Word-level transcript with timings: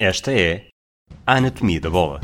Esta 0.00 0.30
é 0.32 0.68
a 1.26 1.38
Anatomia 1.38 1.80
da 1.80 1.90
Bola. 1.90 2.20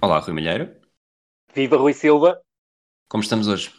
Olá, 0.00 0.20
Rui 0.20 0.32
Malheiro. 0.32 0.74
Viva 1.54 1.76
Rui 1.76 1.92
Silva, 1.92 2.40
Como 3.10 3.22
estamos 3.22 3.46
hoje? 3.46 3.77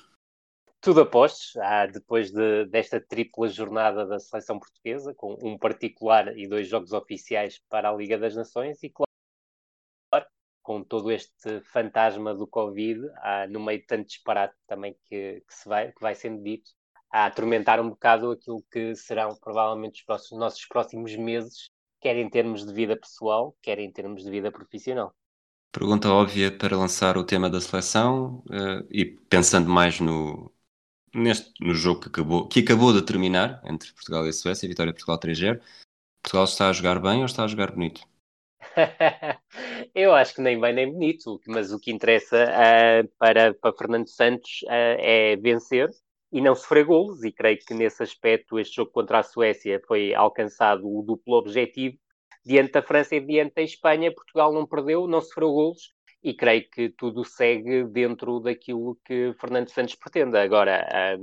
Tudo 0.82 1.02
a 1.02 1.06
postos, 1.06 1.56
ah, 1.58 1.86
depois 1.88 2.32
de- 2.32 2.66
desta 2.66 3.00
tripla 3.02 3.48
jornada 3.50 4.06
da 4.06 4.20
seleção 4.20 4.60
portuguesa, 4.60 5.14
com 5.16 5.38
um 5.44 5.58
particular 5.58 6.38
e 6.38 6.48
dois 6.48 6.68
jogos 6.68 6.92
oficiais 6.94 7.62
para 7.70 7.90
a 7.90 7.96
Liga 7.96 8.18
das 8.18 8.36
Nações, 8.36 8.82
e 8.84 8.90
claro, 10.10 10.26
com 10.62 10.84
todo 10.84 11.12
este 11.12 11.62
fantasma 11.62 12.34
do 12.34 12.48
Covid, 12.48 13.00
ah, 13.18 13.48
no 13.48 13.60
meio 13.60 13.80
de 13.80 13.86
tanto 13.86 14.08
disparate 14.08 14.56
também 14.68 14.96
que, 15.06 15.42
que 15.48 15.54
se 15.54 15.68
vai, 15.68 15.92
que 15.92 16.02
vai 16.02 16.16
sendo 16.16 16.42
dito, 16.44 16.72
a 17.12 17.26
atormentar 17.26 17.80
um 17.80 17.90
bocado 17.90 18.32
aquilo 18.32 18.64
que 18.72 18.96
serão 18.96 19.36
provavelmente 19.42 20.00
os 20.02 20.06
próximos- 20.06 20.40
nossos 20.40 20.66
próximos 20.68 21.16
meses, 21.16 21.70
quer 22.00 22.16
em 22.18 22.30
termos 22.30 22.66
de 22.66 22.74
vida 22.74 22.96
pessoal, 22.96 23.56
quer 23.62 23.80
em 23.80 23.92
termos 23.92 24.24
de 24.24 24.30
vida 24.30 24.52
profissional. 24.52 25.14
Pergunta 25.72 26.10
óbvia 26.10 26.56
para 26.56 26.76
lançar 26.78 27.18
o 27.18 27.24
tema 27.24 27.50
da 27.50 27.62
seleção 27.62 28.44
eh, 28.52 28.88
e 28.90 29.06
pensando 29.06 29.70
mais 29.70 30.00
no, 30.00 30.52
neste, 31.14 31.52
no 31.60 31.74
jogo 31.74 32.02
que 32.02 32.10
acabou, 32.10 32.48
que 32.48 32.60
acabou 32.60 32.94
de 32.94 33.02
terminar 33.02 33.62
entre 33.66 33.92
Portugal 33.94 34.28
e 34.28 34.34
Suécia, 34.34 34.68
vitória 34.68 34.94
Portugal 34.94 35.20
3-0. 35.20 35.62
Portugal 36.22 36.44
está 36.46 36.70
a 36.70 36.74
jogar 36.74 37.00
bem 37.00 37.20
ou 37.20 37.26
está 37.26 37.44
a 37.44 37.48
jogar 37.48 37.72
bonito? 37.72 38.02
Eu 39.96 40.14
acho 40.14 40.36
que 40.36 40.42
nem 40.42 40.60
bem 40.60 40.74
nem 40.74 40.92
bonito, 40.92 41.40
mas 41.48 41.72
o 41.72 41.80
que 41.80 41.92
interessa 41.92 42.46
ah, 42.50 43.08
para, 43.18 43.54
para 43.54 43.76
Fernando 43.76 44.08
Santos 44.08 44.64
ah, 44.68 44.96
é 45.00 45.36
vencer 45.36 45.90
e 46.32 46.42
não 46.42 46.54
sofrer 46.54 46.86
golos, 46.86 47.24
e 47.24 47.32
creio 47.32 47.58
que 47.58 47.74
nesse 47.74 48.04
aspecto 48.04 48.60
este 48.60 48.76
jogo 48.76 48.92
contra 48.92 49.20
a 49.20 49.24
Suécia 49.24 49.82
foi 49.88 50.14
alcançado 50.14 50.88
o 50.88 51.02
duplo 51.02 51.36
objetivo. 51.36 51.98
Diante 52.46 52.74
da 52.74 52.82
França 52.82 53.16
e 53.16 53.20
diante 53.20 53.56
da 53.56 53.62
Espanha, 53.62 54.14
Portugal 54.14 54.54
não 54.54 54.66
perdeu, 54.66 55.08
não 55.08 55.22
sofreu 55.22 55.52
golos, 55.52 55.94
e 56.22 56.34
creio 56.34 56.70
que 56.70 56.90
tudo 56.90 57.24
segue 57.24 57.86
dentro 57.86 58.40
daquilo 58.40 59.00
que 59.06 59.34
Fernando 59.40 59.70
Santos 59.70 59.96
pretende. 59.96 60.38
Agora, 60.38 60.86
ah, 60.92 61.18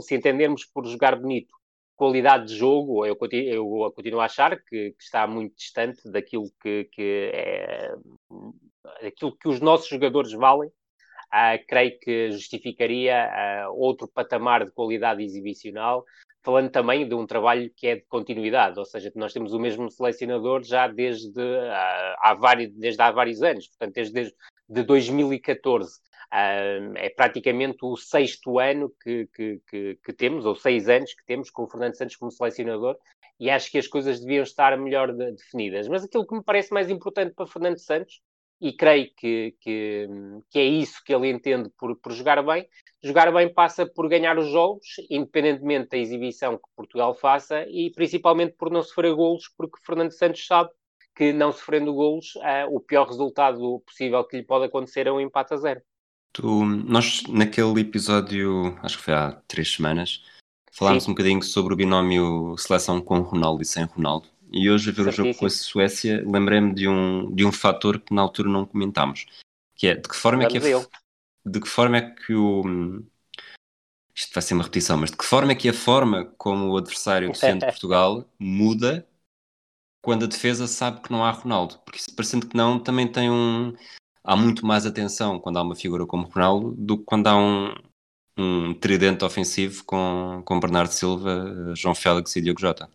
se, 0.00 0.14
entendermos 0.14 0.64
por 0.64 0.86
jogar 0.86 1.16
bonito 1.16 1.54
qualidade 1.94 2.48
de 2.48 2.56
jogo, 2.56 3.06
eu 3.06 3.16
continuo, 3.16 3.84
eu 3.86 3.92
continuo 3.92 4.20
a 4.20 4.26
achar 4.26 4.56
que, 4.56 4.92
que 4.92 5.02
está 5.02 5.26
muito 5.26 5.56
distante 5.56 6.10
daquilo 6.10 6.50
que, 6.60 6.84
que 6.92 7.30
é 7.32 7.94
aquilo 9.06 9.36
que 9.36 9.48
os 9.48 9.60
nossos 9.60 9.88
jogadores 9.88 10.32
valem. 10.32 10.70
Ah, 11.30 11.58
creio 11.58 11.98
que 11.98 12.30
justificaria 12.30 13.24
ah, 13.24 13.70
outro 13.70 14.06
patamar 14.06 14.64
de 14.64 14.72
qualidade 14.72 15.22
exibicional, 15.24 16.04
falando 16.46 16.70
também 16.70 17.08
de 17.08 17.12
um 17.12 17.26
trabalho 17.26 17.68
que 17.76 17.88
é 17.88 17.96
de 17.96 18.02
continuidade, 18.02 18.78
ou 18.78 18.84
seja, 18.84 19.10
nós 19.16 19.32
temos 19.32 19.52
o 19.52 19.58
mesmo 19.58 19.90
selecionador 19.90 20.62
já 20.62 20.86
desde, 20.86 21.42
ah, 21.42 22.16
há, 22.20 22.34
vários, 22.34 22.72
desde 22.72 23.02
há 23.02 23.10
vários 23.10 23.42
anos, 23.42 23.66
portanto, 23.66 23.94
desde, 23.94 24.14
desde 24.14 24.34
de 24.68 24.84
2014. 24.84 25.98
Ah, 26.30 26.52
é 26.94 27.10
praticamente 27.10 27.78
o 27.82 27.96
sexto 27.96 28.60
ano 28.60 28.92
que, 29.02 29.26
que, 29.34 29.60
que, 29.68 29.98
que 30.04 30.12
temos, 30.12 30.46
ou 30.46 30.54
seis 30.54 30.88
anos 30.88 31.12
que 31.14 31.24
temos 31.26 31.50
com 31.50 31.64
o 31.64 31.68
Fernando 31.68 31.96
Santos 31.96 32.14
como 32.14 32.30
selecionador, 32.30 32.96
e 33.40 33.50
acho 33.50 33.68
que 33.68 33.78
as 33.78 33.88
coisas 33.88 34.20
deviam 34.20 34.44
estar 34.44 34.78
melhor 34.78 35.12
de- 35.12 35.32
definidas. 35.32 35.88
Mas 35.88 36.04
aquilo 36.04 36.24
que 36.24 36.36
me 36.36 36.44
parece 36.44 36.72
mais 36.72 36.88
importante 36.88 37.34
para 37.34 37.48
Fernando 37.48 37.78
Santos, 37.78 38.20
e 38.60 38.72
creio 38.72 39.10
que, 39.16 39.54
que, 39.60 40.08
que 40.50 40.58
é 40.58 40.64
isso 40.64 41.02
que 41.04 41.14
ele 41.14 41.30
entende 41.30 41.70
por, 41.78 41.96
por 41.96 42.12
jogar 42.12 42.42
bem, 42.42 42.66
jogar 43.02 43.32
bem 43.32 43.52
passa 43.52 43.86
por 43.86 44.08
ganhar 44.08 44.38
os 44.38 44.48
jogos, 44.50 44.86
independentemente 45.10 45.90
da 45.90 45.98
exibição 45.98 46.56
que 46.56 46.64
Portugal 46.74 47.14
faça, 47.14 47.64
e 47.68 47.90
principalmente 47.90 48.54
por 48.58 48.70
não 48.70 48.82
sofrer 48.82 49.14
golos, 49.14 49.48
porque 49.56 49.78
Fernando 49.84 50.12
Santos 50.12 50.46
sabe 50.46 50.70
que 51.14 51.32
não 51.32 51.52
sofrendo 51.52 51.94
golos, 51.94 52.36
ah, 52.42 52.66
o 52.68 52.80
pior 52.80 53.06
resultado 53.06 53.80
possível 53.86 54.22
que 54.24 54.36
lhe 54.36 54.44
pode 54.44 54.66
acontecer 54.66 55.06
é 55.06 55.12
um 55.12 55.20
empate 55.20 55.54
a 55.54 55.56
zero. 55.56 55.80
Tu, 56.32 56.64
nós, 56.64 57.22
naquele 57.28 57.80
episódio, 57.80 58.78
acho 58.82 58.98
que 58.98 59.04
foi 59.04 59.14
há 59.14 59.32
três 59.48 59.72
semanas, 59.72 60.22
falámos 60.70 61.04
Sim. 61.04 61.10
um 61.10 61.14
bocadinho 61.14 61.42
sobre 61.42 61.72
o 61.72 61.76
binómio 61.76 62.54
seleção 62.58 63.00
com 63.00 63.20
Ronaldo 63.20 63.62
e 63.62 63.64
sem 63.64 63.84
Ronaldo. 63.84 64.28
E 64.52 64.70
hoje, 64.70 64.90
a 64.90 64.92
ver 64.92 65.08
o 65.08 65.12
jogo 65.12 65.34
com 65.34 65.46
a 65.46 65.50
Suécia, 65.50 66.22
lembrei-me 66.26 66.72
de 66.74 66.88
um, 66.88 67.34
de 67.34 67.44
um 67.44 67.52
fator 67.52 67.98
que 67.98 68.14
na 68.14 68.22
altura 68.22 68.48
não 68.48 68.64
comentámos, 68.64 69.26
que 69.74 69.88
é 69.88 69.94
de 69.94 70.08
que 70.08 70.16
forma 70.16 70.44
é 70.44 70.46
que, 70.46 70.58
a, 70.58 70.60
Vamos 70.60 70.88
de 71.46 71.60
que 71.60 71.68
forma 71.68 71.96
é 71.98 72.10
que 72.10 72.34
o. 72.34 73.04
Isto 74.14 74.32
vai 74.34 74.42
ser 74.42 74.54
uma 74.54 74.64
repetição, 74.64 74.96
mas 74.96 75.10
de 75.10 75.16
que 75.16 75.24
forma 75.24 75.52
é 75.52 75.54
que 75.54 75.68
a 75.68 75.74
forma 75.74 76.24
como 76.36 76.70
o 76.70 76.76
adversário 76.76 77.30
defende 77.30 77.64
Portugal 77.66 78.28
muda 78.38 79.06
quando 80.02 80.24
a 80.24 80.28
defesa 80.28 80.66
sabe 80.66 81.02
que 81.02 81.12
não 81.12 81.24
há 81.24 81.30
Ronaldo? 81.30 81.78
Porque 81.84 81.98
isso, 82.00 82.14
parecendo 82.16 82.48
que 82.48 82.56
não, 82.56 82.78
também 82.78 83.06
tem 83.06 83.30
um. 83.30 83.74
Há 84.24 84.34
muito 84.34 84.66
mais 84.66 84.84
atenção 84.84 85.38
quando 85.38 85.58
há 85.58 85.62
uma 85.62 85.76
figura 85.76 86.04
como 86.04 86.26
Ronaldo 86.26 86.74
do 86.76 86.98
que 86.98 87.04
quando 87.04 87.28
há 87.28 87.36
um, 87.36 87.72
um 88.36 88.74
tridente 88.74 89.24
ofensivo 89.24 89.84
com, 89.84 90.42
com 90.44 90.58
Bernardo 90.58 90.90
Silva, 90.90 91.72
João 91.76 91.94
Félix 91.94 92.34
e 92.34 92.40
Diogo 92.40 92.60
Jota. 92.60 92.90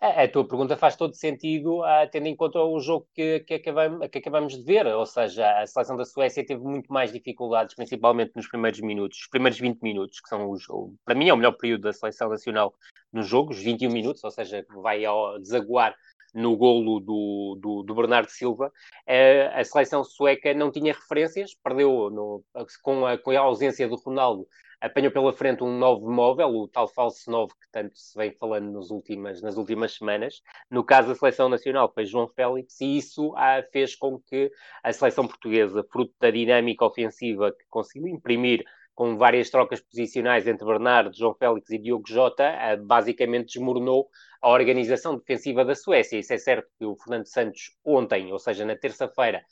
A, 0.00 0.22
a 0.22 0.28
tua 0.28 0.46
pergunta 0.46 0.76
faz 0.76 0.94
todo 0.94 1.14
sentido, 1.14 1.82
ah, 1.82 2.06
tendo 2.06 2.26
em 2.28 2.36
conta 2.36 2.60
o 2.60 2.78
jogo 2.78 3.08
que, 3.14 3.40
que, 3.40 3.54
acabamos, 3.54 4.08
que 4.08 4.18
acabamos 4.18 4.56
de 4.56 4.62
ver, 4.62 4.86
ou 4.86 5.04
seja, 5.04 5.60
a 5.60 5.66
seleção 5.66 5.96
da 5.96 6.04
Suécia 6.04 6.46
teve 6.46 6.62
muito 6.62 6.92
mais 6.92 7.12
dificuldades, 7.12 7.74
principalmente 7.74 8.30
nos 8.36 8.46
primeiros 8.46 8.80
minutos, 8.80 9.18
os 9.18 9.28
primeiros 9.28 9.58
20 9.58 9.80
minutos, 9.80 10.20
que 10.20 10.28
são 10.28 10.50
os, 10.50 10.64
para 11.04 11.16
mim 11.16 11.28
é 11.28 11.34
o 11.34 11.36
melhor 11.36 11.52
período 11.52 11.82
da 11.82 11.92
seleção 11.92 12.28
nacional 12.28 12.72
no 13.12 13.22
jogo, 13.22 13.50
os 13.50 13.58
21 13.60 13.90
minutos, 13.90 14.22
ou 14.22 14.30
seja, 14.30 14.64
vai 14.82 15.04
ao 15.04 15.36
desaguar 15.40 15.96
no 16.32 16.56
golo 16.56 17.00
do, 17.00 17.58
do, 17.60 17.82
do 17.82 17.94
Bernardo 17.94 18.28
Silva. 18.30 18.70
Eh, 19.06 19.50
a 19.52 19.64
seleção 19.64 20.04
sueca 20.04 20.52
não 20.54 20.70
tinha 20.70 20.92
referências, 20.92 21.54
perdeu 21.64 22.10
no- 22.10 22.44
com, 22.82 23.06
a, 23.06 23.18
com 23.18 23.30
a 23.30 23.40
ausência 23.40 23.88
do 23.88 23.96
Ronaldo, 23.96 24.46
apanhou 24.80 25.10
pela 25.10 25.32
frente 25.32 25.62
um 25.62 25.78
novo 25.78 26.10
móvel, 26.10 26.48
o 26.48 26.68
tal 26.68 26.88
falso 26.88 27.30
9 27.30 27.52
que 27.52 27.68
tanto 27.70 27.98
se 27.98 28.16
vem 28.16 28.32
falando 28.32 28.70
nos 28.70 28.90
últimas, 28.90 29.42
nas 29.42 29.56
últimas 29.56 29.94
semanas. 29.94 30.40
No 30.70 30.84
caso 30.84 31.08
da 31.08 31.14
seleção 31.14 31.48
nacional 31.48 31.90
foi 31.92 32.04
João 32.04 32.28
Félix, 32.28 32.80
e 32.80 32.96
isso 32.96 33.34
ah, 33.36 33.62
fez 33.72 33.96
com 33.96 34.18
que 34.18 34.50
a 34.82 34.92
seleção 34.92 35.26
portuguesa, 35.26 35.84
fruto 35.90 36.14
da 36.20 36.30
dinâmica 36.30 36.84
ofensiva 36.84 37.52
que 37.52 37.64
conseguiu 37.68 38.08
imprimir 38.08 38.64
com 38.98 39.16
várias 39.16 39.48
trocas 39.48 39.80
posicionais 39.80 40.48
entre 40.48 40.66
Bernardo, 40.66 41.16
João 41.16 41.32
Félix 41.32 41.70
e 41.70 41.78
Diogo 41.78 42.02
Jota, 42.08 42.52
basicamente 42.84 43.52
desmoronou 43.54 44.08
a 44.42 44.48
organização 44.50 45.16
defensiva 45.16 45.64
da 45.64 45.76
Suécia. 45.76 46.18
Isso 46.18 46.32
é 46.32 46.36
certo 46.36 46.66
que 46.76 46.84
o 46.84 46.96
Fernando 46.96 47.26
Santos 47.26 47.76
ontem, 47.84 48.32
ou 48.32 48.40
seja, 48.40 48.64
na 48.64 48.74
terça-feira, 48.74 49.44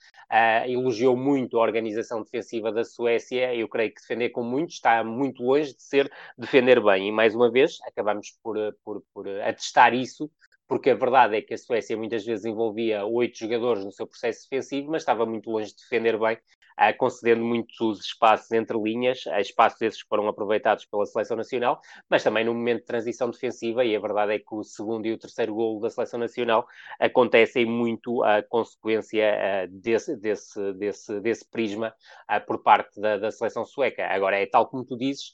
elogiou 0.67 1.17
muito 1.17 1.59
a 1.59 1.63
organização 1.63 2.25
defensiva 2.25 2.73
da 2.73 2.83
Suécia. 2.83 3.55
Eu 3.55 3.69
creio 3.69 3.95
que 3.95 4.01
defender 4.01 4.31
com 4.31 4.43
muito 4.43 4.71
está 4.71 5.05
muito 5.05 5.45
longe 5.45 5.77
de 5.77 5.83
ser 5.85 6.11
defender 6.37 6.83
bem. 6.83 7.07
E 7.07 7.13
mais 7.13 7.33
uma 7.33 7.49
vez, 7.49 7.79
acabamos 7.87 8.37
por, 8.43 8.57
por, 8.85 9.01
por 9.15 9.29
atestar 9.29 9.95
isso, 9.95 10.29
porque 10.67 10.91
a 10.91 10.97
verdade 10.97 11.37
é 11.37 11.41
que 11.43 11.55
a 11.55 11.59
Suécia 11.59 11.97
muitas 11.97 12.25
vezes 12.25 12.45
envolvia 12.45 13.05
oito 13.05 13.39
jogadores 13.39 13.85
no 13.85 13.93
seu 13.93 14.09
processo 14.09 14.43
defensivo, 14.51 14.91
mas 14.91 15.03
estava 15.03 15.25
muito 15.25 15.49
longe 15.49 15.71
de 15.71 15.77
defender 15.77 16.19
bem, 16.19 16.37
ah, 16.77 16.93
concedendo 16.93 17.43
muitos 17.45 18.01
espaços 18.01 18.51
entre 18.53 18.77
linhas, 18.79 19.27
ah, 19.29 19.41
espaços 19.41 19.81
esses 19.81 20.03
que 20.03 20.09
foram 20.09 20.29
aproveitados 20.29 20.85
pela 20.85 21.07
seleção 21.07 21.37
nacional, 21.37 21.81
mas 22.09 22.23
também 22.23 22.45
no 22.45 22.53
momento 22.55 22.81
de 22.81 22.87
transição 22.87 23.31
defensiva, 23.31 23.85
e 23.85 23.97
a 23.97 24.01
verdade 24.01 24.35
é 24.35 24.39
que 24.39 24.55
o 24.55 24.63
segundo 24.63 25.07
e 25.07 25.13
o 25.13 25.19
terceiro 25.19 25.55
golo 25.55 25.81
da 25.81 25.91
seleção 25.91 26.21
nacional 26.21 26.67
acontecem 27.01 27.65
muito 27.65 28.23
a 28.23 28.43
consequência 28.43 29.25
ah, 29.25 29.67
desse, 29.71 30.17
desse, 30.17 30.73
desse, 30.75 31.21
desse 31.21 31.51
prisma 31.51 31.95
por 32.47 32.63
parte 32.63 33.01
da, 33.01 33.17
da 33.17 33.31
seleção 33.31 33.65
sueca. 33.65 34.07
Agora, 34.07 34.39
é 34.39 34.47
tal 34.47 34.67
como 34.69 34.85
tu 34.85 34.97
dizes, 34.97 35.33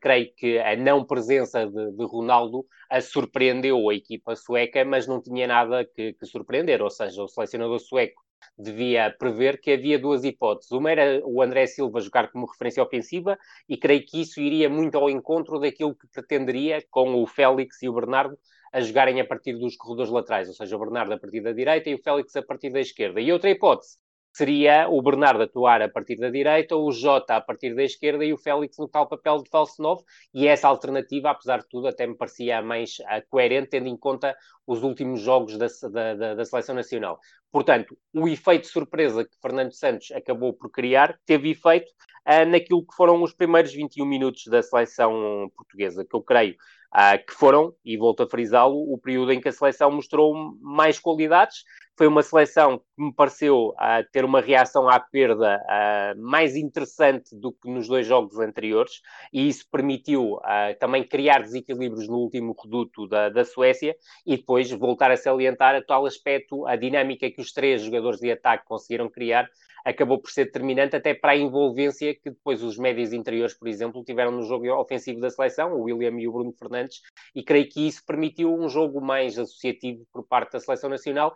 creio 0.00 0.32
que 0.34 0.58
a 0.58 0.76
não 0.76 1.04
presença 1.04 1.66
de, 1.66 1.92
de 1.92 2.04
Ronaldo 2.04 2.66
surpreendeu 3.02 3.88
a 3.88 3.94
equipa 3.94 4.34
sueca, 4.34 4.84
mas 4.84 5.06
não 5.06 5.20
tinha 5.20 5.46
nada 5.46 5.84
que, 5.84 6.14
que 6.14 6.26
surpreender, 6.26 6.82
ou 6.82 6.90
seja, 6.90 7.22
o 7.22 7.28
selecionador 7.28 7.78
sueco 7.78 8.25
devia 8.58 9.14
prever 9.18 9.60
que 9.60 9.72
havia 9.72 9.98
duas 9.98 10.24
hipóteses. 10.24 10.70
Uma 10.70 10.90
era 10.90 11.20
o 11.24 11.42
André 11.42 11.66
Silva 11.66 12.00
jogar 12.00 12.30
como 12.30 12.46
referência 12.46 12.82
ofensiva, 12.82 13.38
e 13.68 13.76
creio 13.76 14.04
que 14.04 14.20
isso 14.22 14.40
iria 14.40 14.68
muito 14.68 14.96
ao 14.96 15.10
encontro 15.10 15.58
daquilo 15.58 15.94
que 15.94 16.06
pretenderia 16.08 16.82
com 16.90 17.22
o 17.22 17.26
Félix 17.26 17.82
e 17.82 17.88
o 17.88 17.92
Bernardo 17.92 18.38
a 18.72 18.80
jogarem 18.80 19.20
a 19.20 19.26
partir 19.26 19.54
dos 19.54 19.76
corredores 19.76 20.10
laterais, 20.10 20.48
ou 20.48 20.54
seja, 20.54 20.76
o 20.76 20.78
Bernardo 20.78 21.12
a 21.14 21.18
partir 21.18 21.40
da 21.40 21.52
direita 21.52 21.88
e 21.88 21.94
o 21.94 22.02
Félix 22.02 22.34
a 22.36 22.42
partir 22.42 22.70
da 22.70 22.80
esquerda. 22.80 23.20
E 23.20 23.32
outra 23.32 23.50
hipótese 23.50 23.98
seria 24.36 24.86
o 24.88 25.00
Bernardo 25.00 25.42
atuar 25.42 25.80
a 25.80 25.88
partir 25.88 26.16
da 26.16 26.28
direita, 26.28 26.76
o 26.76 26.92
Jota 26.92 27.36
a 27.36 27.40
partir 27.40 27.74
da 27.74 27.82
esquerda 27.82 28.22
e 28.22 28.34
o 28.34 28.36
Félix 28.36 28.76
no 28.76 28.86
tal 28.86 29.08
papel 29.08 29.42
de 29.42 29.48
falso 29.48 29.80
novo. 29.80 30.04
E 30.34 30.46
essa 30.46 30.68
alternativa, 30.68 31.30
apesar 31.30 31.60
de 31.60 31.68
tudo, 31.70 31.88
até 31.88 32.06
me 32.06 32.14
parecia 32.14 32.60
mais 32.60 32.98
coerente, 33.30 33.70
tendo 33.70 33.88
em 33.88 33.96
conta 33.96 34.36
os 34.66 34.82
últimos 34.82 35.22
jogos 35.22 35.56
da, 35.56 35.68
da, 36.14 36.34
da, 36.34 36.44
Seleção 36.44 36.74
Nacional. 36.74 37.18
Portanto, 37.50 37.96
o 38.12 38.28
efeito 38.28 38.66
surpresa 38.66 39.24
que 39.24 39.40
Fernando 39.40 39.72
Santos 39.72 40.10
acabou 40.10 40.52
por 40.52 40.70
criar 40.70 41.18
teve 41.24 41.52
efeito 41.52 41.90
uh, 42.28 42.44
naquilo 42.46 42.84
que 42.84 42.94
foram 42.94 43.22
os 43.22 43.32
primeiros 43.32 43.72
21 43.72 44.04
minutos 44.04 44.44
da 44.48 44.62
seleção 44.62 45.50
portuguesa, 45.56 46.04
que 46.04 46.14
eu 46.14 46.20
creio 46.20 46.56
uh, 46.94 47.24
que 47.26 47.32
foram, 47.32 47.74
e 47.84 47.96
volto 47.96 48.24
a 48.24 48.28
frisá-lo, 48.28 48.92
o 48.92 48.98
período 48.98 49.32
em 49.32 49.40
que 49.40 49.48
a 49.48 49.52
seleção 49.52 49.90
mostrou 49.90 50.34
mais 50.60 50.98
qualidades. 50.98 51.64
Foi 51.96 52.06
uma 52.06 52.22
seleção 52.22 52.78
que 52.78 52.84
me 52.98 53.12
pareceu 53.12 53.68
uh, 53.70 54.04
ter 54.12 54.24
uma 54.24 54.40
reação 54.40 54.88
à 54.88 55.00
perda 55.00 55.58
uh, 55.58 56.20
mais 56.20 56.54
interessante 56.54 57.34
do 57.34 57.52
que 57.52 57.70
nos 57.70 57.88
dois 57.88 58.06
jogos 58.06 58.38
anteriores, 58.38 59.00
e 59.32 59.48
isso 59.48 59.64
permitiu 59.70 60.38
também 60.78 61.02
criar 61.02 61.42
desequilíbrios 61.42 62.08
no 62.08 62.16
último 62.16 62.54
reduto 62.62 63.06
da, 63.08 63.28
da 63.28 63.44
Suécia 63.44 63.94
e 64.24 64.36
depois 64.36 64.70
voltar 64.70 65.10
a 65.10 65.16
salientar 65.16 65.74
a 65.74 65.82
tal 65.82 66.06
aspecto, 66.06 66.66
a 66.66 66.76
dinâmica 66.76 67.30
que 67.30 67.40
os 67.40 67.52
três 67.52 67.82
jogadores 67.82 68.20
de 68.20 68.30
ataque 68.30 68.64
conseguiram 68.66 69.08
criar 69.08 69.48
acabou 69.86 70.18
por 70.18 70.32
ser 70.32 70.46
determinante 70.46 70.96
até 70.96 71.14
para 71.14 71.32
a 71.32 71.36
envolvência 71.36 72.12
que 72.12 72.30
depois 72.30 72.60
os 72.60 72.76
médios 72.76 73.12
interiores, 73.12 73.54
por 73.54 73.68
exemplo, 73.68 74.02
tiveram 74.02 74.32
no 74.32 74.42
jogo 74.42 74.68
ofensivo 74.74 75.20
da 75.20 75.30
seleção, 75.30 75.74
o 75.74 75.82
William 75.82 76.18
e 76.18 76.26
o 76.26 76.32
Bruno 76.32 76.52
Fernandes, 76.52 77.02
e 77.32 77.42
creio 77.44 77.68
que 77.68 77.86
isso 77.86 78.04
permitiu 78.04 78.52
um 78.52 78.68
jogo 78.68 79.00
mais 79.00 79.38
associativo 79.38 80.04
por 80.12 80.26
parte 80.26 80.54
da 80.54 80.60
seleção 80.60 80.90
nacional, 80.90 81.32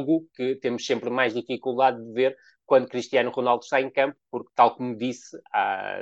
algo 0.00 0.26
que 0.34 0.56
temos 0.56 0.84
sempre 0.84 1.10
mais 1.10 1.34
dificuldade 1.34 2.02
de 2.02 2.12
ver 2.12 2.36
quando 2.66 2.88
Cristiano 2.88 3.30
Ronaldo 3.30 3.64
está 3.64 3.80
em 3.80 3.90
campo, 3.90 4.16
porque, 4.30 4.50
tal 4.54 4.76
como 4.76 4.96
disse 4.96 5.36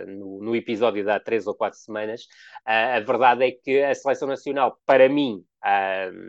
no, 0.07 0.43
no, 0.43 0.55
episódio 0.55 1.03
de 1.03 1.11
há 1.11 1.19
três 1.19 1.47
ou 1.47 1.55
quatro 1.55 1.79
semanas, 1.79 2.27
a 2.65 3.01
verdade 3.01 3.45
é 3.45 3.53
que 3.53 3.83
a 3.83 3.95
seleção 3.95 4.29
nacional, 4.29 4.79
para 4.85 5.09
mim, 5.09 5.43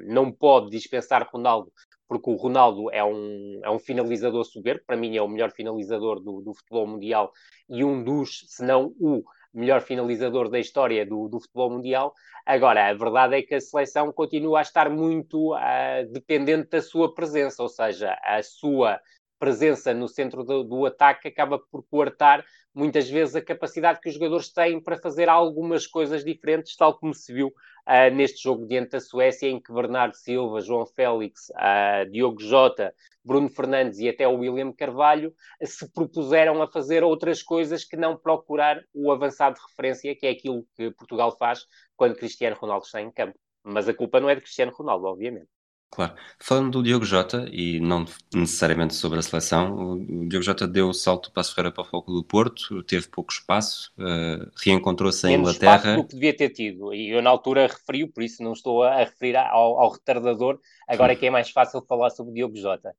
não 0.06 0.32
pode 0.32 0.70
dispensar 0.70 1.28
Ronaldo 1.30 1.72
porque 2.08 2.28
o 2.28 2.36
Ronaldo 2.36 2.90
é 2.90 3.04
um, 3.04 3.62
é 3.64 3.70
um 3.70 3.78
finalizador 3.78 4.44
soberbo, 4.44 4.82
para 4.88 4.98
mim 4.98 5.16
é 5.16 5.22
o 5.22 5.28
melhor 5.28 5.52
finalizador 5.52 6.20
do, 6.20 6.42
do 6.42 6.56
futebol 6.56 6.88
mundial 6.88 7.32
e 7.70 7.84
um 7.84 8.04
dos, 8.04 8.46
se 8.48 8.66
não 8.66 8.96
o 9.00 9.22
melhor 9.54 9.82
finalizador 9.82 10.50
da 10.50 10.60
história 10.60 11.06
do, 11.06 11.28
do, 11.28 11.40
futebol 11.40 11.72
mundial. 11.72 12.14
Agora, 12.46 12.88
a 12.88 12.94
verdade 12.94 13.36
é 13.36 13.42
que 13.42 13.56
a 13.56 13.62
seleção 13.62 14.12
continua 14.12 14.60
a 14.60 14.62
estar 14.62 14.90
muito 14.90 15.54
uh, 15.56 16.12
dependente 16.12 16.70
da 16.70 16.82
sua 16.82 17.14
presença, 17.14 17.62
ou 17.62 17.70
seja, 17.70 18.18
a 18.24 18.42
sua 18.44 19.00
presença 19.40 19.94
no 19.94 20.08
centro 20.08 20.44
do, 20.44 20.64
do, 20.64 20.86
ataque 20.86 21.28
acaba 21.28 21.60
por 21.72 21.84
coartar 21.90 22.44
muitas 22.80 23.10
vezes 23.10 23.36
a 23.36 23.42
capacidade 23.42 24.00
que 24.00 24.08
os 24.08 24.16
jogadores 24.16 24.50
têm 24.54 24.82
para 24.82 24.98
fazer 24.98 25.28
algumas 25.28 25.86
coisas 25.86 26.24
diferentes, 26.24 26.78
tal 26.78 26.98
como 26.98 27.14
se 27.14 27.34
viu 27.34 27.48
uh, 27.50 28.16
neste 28.16 28.42
jogo 28.42 28.66
diante 28.66 28.92
da 28.92 29.02
Suécia, 29.02 29.50
em 29.50 29.62
que 29.62 29.74
Bernardo 29.74 30.16
Silva, 30.16 30.62
João 30.62 30.86
Félix, 30.86 31.50
uh, 31.50 32.10
Diogo 32.10 32.42
Jota, 32.42 32.94
Bruno 33.24 33.50
Fernandes 33.50 34.00
e 34.00 34.08
até 34.08 34.26
o 34.26 34.38
William 34.38 34.72
Carvalho 34.72 35.36
se 35.62 35.92
propuseram 35.92 36.62
a 36.62 36.72
fazer 36.72 37.04
outras 37.04 37.44
coisas 37.44 37.84
que 37.84 37.98
não 37.98 38.18
procurar 38.18 38.82
o 38.94 39.12
avançado 39.12 39.56
de 39.56 39.62
referência, 39.68 40.16
que 40.16 40.26
é 40.26 40.30
aquilo 40.30 40.66
que 40.76 40.90
Portugal 40.92 41.36
faz 41.38 41.66
quando 41.98 42.16
Cristiano 42.16 42.56
Ronaldo 42.56 42.86
está 42.86 43.02
em 43.02 43.12
campo. 43.12 43.38
Mas 43.62 43.90
a 43.90 43.94
culpa 43.94 44.22
não 44.22 44.30
é 44.30 44.36
de 44.36 44.42
Cristiano 44.42 44.72
Ronaldo, 44.72 45.06
obviamente. 45.06 45.50
Claro. 45.92 46.14
Falando 46.38 46.72
do 46.72 46.84
Diogo 46.84 47.04
Jota, 47.04 47.50
e 47.52 47.80
não 47.80 48.06
necessariamente 48.34 48.94
sobre 48.94 49.18
a 49.20 49.22
seleção, 49.22 49.96
o 49.98 50.30
Diogo 50.30 50.44
Jota 50.44 50.68
deu 50.68 50.90
o 50.90 50.94
salto 50.94 51.32
para 51.32 51.42
a 51.42 51.44
Ferreira 51.44 51.72
para 51.72 51.82
o 51.82 51.86
Foco 51.86 52.14
do 52.14 52.24
Porto, 52.24 52.84
teve 52.84 53.08
pouco 53.08 53.34
espaço, 53.34 53.92
uh, 53.98 54.50
reencontrou-se 54.64 55.28
em 55.28 55.36
Inglaterra. 55.36 55.78
espaço 55.78 55.96
do 55.96 56.08
que 56.08 56.14
devia 56.14 56.36
ter 56.36 56.50
tido, 56.50 56.94
e 56.94 57.10
eu 57.10 57.22
na 57.22 57.30
altura 57.32 57.68
referi 57.68 58.08
por 58.08 58.22
isso 58.22 58.44
não 58.44 58.54
estou 58.54 58.84
a 58.84 58.98
referir 58.98 59.36
ao, 59.36 59.80
ao 59.80 59.92
retardador, 59.92 60.60
agora 60.88 61.14
é 61.14 61.16
que 61.16 61.26
é 61.26 61.32
mais 61.32 61.50
fácil 61.50 61.84
falar 61.88 62.12
sobre 62.12 62.32
o 62.32 62.36
Diogo 62.36 62.56
Jota. 62.56 62.94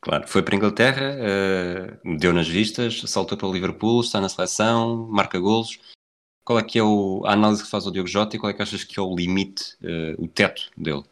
Claro, 0.00 0.28
foi 0.28 0.42
para 0.42 0.54
a 0.54 0.56
Inglaterra, 0.56 1.16
uh, 1.16 2.18
deu 2.18 2.32
nas 2.32 2.48
vistas, 2.48 3.02
saltou 3.06 3.38
para 3.38 3.48
o 3.48 3.52
Liverpool, 3.52 4.00
está 4.00 4.20
na 4.20 4.28
seleção, 4.28 5.08
marca 5.08 5.38
golos. 5.38 5.78
Qual 6.44 6.58
é 6.58 6.62
que 6.62 6.78
é 6.78 6.82
o, 6.82 7.22
a 7.24 7.32
análise 7.32 7.64
que 7.64 7.70
faz 7.70 7.86
o 7.86 7.90
Diogo 7.90 8.08
Jota 8.08 8.36
e 8.36 8.38
qual 8.38 8.50
é 8.50 8.54
que 8.54 8.62
achas 8.62 8.84
que 8.84 8.98
é 8.98 9.02
o 9.02 9.14
limite, 9.14 9.76
uh, 9.82 10.22
o 10.22 10.28
teto 10.28 10.70
dele? 10.76 11.04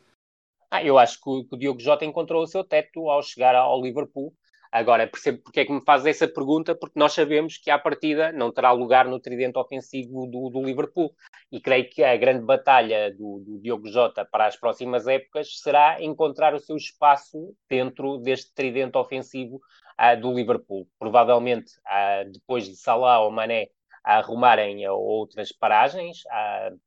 Ah, 0.74 0.82
eu 0.82 0.96
acho 0.98 1.20
que 1.20 1.28
o, 1.28 1.44
que 1.44 1.54
o 1.54 1.58
Diogo 1.58 1.80
Jota 1.80 2.06
encontrou 2.06 2.42
o 2.42 2.46
seu 2.46 2.64
teto 2.64 3.10
ao 3.10 3.22
chegar 3.22 3.54
ao 3.54 3.82
Liverpool. 3.82 4.32
Agora, 4.72 5.06
percebo 5.06 5.42
porque 5.42 5.60
é 5.60 5.66
que 5.66 5.72
me 5.72 5.82
faz 5.84 6.06
essa 6.06 6.26
pergunta, 6.26 6.74
porque 6.74 6.98
nós 6.98 7.12
sabemos 7.12 7.58
que 7.58 7.70
à 7.70 7.78
partida 7.78 8.32
não 8.32 8.50
terá 8.50 8.72
lugar 8.72 9.06
no 9.06 9.20
tridente 9.20 9.58
ofensivo 9.58 10.26
do, 10.26 10.48
do 10.48 10.62
Liverpool. 10.64 11.14
E 11.52 11.60
creio 11.60 11.90
que 11.90 12.02
a 12.02 12.16
grande 12.16 12.46
batalha 12.46 13.14
do, 13.14 13.40
do, 13.40 13.60
Diogo 13.60 13.86
Jota 13.86 14.24
para 14.24 14.46
as 14.46 14.56
próximas 14.56 15.06
épocas 15.06 15.60
será 15.60 16.02
encontrar 16.02 16.54
o 16.54 16.58
seu 16.58 16.74
espaço 16.74 17.54
dentro 17.68 18.16
deste 18.16 18.54
tridente 18.54 18.96
ofensivo 18.96 19.56
uh, 20.00 20.18
do 20.18 20.32
Liverpool. 20.32 20.88
Provavelmente, 20.98 21.70
uh, 21.80 22.30
depois 22.32 22.64
de 22.64 22.76
Salah 22.76 23.20
ou 23.20 23.30
Mané 23.30 23.68
a 24.04 24.18
arrumarem 24.18 24.86
outras 24.88 25.52
paragens, 25.52 26.22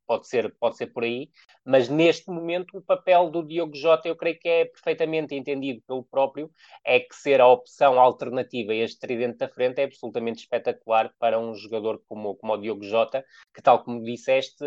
pode, 0.06 0.27
ser, 0.27 0.53
pode 0.59 0.77
ser 0.77 0.88
por 0.88 1.03
aí, 1.03 1.29
mas 1.65 1.89
neste 1.89 2.29
momento 2.29 2.77
o 2.77 2.81
papel 2.81 3.29
do 3.29 3.45
Diogo 3.45 3.75
Jota, 3.75 4.07
eu 4.07 4.15
creio 4.15 4.38
que 4.39 4.47
é 4.47 4.65
perfeitamente 4.65 5.33
entendido 5.33 5.81
pelo 5.88 6.03
próprio, 6.03 6.51
é 6.83 7.00
que 7.00 7.15
ser 7.15 7.39
a 7.39 7.47
opção 7.47 8.00
alternativa 8.00 8.71
a 8.71 8.75
este 8.75 9.00
tridente 9.00 9.38
da 9.38 9.47
frente 9.47 9.79
é 9.79 9.85
absolutamente 9.85 10.41
espetacular 10.41 11.13
para 11.17 11.39
um 11.39 11.56
jogador 11.56 12.01
como, 12.07 12.35
como 12.35 12.53
o 12.53 12.57
Diogo 12.57 12.83
Jota, 12.83 13.23
que 13.53 13.62
tal 13.62 13.83
como 13.83 14.03
disseste, 14.03 14.65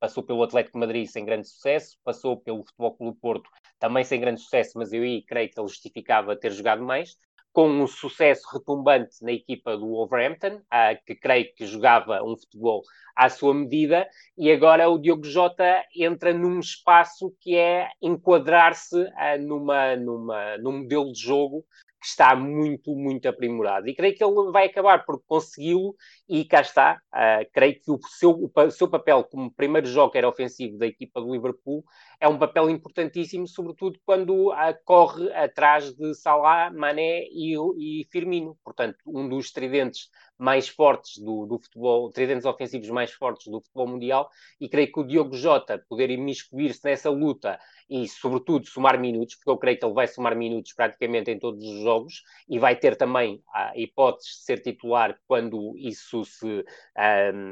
passou 0.00 0.22
pelo 0.22 0.42
Atlético 0.42 0.78
Madrid 0.78 1.06
sem 1.06 1.24
grande 1.24 1.48
sucesso, 1.48 1.96
passou 2.02 2.40
pelo 2.40 2.64
Futebol 2.64 2.96
Clube 2.96 3.18
Porto 3.20 3.50
também 3.78 4.04
sem 4.04 4.20
grande 4.20 4.40
sucesso, 4.40 4.72
mas 4.76 4.92
eu 4.92 5.02
aí 5.02 5.22
creio 5.22 5.50
que 5.50 5.60
ele 5.60 5.68
justificava 5.68 6.34
ter 6.34 6.50
jogado 6.52 6.82
mais, 6.82 7.16
com 7.54 7.68
um 7.68 7.86
sucesso 7.86 8.48
retumbante 8.52 9.22
na 9.22 9.30
equipa 9.30 9.76
do 9.76 9.86
Wolverhampton, 9.86 10.60
que 11.06 11.14
creio 11.14 11.54
que 11.54 11.64
jogava 11.64 12.20
um 12.20 12.36
futebol 12.36 12.82
à 13.14 13.28
sua 13.28 13.54
medida, 13.54 14.08
e 14.36 14.50
agora 14.50 14.88
o 14.88 14.98
Diogo 14.98 15.24
Jota 15.24 15.84
entra 15.96 16.34
num 16.34 16.58
espaço 16.58 17.32
que 17.40 17.56
é 17.56 17.88
enquadrar-se 18.02 19.00
uh, 19.00 19.40
numa, 19.40 19.94
numa, 19.94 20.58
num 20.58 20.80
modelo 20.80 21.12
de 21.12 21.20
jogo 21.20 21.64
que 22.00 22.08
está 22.08 22.34
muito, 22.34 22.94
muito 22.94 23.26
aprimorado. 23.28 23.88
E 23.88 23.94
creio 23.94 24.14
que 24.14 24.22
ele 24.22 24.50
vai 24.50 24.66
acabar 24.66 25.04
por 25.04 25.22
consegui-lo, 25.24 25.94
e 26.28 26.44
cá 26.44 26.60
está. 26.60 27.00
Uh, 27.14 27.48
creio 27.52 27.74
que 27.80 27.90
o 27.90 27.98
seu, 28.18 28.50
o 28.52 28.70
seu 28.70 28.90
papel 28.90 29.22
como 29.22 29.54
primeiro 29.54 29.86
joker 29.86 30.24
ofensivo 30.26 30.76
da 30.76 30.86
equipa 30.86 31.20
do 31.20 31.32
Liverpool 31.32 31.84
é 32.24 32.28
um 32.28 32.38
papel 32.38 32.70
importantíssimo, 32.70 33.46
sobretudo 33.46 34.00
quando 34.02 34.50
corre 34.86 35.30
atrás 35.34 35.94
de 35.94 36.14
Salah, 36.14 36.70
Mané 36.70 37.24
e, 37.30 37.54
e 37.76 38.06
Firmino. 38.10 38.56
Portanto, 38.64 38.96
um 39.06 39.28
dos 39.28 39.52
tridentes 39.52 40.08
mais 40.38 40.66
fortes 40.68 41.18
do, 41.22 41.46
do 41.46 41.58
futebol, 41.58 42.10
tridentes 42.10 42.46
ofensivos 42.46 42.88
mais 42.88 43.12
fortes 43.12 43.46
do 43.46 43.60
futebol 43.60 43.86
mundial, 43.86 44.28
e 44.58 44.68
creio 44.68 44.90
que 44.90 45.00
o 45.00 45.04
Diogo 45.04 45.36
Jota 45.36 45.84
poder 45.86 46.10
imiscuir-se 46.10 46.80
nessa 46.84 47.10
luta 47.10 47.58
e, 47.88 48.08
sobretudo, 48.08 48.66
somar 48.66 48.98
minutos, 48.98 49.36
porque 49.36 49.50
eu 49.50 49.58
creio 49.58 49.78
que 49.78 49.84
ele 49.84 49.94
vai 49.94 50.08
somar 50.08 50.34
minutos 50.34 50.72
praticamente 50.72 51.30
em 51.30 51.38
todos 51.38 51.62
os 51.62 51.82
jogos 51.82 52.22
e 52.48 52.58
vai 52.58 52.74
ter 52.74 52.96
também 52.96 53.42
a 53.52 53.78
hipótese 53.78 54.30
de 54.30 54.44
ser 54.44 54.60
titular 54.60 55.16
quando 55.26 55.74
isso 55.76 56.24
se 56.24 56.64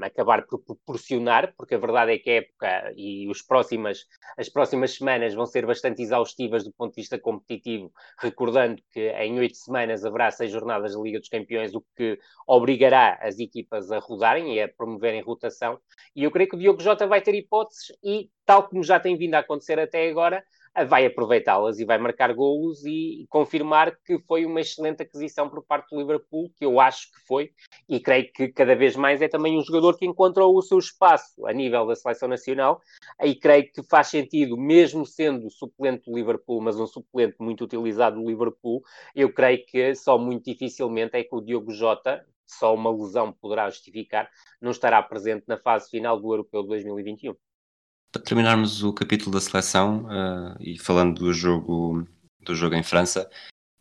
acabar 0.02 0.46
por 0.46 0.58
proporcionar, 0.64 1.54
porque 1.56 1.74
a 1.74 1.78
verdade 1.78 2.12
é 2.12 2.18
que 2.18 2.30
a 2.30 2.34
época 2.34 2.92
e 2.96 3.28
os 3.28 3.42
próximas, 3.42 4.06
as 4.36 4.48
próximas 4.48 4.61
semanas 4.68 5.34
vão 5.34 5.46
ser 5.46 5.66
bastante 5.66 6.02
exaustivas 6.02 6.64
do 6.64 6.72
ponto 6.72 6.94
de 6.94 7.00
vista 7.02 7.18
competitivo, 7.18 7.92
recordando 8.18 8.80
que 8.90 9.10
em 9.10 9.38
oito 9.38 9.56
semanas 9.56 10.04
haverá 10.04 10.30
seis 10.30 10.50
jornadas 10.50 10.94
da 10.94 11.00
Liga 11.00 11.18
dos 11.18 11.28
Campeões, 11.28 11.74
o 11.74 11.84
que 11.96 12.18
obrigará 12.46 13.18
as 13.20 13.38
equipas 13.38 13.90
a 13.90 13.98
rodarem 13.98 14.54
e 14.54 14.62
a 14.62 14.68
promoverem 14.68 15.22
rotação, 15.22 15.78
e 16.14 16.24
eu 16.24 16.30
creio 16.30 16.48
que 16.48 16.56
o 16.56 16.58
Diogo 16.58 16.82
Jota 16.82 17.06
vai 17.06 17.20
ter 17.20 17.34
hipóteses 17.34 17.92
e 18.02 18.30
tal 18.44 18.68
como 18.68 18.82
já 18.82 18.98
tem 18.98 19.16
vindo 19.16 19.34
a 19.34 19.38
acontecer 19.38 19.78
até 19.78 20.08
agora, 20.08 20.44
vai 20.88 21.04
aproveitá-las 21.04 21.78
e 21.78 21.84
vai 21.84 21.98
marcar 21.98 22.32
golos 22.32 22.84
e 22.84 23.26
confirmar 23.28 23.94
que 24.04 24.18
foi 24.20 24.46
uma 24.46 24.60
excelente 24.60 25.02
aquisição 25.02 25.48
por 25.48 25.62
parte 25.62 25.90
do 25.90 25.98
Liverpool, 25.98 26.50
que 26.56 26.64
eu 26.64 26.80
acho 26.80 27.10
que 27.12 27.20
foi, 27.26 27.50
e 27.88 28.00
creio 28.00 28.32
que 28.32 28.48
cada 28.48 28.74
vez 28.74 28.96
mais 28.96 29.20
é 29.20 29.28
também 29.28 29.58
um 29.58 29.62
jogador 29.62 29.98
que 29.98 30.06
encontrou 30.06 30.56
o 30.56 30.62
seu 30.62 30.78
espaço 30.78 31.46
a 31.46 31.52
nível 31.52 31.86
da 31.86 31.94
seleção 31.94 32.28
nacional, 32.28 32.80
e 33.22 33.34
creio 33.34 33.70
que 33.70 33.82
faz 33.82 34.08
sentido, 34.08 34.56
mesmo 34.56 35.04
sendo 35.04 35.50
suplente 35.50 36.10
do 36.10 36.16
Liverpool, 36.16 36.62
mas 36.62 36.80
um 36.80 36.86
suplente 36.86 37.36
muito 37.38 37.64
utilizado 37.64 38.20
do 38.20 38.28
Liverpool, 38.28 38.82
eu 39.14 39.32
creio 39.32 39.64
que 39.66 39.94
só 39.94 40.16
muito 40.16 40.44
dificilmente 40.44 41.16
é 41.16 41.22
que 41.22 41.34
o 41.34 41.40
Diogo 41.42 41.70
Jota, 41.72 42.24
só 42.46 42.74
uma 42.74 42.90
lesão 42.90 43.32
poderá 43.32 43.68
justificar, 43.68 44.30
não 44.60 44.70
estará 44.70 45.02
presente 45.02 45.44
na 45.46 45.58
fase 45.58 45.90
final 45.90 46.18
do 46.18 46.32
Europeu 46.32 46.62
de 46.62 46.68
2021 46.68 47.34
para 48.12 48.22
terminarmos 48.22 48.84
o 48.84 48.92
capítulo 48.92 49.32
da 49.32 49.40
seleção 49.40 50.04
uh, 50.04 50.56
e 50.60 50.78
falando 50.78 51.18
do 51.18 51.32
jogo, 51.32 52.06
do 52.40 52.54
jogo 52.54 52.74
em 52.74 52.82
França, 52.82 53.28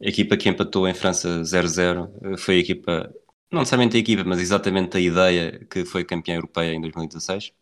A 0.02 0.08
equipa 0.08 0.38
que 0.38 0.50
empatou 0.50 0.88
em 0.88 0.94
França 0.94 1.44
0-0 1.44 2.38
foi 2.38 2.56
a 2.56 2.60
equipa, 2.60 3.14
não 3.52 3.60
necessariamente 3.60 3.98
a 3.98 4.00
equipa, 4.00 4.24
mas 4.24 4.40
exatamente 4.40 4.98
a 4.98 5.00
ideia 5.02 5.66
que 5.70 5.86
foi 5.86 6.06
campeã 6.06 6.36
europeia 6.36 6.74
em 6.74 6.82
2016? 6.82 7.54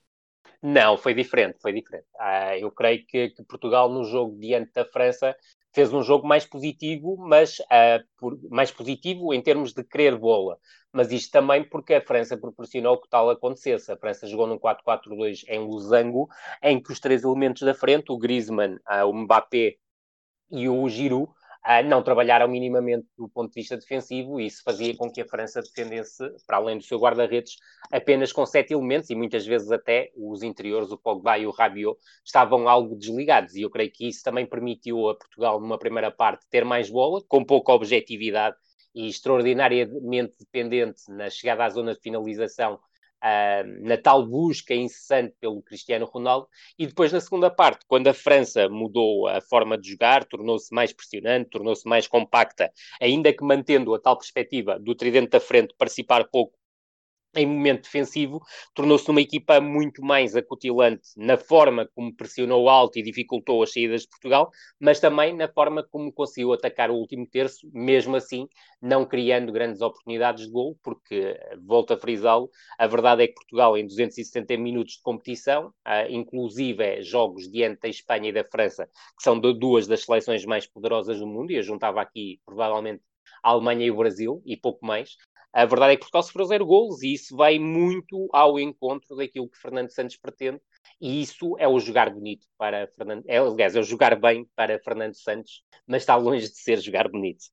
Não, 0.61 0.97
foi 0.97 1.13
diferente, 1.13 1.57
foi 1.61 1.73
diferente. 1.73 2.05
Ah, 2.19 2.57
eu 2.57 2.71
creio 2.71 3.05
que, 3.05 3.29
que, 3.29 3.43
Portugal 3.43 3.89
no 3.89 4.03
jogo 4.03 4.37
diante 4.39 4.71
da 4.73 4.85
França 4.85 5.35
fez 5.73 5.93
um 5.93 6.03
jogo 6.03 6.27
mais 6.27 6.45
positivo, 6.45 7.17
mas 7.17 7.59
uh, 7.59 8.03
por, 8.17 8.37
mais 8.49 8.71
positivo 8.71 9.33
em 9.33 9.41
termos 9.41 9.73
de 9.73 9.83
querer 9.83 10.17
bola. 10.17 10.57
Mas 10.91 11.11
isto 11.11 11.31
também 11.31 11.63
porque 11.63 11.93
a 11.93 12.01
França 12.01 12.37
proporcionou 12.37 12.99
que 12.99 13.07
tal 13.09 13.29
acontecesse. 13.29 13.91
A 13.91 13.97
França 13.97 14.25
jogou 14.25 14.47
num 14.47 14.57
4-4-2 14.57 15.43
em 15.47 15.59
Losango, 15.59 16.27
em 16.63 16.81
que 16.81 16.91
os 16.91 16.99
três 16.99 17.23
elementos 17.23 17.61
da 17.61 17.73
frente, 17.73 18.11
o 18.11 18.17
Griezmann, 18.17 18.75
uh, 18.77 19.05
o 19.05 19.13
Mbappé 19.13 19.75
e 20.51 20.67
o 20.67 20.89
Giroud, 20.89 21.31
uh, 21.31 21.87
não 21.87 22.01
trabalharam 22.01 22.47
minimamente 22.47 23.05
do 23.15 23.29
ponto 23.29 23.49
de 23.53 23.61
vista 23.61 23.77
defensivo 23.77 24.39
e 24.39 24.47
isso 24.47 24.63
fazia 24.63 24.95
com 24.97 25.11
que 25.11 25.21
a 25.21 25.27
França 25.27 25.61
defendesse, 25.61 26.23
para 26.47 26.57
além 26.57 26.79
do 26.79 26.83
seu 26.83 26.97
guarda-redes, 26.97 27.57
apenas 27.91 28.33
com 28.33 28.43
sete 28.47 28.73
elementos 28.73 29.11
e 29.11 29.15
muitas 29.15 29.45
vezes 29.45 29.71
até 29.71 30.11
os 30.15 30.41
interiores, 30.41 30.91
o 30.91 30.97
Pogba 30.97 31.37
e 31.37 31.45
o 31.45 31.51
Rabiot, 31.51 31.99
estavam 32.25 32.67
algo 32.67 32.95
desligados 32.95 33.55
e 33.55 33.61
eu 33.61 33.69
creio 33.69 33.91
que 33.91 34.07
isso 34.07 34.23
também 34.23 34.47
permitiu 34.47 35.07
a 35.07 35.15
Portugal, 35.15 35.61
numa 35.61 35.77
primeira 35.77 36.09
parte, 36.09 36.47
ter 36.49 36.65
mais 36.65 36.89
bola, 36.89 37.21
com 37.27 37.45
pouca 37.45 37.73
objetividade 37.73 38.57
e 38.93 39.07
extraordinariamente 39.07 40.33
dependente 40.39 41.01
na 41.09 41.29
chegada 41.29 41.65
à 41.65 41.69
zona 41.69 41.93
de 41.93 42.01
finalização 42.01 42.79
uh, 43.23 43.87
na 43.87 43.97
tal 43.97 44.25
busca 44.25 44.73
incessante 44.73 45.35
pelo 45.39 45.61
Cristiano 45.61 46.05
Ronaldo, 46.05 46.47
e 46.77 46.87
depois 46.87 47.11
na 47.11 47.19
segunda 47.19 47.49
parte, 47.49 47.85
quando 47.87 48.07
a 48.07 48.13
França 48.13 48.67
mudou 48.69 49.27
a 49.27 49.41
forma 49.41 49.77
de 49.77 49.91
jogar, 49.91 50.25
tornou-se 50.25 50.73
mais 50.73 50.93
pressionante, 50.93 51.49
tornou-se 51.49 51.87
mais 51.87 52.07
compacta, 52.07 52.71
ainda 53.01 53.33
que 53.33 53.43
mantendo 53.43 53.93
a 53.93 53.99
tal 53.99 54.17
perspectiva 54.17 54.79
do 54.79 54.95
tridente 54.95 55.29
da 55.29 55.39
frente 55.39 55.73
participar 55.77 56.25
pouco 56.25 56.58
em 57.35 57.45
momento 57.45 57.83
defensivo, 57.83 58.41
tornou-se 58.73 59.09
uma 59.09 59.21
equipa 59.21 59.61
muito 59.61 60.01
mais 60.03 60.35
acutilante 60.35 61.09
na 61.15 61.37
forma 61.37 61.87
como 61.93 62.15
pressionou 62.15 62.67
alto 62.69 62.97
e 62.97 63.03
dificultou 63.03 63.61
as 63.61 63.71
saídas 63.71 64.01
de 64.01 64.09
Portugal, 64.09 64.49
mas 64.79 64.99
também 64.99 65.35
na 65.35 65.47
forma 65.47 65.83
como 65.89 66.11
conseguiu 66.11 66.53
atacar 66.53 66.89
o 66.89 66.95
último 66.95 67.27
terço, 67.27 67.69
mesmo 67.71 68.15
assim 68.15 68.47
não 68.81 69.05
criando 69.05 69.51
grandes 69.51 69.81
oportunidades 69.81 70.45
de 70.45 70.51
gol, 70.51 70.77
porque, 70.81 71.37
volto 71.65 71.93
a 71.93 71.97
frisá-lo, 71.97 72.49
a 72.77 72.87
verdade 72.87 73.23
é 73.23 73.27
que 73.27 73.33
Portugal 73.33 73.77
em 73.77 73.85
270 73.85 74.57
minutos 74.57 74.93
de 74.93 75.01
competição, 75.01 75.67
uh, 75.67 76.09
inclusive 76.09 77.01
jogos 77.03 77.49
diante 77.49 77.81
da 77.81 77.89
Espanha 77.89 78.29
e 78.29 78.33
da 78.33 78.43
França, 78.43 78.87
que 79.17 79.23
são 79.23 79.39
duas 79.39 79.87
das 79.87 80.03
seleções 80.03 80.45
mais 80.45 80.65
poderosas 80.65 81.19
do 81.19 81.27
mundo, 81.27 81.51
e 81.51 81.55
eu 81.55 81.63
juntava 81.63 82.01
aqui 82.01 82.39
provavelmente 82.45 83.03
a 83.43 83.51
Alemanha 83.51 83.85
e 83.85 83.91
o 83.91 83.97
Brasil, 83.97 84.41
e 84.45 84.57
pouco 84.57 84.85
mais, 84.85 85.15
a 85.53 85.65
verdade 85.65 85.93
é 85.93 85.95
que 85.95 86.01
Portugal 86.01 86.23
sofreu 86.23 86.45
zero 86.45 86.65
golos 86.65 87.01
e 87.01 87.13
isso 87.13 87.35
vai 87.35 87.57
muito 87.57 88.29
ao 88.31 88.59
encontro 88.59 89.15
daquilo 89.15 89.49
que 89.49 89.57
Fernando 89.57 89.91
Santos 89.91 90.15
pretende 90.15 90.61
e 91.01 91.21
isso 91.21 91.55
é 91.57 91.67
o 91.67 91.79
jogar 91.79 92.09
bonito 92.09 92.45
para 92.57 92.87
Fernando, 92.95 93.23
é, 93.27 93.37
aliás, 93.37 93.75
é 93.75 93.79
o 93.79 93.83
jogar 93.83 94.19
bem 94.19 94.47
para 94.55 94.79
Fernando 94.79 95.15
Santos, 95.15 95.63
mas 95.87 96.03
está 96.03 96.15
longe 96.15 96.47
de 96.49 96.57
ser 96.57 96.79
jogar 96.79 97.09
bonito. 97.09 97.45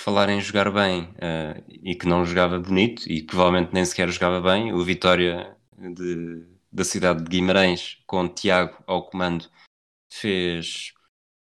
Falar 0.00 0.28
em 0.28 0.40
jogar 0.40 0.70
bem 0.70 1.02
uh, 1.02 1.62
e 1.68 1.94
que 1.94 2.06
não 2.06 2.24
jogava 2.24 2.58
bonito 2.58 3.10
e 3.10 3.22
provavelmente 3.22 3.72
nem 3.72 3.84
sequer 3.84 4.08
jogava 4.08 4.40
bem, 4.40 4.72
o 4.72 4.82
Vitória 4.84 5.56
de, 5.76 6.46
da 6.72 6.84
cidade 6.84 7.22
de 7.24 7.28
Guimarães 7.28 7.98
com 8.06 8.28
Tiago 8.28 8.82
ao 8.86 9.08
comando 9.08 9.50
fez 10.10 10.92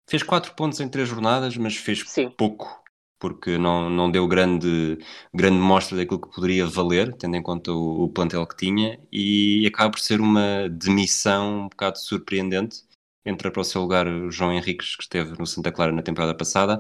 fez 0.09 0.23
quatro 0.23 0.55
pontos 0.55 0.81
em 0.81 0.89
três 0.89 1.09
jornadas, 1.09 1.57
mas 1.57 1.77
fez 1.77 2.03
Sim. 2.09 2.31
pouco 2.31 2.83
porque 3.19 3.59
não, 3.59 3.91
não 3.91 4.11
deu 4.11 4.27
grande, 4.27 4.99
grande 5.35 5.59
mostra 5.59 5.97
daquilo 5.97 6.21
que 6.21 6.35
poderia 6.35 6.67
valer, 6.67 7.15
tendo 7.17 7.37
em 7.37 7.43
conta 7.43 7.73
o, 7.73 8.05
o 8.05 8.09
plantel 8.09 8.47
que 8.47 8.57
tinha, 8.57 8.99
e 9.13 9.67
acaba 9.67 9.91
por 9.91 10.01
ser 10.01 10.21
uma 10.21 10.69
demissão 10.69 11.65
um 11.65 11.69
bocado 11.69 11.99
surpreendente. 11.99 12.83
Entra 13.25 13.51
para 13.51 13.61
o 13.61 13.65
seu 13.65 13.83
lugar 13.83 14.07
o 14.07 14.31
João 14.31 14.53
Henriques, 14.53 14.97
que 14.97 15.03
esteve 15.03 15.39
no 15.39 15.47
Santa 15.47 15.73
Clara 15.73 15.93
na 15.93 16.03
temporada 16.03 16.35
passada. 16.35 16.79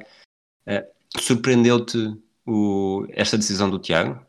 Uh, 0.67 0.99
Surpreendeu-te 1.19 1.99
esta 3.11 3.37
decisão 3.37 3.69
do 3.69 3.79
Tiago? 3.79 4.25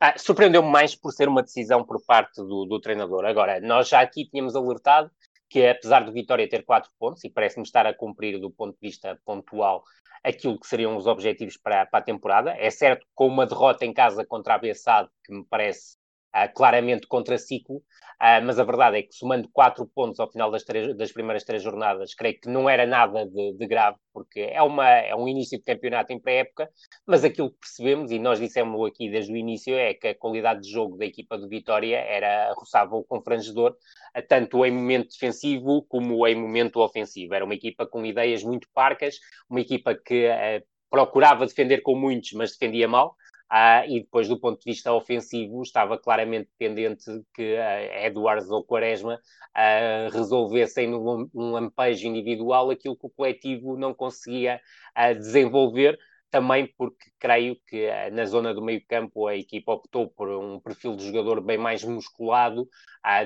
Ah, 0.00 0.18
Surpreendeu-me 0.18 0.70
mais 0.70 0.94
por 0.94 1.12
ser 1.12 1.28
uma 1.28 1.42
decisão 1.42 1.84
por 1.84 2.02
parte 2.04 2.36
do, 2.36 2.64
do 2.64 2.80
treinador. 2.80 3.24
Agora, 3.24 3.60
nós 3.60 3.88
já 3.88 4.00
aqui 4.00 4.26
tínhamos 4.26 4.56
alertado 4.56 5.10
que 5.52 5.66
apesar 5.66 6.00
do 6.00 6.12
Vitória 6.12 6.48
ter 6.48 6.64
quatro 6.64 6.90
pontos, 6.98 7.22
e 7.24 7.28
parece-me 7.28 7.62
estar 7.62 7.86
a 7.86 7.92
cumprir 7.92 8.40
do 8.40 8.50
ponto 8.50 8.72
de 8.72 8.88
vista 8.88 9.20
pontual 9.22 9.84
aquilo 10.22 10.58
que 10.58 10.66
seriam 10.66 10.96
os 10.96 11.06
objetivos 11.06 11.56
para, 11.56 11.86
para 11.86 12.00
a 12.00 12.02
temporada. 12.02 12.54
É 12.58 12.70
certo, 12.70 13.06
com 13.14 13.26
uma 13.26 13.46
derrota 13.46 13.84
em 13.84 13.92
casa 13.92 14.24
contra 14.24 14.54
a 14.54 14.58
Bessade, 14.58 15.08
que 15.24 15.32
me 15.32 15.44
parece 15.44 15.96
uh, 16.34 16.52
claramente 16.54 17.06
contraciclo, 17.06 17.76
uh, 17.76 18.42
mas 18.44 18.58
a 18.58 18.64
verdade 18.64 18.98
é 18.98 19.02
que 19.02 19.14
somando 19.14 19.48
quatro 19.52 19.86
pontos 19.86 20.18
ao 20.20 20.30
final 20.30 20.50
das, 20.50 20.64
três, 20.64 20.96
das 20.96 21.12
primeiras 21.12 21.44
três 21.44 21.62
jornadas, 21.62 22.14
creio 22.14 22.40
que 22.40 22.48
não 22.48 22.68
era 22.68 22.86
nada 22.86 23.26
de, 23.26 23.54
de 23.54 23.66
grave, 23.66 23.98
porque 24.12 24.40
é, 24.40 24.62
uma, 24.62 24.88
é 24.88 25.14
um 25.14 25.28
início 25.28 25.58
de 25.58 25.64
campeonato 25.64 26.12
em 26.12 26.20
pré-época, 26.20 26.68
mas 27.06 27.24
aquilo 27.24 27.50
que 27.50 27.58
percebemos, 27.60 28.10
e 28.10 28.18
nós 28.18 28.38
dissemos 28.38 28.86
aqui 28.86 29.10
desde 29.10 29.32
o 29.32 29.36
início, 29.36 29.74
é 29.74 29.94
que 29.94 30.08
a 30.08 30.14
qualidade 30.14 30.62
de 30.62 30.70
jogo 30.70 30.96
da 30.96 31.06
equipa 31.06 31.38
do 31.38 31.48
Vitória 31.48 31.98
era 31.98 32.52
roçava 32.54 32.94
o 32.96 33.04
confrangedor, 33.04 33.72
uh, 34.16 34.22
tanto 34.28 34.64
em 34.64 34.70
momento 34.70 35.08
defensivo 35.10 35.84
como 35.88 36.26
em 36.26 36.34
momento 36.34 36.80
ofensivo. 36.80 37.34
Era 37.34 37.44
uma 37.44 37.54
equipa 37.54 37.86
com 37.86 38.04
ideias 38.04 38.42
muito 38.42 38.68
parcas, 38.74 39.16
uma 39.48 39.60
equipa 39.60 39.94
que 39.94 40.28
uh, 40.28 40.72
procurava 40.92 41.46
defender 41.46 41.80
com 41.80 41.96
muitos, 41.96 42.32
mas 42.32 42.52
defendia 42.52 42.86
mal. 42.86 43.16
Uh, 43.52 43.84
e 43.86 44.00
depois, 44.00 44.26
do 44.28 44.40
ponto 44.40 44.58
de 44.60 44.64
vista 44.64 44.90
ofensivo, 44.94 45.60
estava 45.60 45.98
claramente 45.98 46.48
dependente 46.58 47.04
que 47.34 47.54
uh, 47.54 48.06
Eduardo 48.06 48.50
ou 48.50 48.64
Quaresma 48.64 49.16
uh, 49.16 50.10
resolvessem 50.10 50.88
num, 50.88 51.28
num 51.34 51.50
lampejo 51.50 52.08
individual 52.08 52.70
aquilo 52.70 52.96
que 52.96 53.06
o 53.06 53.10
coletivo 53.10 53.76
não 53.76 53.92
conseguia 53.92 54.58
uh, 54.96 55.14
desenvolver, 55.14 55.98
também 56.30 56.66
porque 56.78 57.10
creio 57.20 57.54
que 57.66 57.90
na 58.12 58.24
zona 58.24 58.54
do 58.54 58.62
meio 58.62 58.82
campo 58.88 59.26
a 59.26 59.36
equipa 59.36 59.74
optou 59.74 60.08
por 60.08 60.30
um 60.30 60.58
perfil 60.58 60.96
de 60.96 61.04
jogador 61.04 61.42
bem 61.42 61.58
mais 61.58 61.84
musculado 61.84 62.66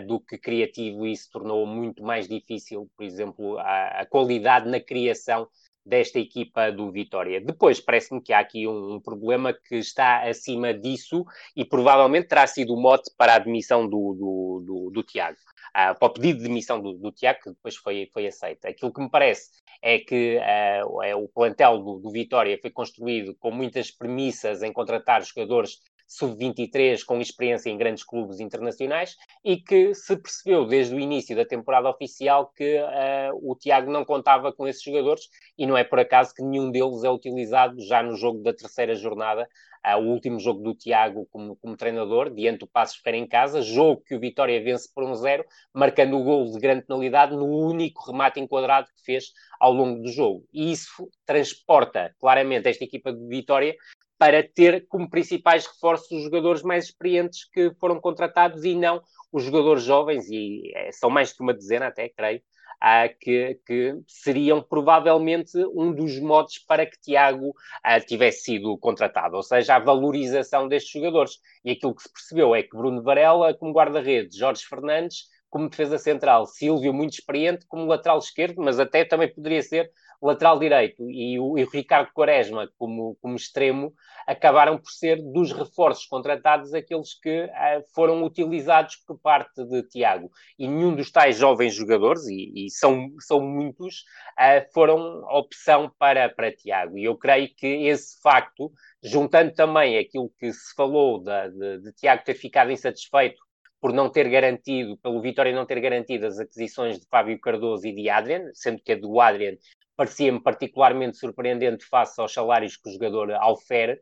do 0.09 0.19
que 0.19 0.37
criativo 0.37 1.07
e 1.07 1.13
isso 1.13 1.29
tornou 1.31 1.65
muito 1.65 2.03
mais 2.03 2.27
difícil, 2.27 2.91
por 2.97 3.05
exemplo, 3.05 3.59
a, 3.59 4.01
a 4.01 4.07
qualidade 4.07 4.69
na 4.69 4.81
criação 4.81 5.47
desta 5.87 6.19
equipa 6.19 6.73
do 6.73 6.91
Vitória. 6.91 7.41
Depois, 7.41 7.79
parece-me 7.81 8.21
que 8.21 8.33
há 8.33 8.41
aqui 8.41 8.67
um, 8.67 8.95
um, 8.95 9.01
problema 9.01 9.53
que 9.53 9.77
está 9.77 10.29
acima 10.29 10.75
disso 10.75 11.25
e 11.55 11.65
provavelmente 11.65 12.27
terá 12.27 12.47
sido 12.47 12.75
o 12.75 12.81
mote 12.81 13.11
para 13.17 13.35
a 13.35 13.37
admissão 13.37 13.89
do, 13.89 14.15
do, 14.15 14.65
do, 14.67 14.91
do 14.91 15.03
Tiago, 15.05 15.39
uh, 15.69 15.97
para 15.97 16.09
o 16.09 16.11
pedido 16.11 16.39
de 16.39 16.49
demissão 16.49 16.81
do, 16.81 16.95
do 16.95 17.13
Tiago, 17.13 17.39
que 17.41 17.51
depois 17.51 17.77
foi, 17.77 18.11
foi 18.13 18.27
aceito. 18.27 18.67
Aquilo 18.67 18.93
que 18.93 19.01
me 19.01 19.09
parece 19.09 19.51
é 19.81 20.01
que 20.01 20.39
uh, 20.39 21.03
é, 21.03 21.15
o 21.15 21.29
plantel 21.29 21.79
do, 21.79 21.99
do 22.01 22.11
Vitória 22.11 22.59
foi 22.61 22.71
construído 22.71 23.37
com 23.37 23.53
muitas 23.53 23.91
premissas 23.91 24.65
em 24.65 24.73
contratar 24.73 25.23
jogadores 25.23 25.79
sub-23 26.07 27.05
com 27.05 27.21
experiência 27.21 27.69
em 27.69 27.77
grandes 27.77 28.05
clubes 28.05 28.41
internacionais 28.41 29.17
e 29.45 29.57
que 29.57 29.95
se 29.95 30.17
percebeu 30.17 30.67
desde 30.67 30.95
o 30.95 31.01
início 31.01 31.35
da 31.35 31.45
temporada 31.45 31.91
oficial 31.91 32.53
que 32.55 32.79
uh, 32.79 33.51
o 33.51 33.57
Tiago 33.57 33.91
não 33.91 34.05
contava 34.05 34.53
com 34.53 34.67
esses 34.67 34.83
jogadores 34.83 35.29
e 35.59 35.67
não 35.67 35.77
é 35.77 35.85
por 35.85 35.99
acaso 35.99 36.33
que 36.35 36.43
nenhum 36.43 36.71
deles 36.71 37.03
é 37.03 37.11
utilizado 37.11 37.81
já 37.81 38.03
no 38.03 38.17
jogo 38.17 38.43
da 38.43 38.55
terceira 38.55 38.95
jornada, 38.95 39.49
uh, 39.85 39.99
o 39.99 40.13
último 40.13 40.39
jogo 40.39 40.63
do 40.63 40.75
Tiago 40.75 41.27
como, 41.31 41.57
como 41.57 41.77
treinador, 41.77 42.33
diante 42.33 42.61
do 42.61 42.67
Passos 42.69 42.97
Ferreira 42.97 43.25
em 43.25 43.29
casa, 43.29 43.61
jogo 43.61 44.03
que 44.07 44.15
o 44.15 44.21
Vitória 44.21 44.63
vence 44.63 44.89
por 44.95 45.05
um 45.05 45.15
zero, 45.15 45.45
marcando 45.75 46.17
o 46.17 46.23
gol 46.23 46.45
de 46.53 46.59
grande 46.59 46.87
penalidade 46.87 47.35
no 47.35 47.47
único 47.47 48.05
remate 48.11 48.39
enquadrado 48.41 48.89
que 48.97 49.05
fez 49.05 49.33
ao 49.59 49.73
longo 49.73 50.03
do 50.03 50.09
jogo. 50.09 50.45
E 50.53 50.71
isso 50.71 51.09
transporta 51.25 52.15
claramente 52.21 52.69
esta 52.69 52.85
equipa 52.85 53.13
de 53.13 53.27
Vitória 53.27 53.75
para 54.19 54.43
ter 54.43 54.87
como 54.89 55.11
principais 55.11 55.67
reforços 55.67 56.11
os 56.11 56.25
jogadores 56.25 56.63
mais 56.63 56.87
experientes 56.87 57.49
que 57.51 57.73
foram 57.79 58.01
contratados 58.01 58.65
e 58.65 58.75
não 58.75 59.03
os 59.33 59.45
jogadores 59.45 59.83
jovens, 59.83 60.29
e 60.31 60.73
é, 60.75 60.91
são 60.93 61.11
mais 61.11 61.33
de 61.33 61.43
uma 61.43 61.53
dezena 61.53 61.89
até, 61.89 62.09
creio, 62.09 62.41
ah, 62.81 63.09
que, 63.09 63.59
que, 63.67 63.95
seriam 64.07 64.63
provavelmente 64.63 65.57
um 65.75 65.93
dos 65.93 66.19
modos 66.21 66.59
para 66.59 66.87
que 66.87 66.99
Tiago 67.01 67.55
ah, 67.83 68.01
tivesse 68.01 68.45
sido 68.45 68.77
contratado, 68.79 69.37
ou 69.37 69.43
seja, 69.43 69.77
a 69.77 69.79
valorização 69.79 70.69
destes 70.69 70.93
jogadores. 70.93 71.39
E 71.65 71.73
aquilo 71.73 71.95
que 71.95 72.03
se 72.03 72.13
percebeu 72.13 72.55
é 72.55 72.63
que 72.63 72.77
Bruno 72.77 73.03
Varela, 73.03 73.55
como 73.55 73.73
guarda-redes, 73.73 74.37
Jorge 74.37 74.65
Fernandes, 74.65 75.25
como 75.49 75.69
defesa 75.71 75.99
central. 75.99 76.47
Silvio, 76.47 76.93
muito 76.93 77.15
experiente 77.15 77.67
como 77.67 77.87
lateral 77.87 78.19
esquerdo, 78.19 78.63
mas 78.63 78.79
até 78.79 79.05
também 79.05 79.33
poderia 79.33 79.63
ser 79.63 79.91
lateral 80.23 80.59
direito. 80.59 81.11
E 81.11 81.39
o, 81.39 81.59
e 81.59 81.65
o 81.65 81.71
Ricardo 81.71 82.13
Quaresma, 82.13 82.71
como, 82.79 83.17
como 83.21 83.37
extremo, 83.37 83.93
acabaram 84.27 84.79
por 84.79 84.91
ser 84.91 85.23
dos 85.23 85.53
reforços 85.53 86.07
contratados 86.07 86.75
aqueles 86.75 87.19
que 87.19 87.45
uh, 87.45 87.85
foram 87.95 88.25
utilizados 88.25 88.97
por 89.07 89.19
parte 89.19 89.65
de 89.65 89.83
Tiago. 89.85 90.31
E 90.59 90.67
nenhum 90.67 90.95
dos 90.95 91.11
tais 91.11 91.37
jovens 91.37 91.75
jogadores, 91.75 92.27
e, 92.27 92.67
e 92.67 92.71
são, 92.71 93.09
são 93.21 93.41
muitos, 93.41 94.05
uh, 94.39 94.73
foram 94.73 95.23
opção 95.31 95.93
para, 95.99 96.29
para 96.29 96.55
Tiago. 96.55 96.99
E 96.99 97.05
eu 97.05 97.17
creio 97.17 97.49
que 97.55 97.67
esse 97.87 98.21
facto, 98.21 98.73
juntando 99.03 99.53
também 99.53 99.99
aquilo 99.99 100.31
que 100.39 100.53
se 100.53 100.75
falou 100.75 101.23
de, 101.23 101.51
de, 101.51 101.83
de 101.83 101.93
Tiago 101.93 102.25
ter 102.25 102.35
ficado 102.35 102.71
insatisfeito 102.71 103.46
por 103.87 103.93
não 103.93 104.11
ter 104.11 104.29
garantido, 104.29 104.97
pelo 104.97 105.23
Vitória 105.23 105.55
não 105.55 105.65
ter 105.65 105.81
garantido 105.81 106.27
as 106.27 106.41
aquisições 106.41 106.99
de 106.99 107.07
Fábio 107.07 107.41
Cardoso 107.41 107.87
e 107.87 107.95
de 107.95 108.11
Adrian, 108.11 108.51
sendo 108.53 108.83
que 108.83 108.91
a 108.91 108.99
do 108.99 109.21
Adrian 109.21 109.55
parecia-me 109.97 110.43
particularmente 110.43 111.17
surpreendente 111.17 111.85
face 111.85 112.21
aos 112.21 112.33
salários 112.33 112.77
que 112.77 112.89
o 112.89 112.93
jogador 112.93 113.31
aufere, 113.35 114.01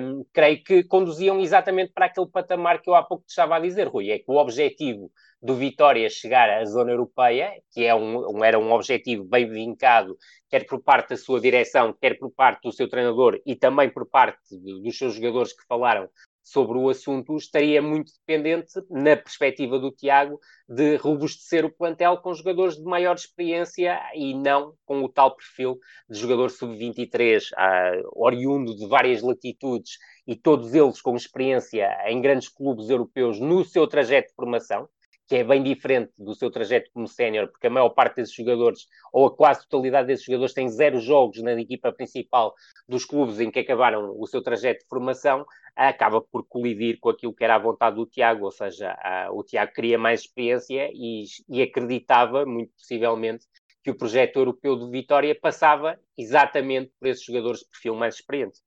um, 0.00 0.24
creio 0.32 0.60
que 0.64 0.82
conduziam 0.82 1.38
exatamente 1.38 1.92
para 1.92 2.06
aquele 2.06 2.26
patamar 2.26 2.82
que 2.82 2.90
eu 2.90 2.96
há 2.96 3.02
pouco 3.04 3.24
te 3.24 3.30
estava 3.30 3.54
a 3.54 3.60
dizer, 3.60 3.86
Rui, 3.86 4.10
é 4.10 4.18
que 4.18 4.28
o 4.28 4.34
objetivo 4.34 5.08
do 5.40 5.54
Vitória 5.54 6.10
chegar 6.10 6.50
à 6.50 6.64
zona 6.64 6.90
europeia, 6.90 7.52
que 7.70 7.84
é 7.84 7.94
um, 7.94 8.38
um, 8.38 8.44
era 8.44 8.58
um 8.58 8.72
objetivo 8.72 9.22
bem 9.22 9.48
vincado, 9.48 10.18
quer 10.50 10.66
por 10.66 10.82
parte 10.82 11.10
da 11.10 11.16
sua 11.16 11.40
direção, 11.40 11.92
quer 11.92 12.18
por 12.18 12.32
parte 12.32 12.62
do 12.62 12.72
seu 12.72 12.88
treinador 12.88 13.40
e 13.46 13.54
também 13.54 13.88
por 13.88 14.04
parte 14.04 14.40
de, 14.50 14.82
dos 14.82 14.98
seus 14.98 15.14
jogadores 15.14 15.52
que 15.52 15.64
falaram 15.68 16.08
sobre 16.46 16.78
o 16.78 16.88
assunto 16.88 17.36
estaria 17.36 17.82
muito 17.82 18.12
dependente, 18.24 18.72
na 18.88 19.16
perspectiva 19.16 19.80
do 19.80 19.90
Tiago, 19.90 20.38
de 20.68 20.94
robustecer 20.94 21.64
o 21.64 21.72
plantel 21.72 22.18
com 22.18 22.32
jogadores 22.32 22.76
de 22.76 22.84
maior 22.84 23.16
experiência 23.16 24.00
e 24.14 24.32
não 24.32 24.72
com 24.84 25.02
o 25.02 25.08
tal 25.08 25.34
perfil 25.34 25.76
de 26.08 26.16
jogador 26.16 26.48
sub-23, 26.50 27.42
uh, 27.50 28.08
oriundo 28.14 28.76
de 28.76 28.86
várias 28.86 29.22
latitudes 29.22 29.98
e 30.24 30.36
todos 30.36 30.72
eles 30.72 31.02
com 31.02 31.16
experiência 31.16 31.88
em 32.06 32.20
grandes 32.20 32.48
clubes 32.48 32.88
europeus 32.90 33.40
no 33.40 33.64
seu 33.64 33.88
trajeto 33.88 34.28
de 34.28 34.34
formação 34.36 34.88
que 35.26 35.36
é 35.36 35.44
bem 35.44 35.62
diferente 35.62 36.12
do 36.18 36.34
seu 36.34 36.50
trajeto 36.50 36.90
como 36.92 37.08
sénior, 37.08 37.48
porque 37.48 37.66
a 37.66 37.70
maior 37.70 37.90
parte 37.90 38.16
desses 38.16 38.34
jogadores, 38.34 38.86
ou 39.12 39.26
a 39.26 39.36
quase 39.36 39.66
totalidade 39.68 40.06
desses 40.06 40.24
jogadores, 40.24 40.54
tem 40.54 40.68
zero 40.68 41.00
jogos 41.00 41.42
na 41.42 41.52
equipa 41.52 41.92
principal 41.92 42.54
dos 42.88 43.04
clubes 43.04 43.40
em 43.40 43.50
que 43.50 43.58
acabaram 43.58 44.14
o 44.16 44.26
seu 44.26 44.40
trajeto 44.40 44.82
de 44.82 44.88
formação, 44.88 45.44
acaba 45.74 46.20
por 46.20 46.46
colidir 46.46 46.98
com 47.00 47.10
aquilo 47.10 47.34
que 47.34 47.44
era 47.44 47.56
a 47.56 47.58
vontade 47.58 47.96
do 47.96 48.06
Tiago, 48.06 48.44
ou 48.44 48.50
seja, 48.50 48.96
o 49.32 49.42
Tiago 49.42 49.72
queria 49.72 49.98
mais 49.98 50.20
experiência 50.20 50.90
e, 50.94 51.24
e 51.48 51.60
acreditava, 51.60 52.46
muito 52.46 52.72
possivelmente, 52.72 53.44
que 53.82 53.90
o 53.90 53.96
projeto 53.96 54.36
europeu 54.36 54.76
de 54.78 54.90
Vitória 54.90 55.38
passava 55.38 55.98
exatamente 56.16 56.92
por 56.98 57.08
esses 57.08 57.24
jogadores 57.24 57.60
de 57.60 57.66
perfil 57.66 57.94
mais 57.94 58.14
experiente. 58.14 58.60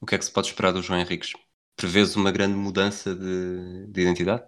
O 0.00 0.06
que 0.06 0.14
é 0.14 0.18
que 0.18 0.24
se 0.24 0.32
pode 0.32 0.48
esperar 0.48 0.72
do 0.72 0.82
João 0.82 1.00
Henriques? 1.00 1.32
Prevês 1.74 2.16
uma 2.16 2.30
grande 2.32 2.54
mudança 2.54 3.14
de, 3.14 3.86
de 3.86 4.00
identidade? 4.00 4.44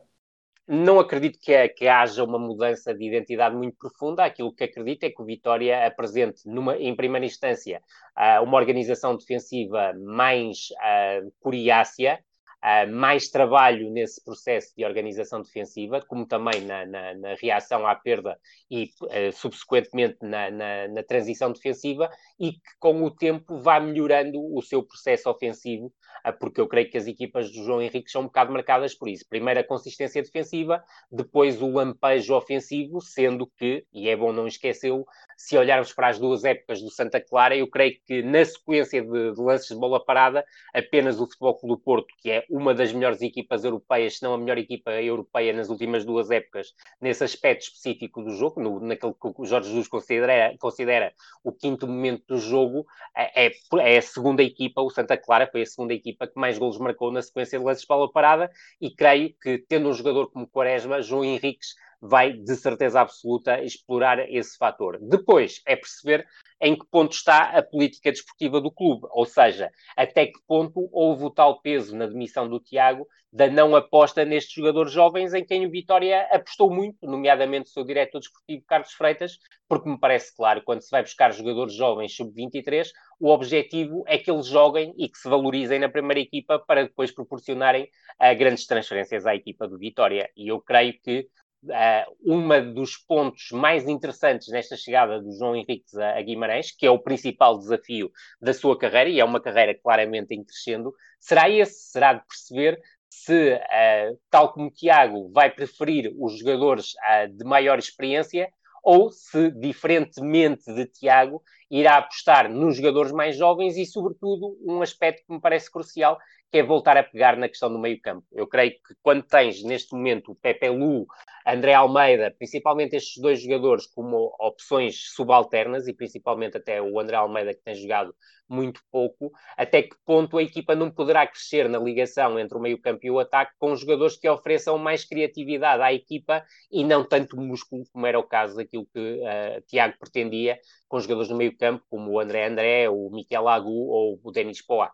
Não 0.70 1.00
acredito 1.00 1.38
que, 1.40 1.68
que, 1.70 1.88
haja 1.88 2.22
uma 2.22 2.38
mudança 2.38 2.92
de 2.94 3.06
identidade 3.06 3.56
muito 3.56 3.78
profunda. 3.78 4.26
Aquilo 4.26 4.54
que 4.54 4.64
acredito 4.64 5.04
é 5.04 5.10
que 5.10 5.22
o 5.22 5.24
Vitória 5.24 5.86
apresente, 5.86 6.42
numa, 6.44 6.76
em 6.76 6.94
primeira 6.94 7.24
instância, 7.24 7.80
uh, 8.14 8.44
uma 8.44 8.58
organização 8.58 9.16
defensiva 9.16 9.94
mais 9.98 10.68
uh, 10.72 11.32
coriácea, 11.40 12.22
uh, 12.64 12.90
mais 12.92 13.28
trabalho 13.28 13.90
nesse 13.90 14.22
processo 14.22 14.74
de 14.76 14.84
organização 14.84 15.42
defensiva, 15.42 16.00
como 16.06 16.26
também 16.26 16.60
na, 16.62 16.84
na, 16.86 17.14
na 17.14 17.34
reação 17.34 17.86
à 17.86 17.94
perda 17.94 18.38
e, 18.70 18.90
uh, 19.02 19.32
subsequentemente, 19.32 20.18
na, 20.22 20.50
na, 20.88 21.02
transição 21.02 21.52
defensiva, 21.52 22.10
e 22.38 22.52
que 22.52 22.60
com 22.78 23.02
o 23.02 23.10
tempo 23.10 23.58
vá 23.58 23.80
melhorando 23.80 24.38
o 24.54 24.60
seu 24.62 24.82
processo 24.82 25.30
ofensivo, 25.30 25.86
uh, 26.26 26.32
porque 26.38 26.60
eu 26.60 26.68
creio 26.68 26.90
que 26.90 26.98
as 26.98 27.06
equipas 27.06 27.50
do 27.50 27.64
João 27.64 27.82
Henrique 27.82 28.10
são 28.10 28.22
um 28.22 28.26
bocado 28.26 28.52
marcadas 28.52 28.94
por 28.94 29.08
isso. 29.08 29.24
Primeiro 29.28 29.60
a 29.60 29.64
consistência 29.64 30.22
defensiva, 30.22 30.82
depois 31.10 31.60
o 31.62 31.70
lampejo 31.70 32.34
ofensivo, 32.34 33.00
sendo 33.00 33.46
que, 33.58 33.84
e 33.92 34.08
é 34.08 34.16
bom 34.16 34.32
não 34.32 34.46
esquecê-lo, 34.46 35.06
se 35.36 35.56
olharmos 35.56 35.92
para 35.92 36.08
as 36.08 36.18
duas 36.18 36.44
épocas 36.44 36.82
do 36.82 36.90
Santa 36.90 37.20
Clara, 37.20 37.56
eu 37.56 37.68
creio 37.68 37.96
que 38.04 38.22
na 38.22 38.44
sequência 38.44 39.00
de, 39.00 39.32
de 39.32 39.40
lances 39.40 39.68
de 39.68 39.76
bola 39.76 40.04
parada, 40.04 40.44
apenas 40.74 41.20
o 41.20 41.26
Futebol 41.26 41.54
Clube 41.54 41.74
do 41.76 41.80
Porto, 41.80 42.14
que 42.20 42.30
é 42.30 42.44
uma 42.48 42.74
das 42.74 42.92
melhores 42.92 43.20
equipas 43.20 43.64
europeias, 43.64 44.16
se 44.16 44.22
não 44.22 44.34
a 44.34 44.38
melhor 44.38 44.58
equipa 44.58 44.90
europeia 44.92 45.52
nas 45.52 45.68
últimas 45.68 46.04
duas 46.04 46.30
épocas, 46.30 46.74
nesse 47.00 47.22
aspecto 47.22 47.62
específico 47.62 48.22
do 48.22 48.30
jogo, 48.30 48.60
no, 48.60 48.80
naquele 48.80 49.12
que 49.12 49.32
o 49.36 49.44
Jorge 49.44 49.68
Jesus 49.68 49.88
considera, 49.88 50.56
considera 50.58 51.12
o 51.44 51.52
quinto 51.52 51.86
momento 51.86 52.24
do 52.26 52.38
jogo, 52.38 52.86
é, 53.16 53.46
é, 53.46 53.52
é 53.80 53.98
a 53.98 54.02
segunda 54.02 54.42
equipa, 54.42 54.80
o 54.80 54.90
Santa 54.90 55.16
Clara 55.16 55.48
foi 55.50 55.62
a 55.62 55.66
segunda 55.66 55.92
equipa 55.92 56.26
que 56.26 56.38
mais 56.38 56.58
golos 56.58 56.78
marcou 56.78 57.12
na 57.12 57.22
sequência 57.22 57.58
de 57.58 57.64
lances 57.64 57.82
de 57.82 57.88
bola 57.88 58.10
parada, 58.10 58.50
e 58.80 58.90
creio 58.90 59.34
que, 59.40 59.58
tendo 59.68 59.88
um 59.88 59.92
jogador 59.92 60.30
como 60.30 60.46
Quaresma, 60.46 61.02
João 61.02 61.24
Henriques 61.24 61.74
vai, 62.00 62.32
de 62.32 62.56
certeza 62.56 63.00
absoluta, 63.00 63.62
explorar 63.62 64.18
esse 64.30 64.56
fator. 64.56 64.98
Depois 65.00 65.60
é 65.66 65.76
perceber 65.76 66.26
em 66.60 66.76
que 66.76 66.86
ponto 66.90 67.12
está 67.12 67.56
a 67.56 67.62
política 67.62 68.10
desportiva 68.10 68.60
do 68.60 68.70
clube, 68.70 69.06
ou 69.10 69.24
seja, 69.24 69.70
até 69.96 70.26
que 70.26 70.40
ponto 70.46 70.88
houve 70.92 71.24
o 71.24 71.30
tal 71.30 71.60
peso 71.60 71.96
na 71.96 72.06
demissão 72.06 72.48
do 72.48 72.60
Tiago 72.60 73.06
da 73.32 73.46
não 73.46 73.76
aposta 73.76 74.24
nestes 74.24 74.54
jogadores 74.54 74.90
jovens 74.90 75.34
em 75.34 75.44
quem 75.44 75.66
o 75.66 75.70
Vitória 75.70 76.26
apostou 76.30 76.70
muito, 76.70 77.06
nomeadamente 77.06 77.68
o 77.68 77.72
seu 77.72 77.84
diretor 77.84 78.20
desportivo 78.20 78.64
Carlos 78.66 78.92
Freitas, 78.92 79.38
porque 79.68 79.88
me 79.88 79.98
parece 79.98 80.34
claro, 80.34 80.62
quando 80.64 80.80
se 80.80 80.90
vai 80.90 81.02
buscar 81.02 81.32
jogadores 81.32 81.74
jovens 81.74 82.14
sub-23, 82.16 82.88
o 83.20 83.28
objetivo 83.28 84.02
é 84.06 84.16
que 84.16 84.30
eles 84.30 84.46
joguem 84.46 84.94
e 84.96 85.08
que 85.08 85.18
se 85.18 85.28
valorizem 85.28 85.78
na 85.78 85.90
primeira 85.90 86.20
equipa 86.20 86.58
para 86.58 86.84
depois 86.84 87.10
proporcionarem 87.10 87.84
uh, 87.84 88.38
grandes 88.38 88.66
transferências 88.66 89.26
à 89.26 89.34
equipa 89.34 89.68
do 89.68 89.76
Vitória. 89.76 90.30
E 90.34 90.48
eu 90.48 90.60
creio 90.60 90.94
que 91.02 91.28
uh, 91.64 92.16
uma 92.20 92.60
dos 92.60 92.96
pontos 92.96 93.50
mais 93.52 93.88
interessantes 93.88 94.48
nesta 94.48 94.76
chegada 94.76 95.20
do 95.20 95.32
João 95.32 95.56
Henriques 95.56 95.94
a, 95.96 96.18
a, 96.18 96.22
Guimarães, 96.22 96.70
que 96.70 96.86
é 96.86 96.90
o 96.90 96.98
principal 96.98 97.58
desafio 97.58 98.10
da 98.40 98.52
sua 98.52 98.78
carreira, 98.78 99.10
e 99.10 99.20
é 99.20 99.24
uma 99.24 99.40
carreira 99.40 99.74
claramente 99.74 100.34
em 100.34 100.44
crescendo, 100.44 100.92
será 101.20 101.48
esse, 101.48 101.90
será 101.90 102.14
de 102.14 102.26
perceber 102.26 102.80
se, 103.08 103.54
uh, 103.54 104.18
tal 104.30 104.52
como 104.52 104.70
Tiago, 104.70 105.30
vai 105.32 105.50
preferir 105.50 106.12
os 106.18 106.38
jogadores 106.38 106.92
uh, 106.94 107.28
de 107.28 107.44
maior 107.44 107.78
experiência 107.78 108.48
ou 108.82 109.10
se, 109.10 109.50
diferentemente 109.50 110.72
de 110.72 110.86
Tiago, 110.86 111.42
irá 111.70 111.98
apostar 111.98 112.50
nos 112.50 112.76
jogadores 112.76 113.12
mais 113.12 113.36
jovens 113.36 113.76
e, 113.76 113.84
sobretudo, 113.84 114.56
um 114.62 114.80
aspecto 114.80 115.26
que 115.26 115.32
me 115.32 115.40
parece 115.40 115.70
crucial, 115.70 116.18
que 116.50 116.58
é 116.58 116.62
voltar 116.62 116.96
a 116.96 117.02
pegar 117.02 117.36
na 117.36 117.48
questão 117.48 117.70
do 117.70 117.78
meio-campo. 117.78 118.24
Eu 118.32 118.46
creio 118.46 118.72
que 118.72 118.94
quando 119.02 119.22
tens 119.22 119.62
neste 119.62 119.94
momento 119.94 120.32
o 120.32 120.34
Pepe 120.34 120.68
Lu, 120.68 121.06
André 121.46 121.74
Almeida, 121.74 122.34
principalmente 122.38 122.96
estes 122.96 123.22
dois 123.22 123.40
jogadores 123.42 123.86
como 123.86 124.34
opções 124.38 125.12
subalternas 125.14 125.86
e 125.86 125.94
principalmente 125.94 126.56
até 126.56 126.80
o 126.80 126.98
André 126.98 127.16
Almeida 127.16 127.54
que 127.54 127.62
tem 127.62 127.74
jogado 127.74 128.14
muito 128.48 128.80
pouco, 128.90 129.30
até 129.56 129.82
que 129.82 129.94
ponto 130.06 130.38
a 130.38 130.42
equipa 130.42 130.74
não 130.74 130.90
poderá 130.90 131.26
crescer 131.26 131.68
na 131.68 131.78
ligação 131.78 132.38
entre 132.38 132.56
o 132.56 132.60
meio-campo 132.60 133.00
e 133.02 133.10
o 133.10 133.18
ataque 133.18 133.52
com 133.58 133.76
jogadores 133.76 134.16
que 134.16 134.28
ofereçam 134.28 134.78
mais 134.78 135.04
criatividade 135.04 135.82
à 135.82 135.92
equipa 135.92 136.42
e 136.70 136.82
não 136.82 137.04
tanto 137.04 137.36
músculo 137.36 137.84
como 137.92 138.06
era 138.06 138.18
o 138.18 138.22
caso 138.22 138.56
daquilo 138.56 138.86
que 138.86 138.98
uh, 138.98 139.60
Tiago 139.66 139.96
pretendia 139.98 140.58
com 140.88 140.98
jogadores 140.98 141.30
no 141.30 141.36
meio-campo 141.36 141.84
como 141.90 142.12
o 142.12 142.20
André 142.20 142.46
André, 142.46 142.88
o 142.88 143.10
Miquel 143.10 143.48
Agu 143.48 143.70
ou 143.70 144.18
o 144.22 144.30
Denis 144.30 144.64
Poá 144.64 144.90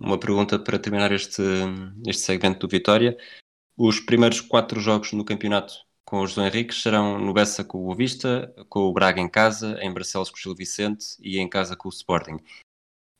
uma 0.00 0.18
pergunta 0.18 0.58
para 0.58 0.78
terminar 0.78 1.12
este, 1.12 1.42
este 2.06 2.22
segmento 2.22 2.66
do 2.66 2.70
Vitória. 2.70 3.16
Os 3.76 4.00
primeiros 4.00 4.40
quatro 4.40 4.80
jogos 4.80 5.12
no 5.12 5.24
campeonato 5.24 5.74
com 6.04 6.20
o 6.20 6.26
José 6.26 6.46
Henrique 6.46 6.74
serão 6.74 7.18
no 7.18 7.32
Bessa 7.32 7.62
com 7.62 7.78
o 7.78 7.82
Boa 7.84 7.96
Vista, 7.96 8.52
com 8.68 8.80
o 8.80 8.92
Braga 8.92 9.20
em 9.20 9.28
casa, 9.28 9.78
em 9.80 9.92
Barcelos 9.92 10.30
com 10.30 10.36
o 10.36 10.40
Gil 10.40 10.54
Vicente 10.54 11.16
e 11.20 11.38
em 11.38 11.48
casa 11.48 11.76
com 11.76 11.88
o 11.88 11.92
Sporting. 11.92 12.36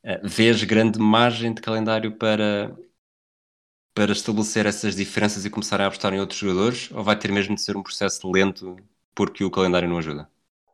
Uh, 0.03 0.19
vês 0.25 0.65
grande 0.65 0.99
margem 0.99 1.53
de 1.53 1.61
calendário 1.61 2.17
para, 2.17 2.75
para 3.95 4.13
estabelecer 4.13 4.65
essas 4.65 4.97
diferenças 4.97 5.45
e 5.45 5.51
começar 5.51 5.81
a 5.81 5.87
apostar 5.87 6.15
em 6.15 6.21
outros 6.21 6.41
jogadores? 6.41 6.91
Ou 6.91 7.05
vai 7.05 7.19
ter 7.19 7.31
mesmo 7.31 7.55
de 7.55 7.61
ser 7.61 7.77
um 7.77 7.83
processo 7.83 8.29
lento 8.31 8.77
porque 9.15 9.45
o 9.45 9.51
calendário 9.51 9.89
não 9.89 9.99
ajuda? 9.99 10.29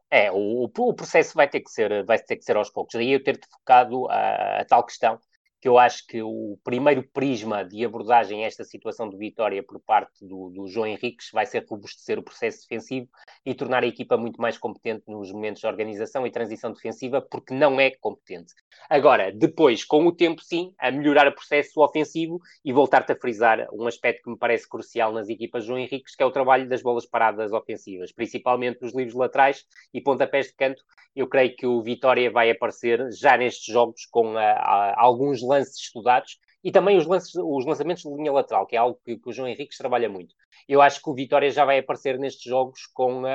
É, 0.08 0.30
o, 0.30 0.62
o 0.64 0.94
processo 0.94 1.34
vai 1.34 1.48
ter 1.48 1.60
que 1.60 1.70
ser, 1.70 2.04
vai 2.04 2.18
ter 2.18 2.36
que 2.36 2.44
ser 2.44 2.56
aos 2.56 2.70
poucos. 2.70 2.94
Daí 2.94 3.12
eu 3.12 3.22
ter-te 3.22 3.48
focado 3.48 4.08
a, 4.08 4.60
a 4.60 4.64
tal 4.64 4.84
questão 4.84 5.18
que 5.66 5.68
eu 5.68 5.78
acho 5.78 6.06
que 6.06 6.22
o 6.22 6.56
primeiro 6.62 7.02
prisma 7.02 7.64
de 7.64 7.84
abordagem 7.84 8.44
a 8.44 8.46
esta 8.46 8.62
situação 8.62 9.10
de 9.10 9.16
vitória 9.16 9.64
por 9.64 9.80
parte 9.80 10.24
do, 10.24 10.48
do 10.50 10.68
João 10.68 10.86
Henriques 10.86 11.28
vai 11.32 11.44
ser 11.44 11.66
robustecer 11.68 12.20
o 12.20 12.22
processo 12.22 12.60
defensivo 12.62 13.08
e 13.44 13.52
tornar 13.52 13.82
a 13.82 13.86
equipa 13.88 14.16
muito 14.16 14.40
mais 14.40 14.56
competente 14.56 15.02
nos 15.08 15.32
momentos 15.32 15.60
de 15.60 15.66
organização 15.66 16.24
e 16.24 16.30
transição 16.30 16.72
defensiva, 16.72 17.20
porque 17.20 17.52
não 17.52 17.80
é 17.80 17.90
competente. 17.90 18.54
Agora, 18.88 19.32
depois, 19.32 19.84
com 19.84 20.06
o 20.06 20.12
tempo, 20.12 20.40
sim, 20.40 20.72
a 20.78 20.92
melhorar 20.92 21.26
o 21.26 21.34
processo 21.34 21.80
ofensivo 21.80 22.40
e 22.64 22.72
voltar-te 22.72 23.10
a 23.10 23.16
frisar 23.16 23.66
um 23.72 23.88
aspecto 23.88 24.22
que 24.22 24.30
me 24.30 24.38
parece 24.38 24.68
crucial 24.68 25.12
nas 25.12 25.28
equipas 25.28 25.64
João 25.64 25.80
Henriques, 25.80 26.14
que 26.14 26.22
é 26.22 26.26
o 26.26 26.30
trabalho 26.30 26.68
das 26.68 26.80
bolas 26.80 27.06
paradas 27.06 27.52
ofensivas, 27.52 28.12
principalmente 28.12 28.80
nos 28.82 28.94
livros 28.94 29.16
laterais 29.16 29.64
e 29.92 30.00
pontapés 30.00 30.46
de 30.46 30.54
canto. 30.54 30.80
Eu 31.14 31.26
creio 31.26 31.56
que 31.56 31.66
o 31.66 31.82
Vitória 31.82 32.30
vai 32.30 32.50
aparecer 32.50 33.10
já 33.10 33.38
nestes 33.38 33.72
jogos 33.72 34.04
com 34.04 34.36
a, 34.36 34.42
a, 34.42 35.00
alguns 35.00 35.42
lances 35.42 35.55
estudados 35.58 36.38
e 36.62 36.72
também 36.72 36.96
os, 36.96 37.06
lances, 37.06 37.32
os 37.34 37.64
lançamentos 37.64 38.02
de 38.02 38.14
linha 38.14 38.32
lateral, 38.32 38.66
que 38.66 38.74
é 38.74 38.78
algo 38.78 38.98
que, 39.04 39.16
que, 39.16 39.28
o 39.28 39.32
João 39.32 39.48
Henriques 39.48 39.78
trabalha 39.78 40.08
muito. 40.08 40.34
Eu 40.68 40.82
acho 40.82 41.00
que 41.00 41.08
o 41.08 41.14
Vitória 41.14 41.50
já 41.50 41.64
vai 41.64 41.78
aparecer 41.78 42.18
nestes 42.18 42.44
jogos 42.44 42.86
com 42.92 43.22
uh, 43.22 43.28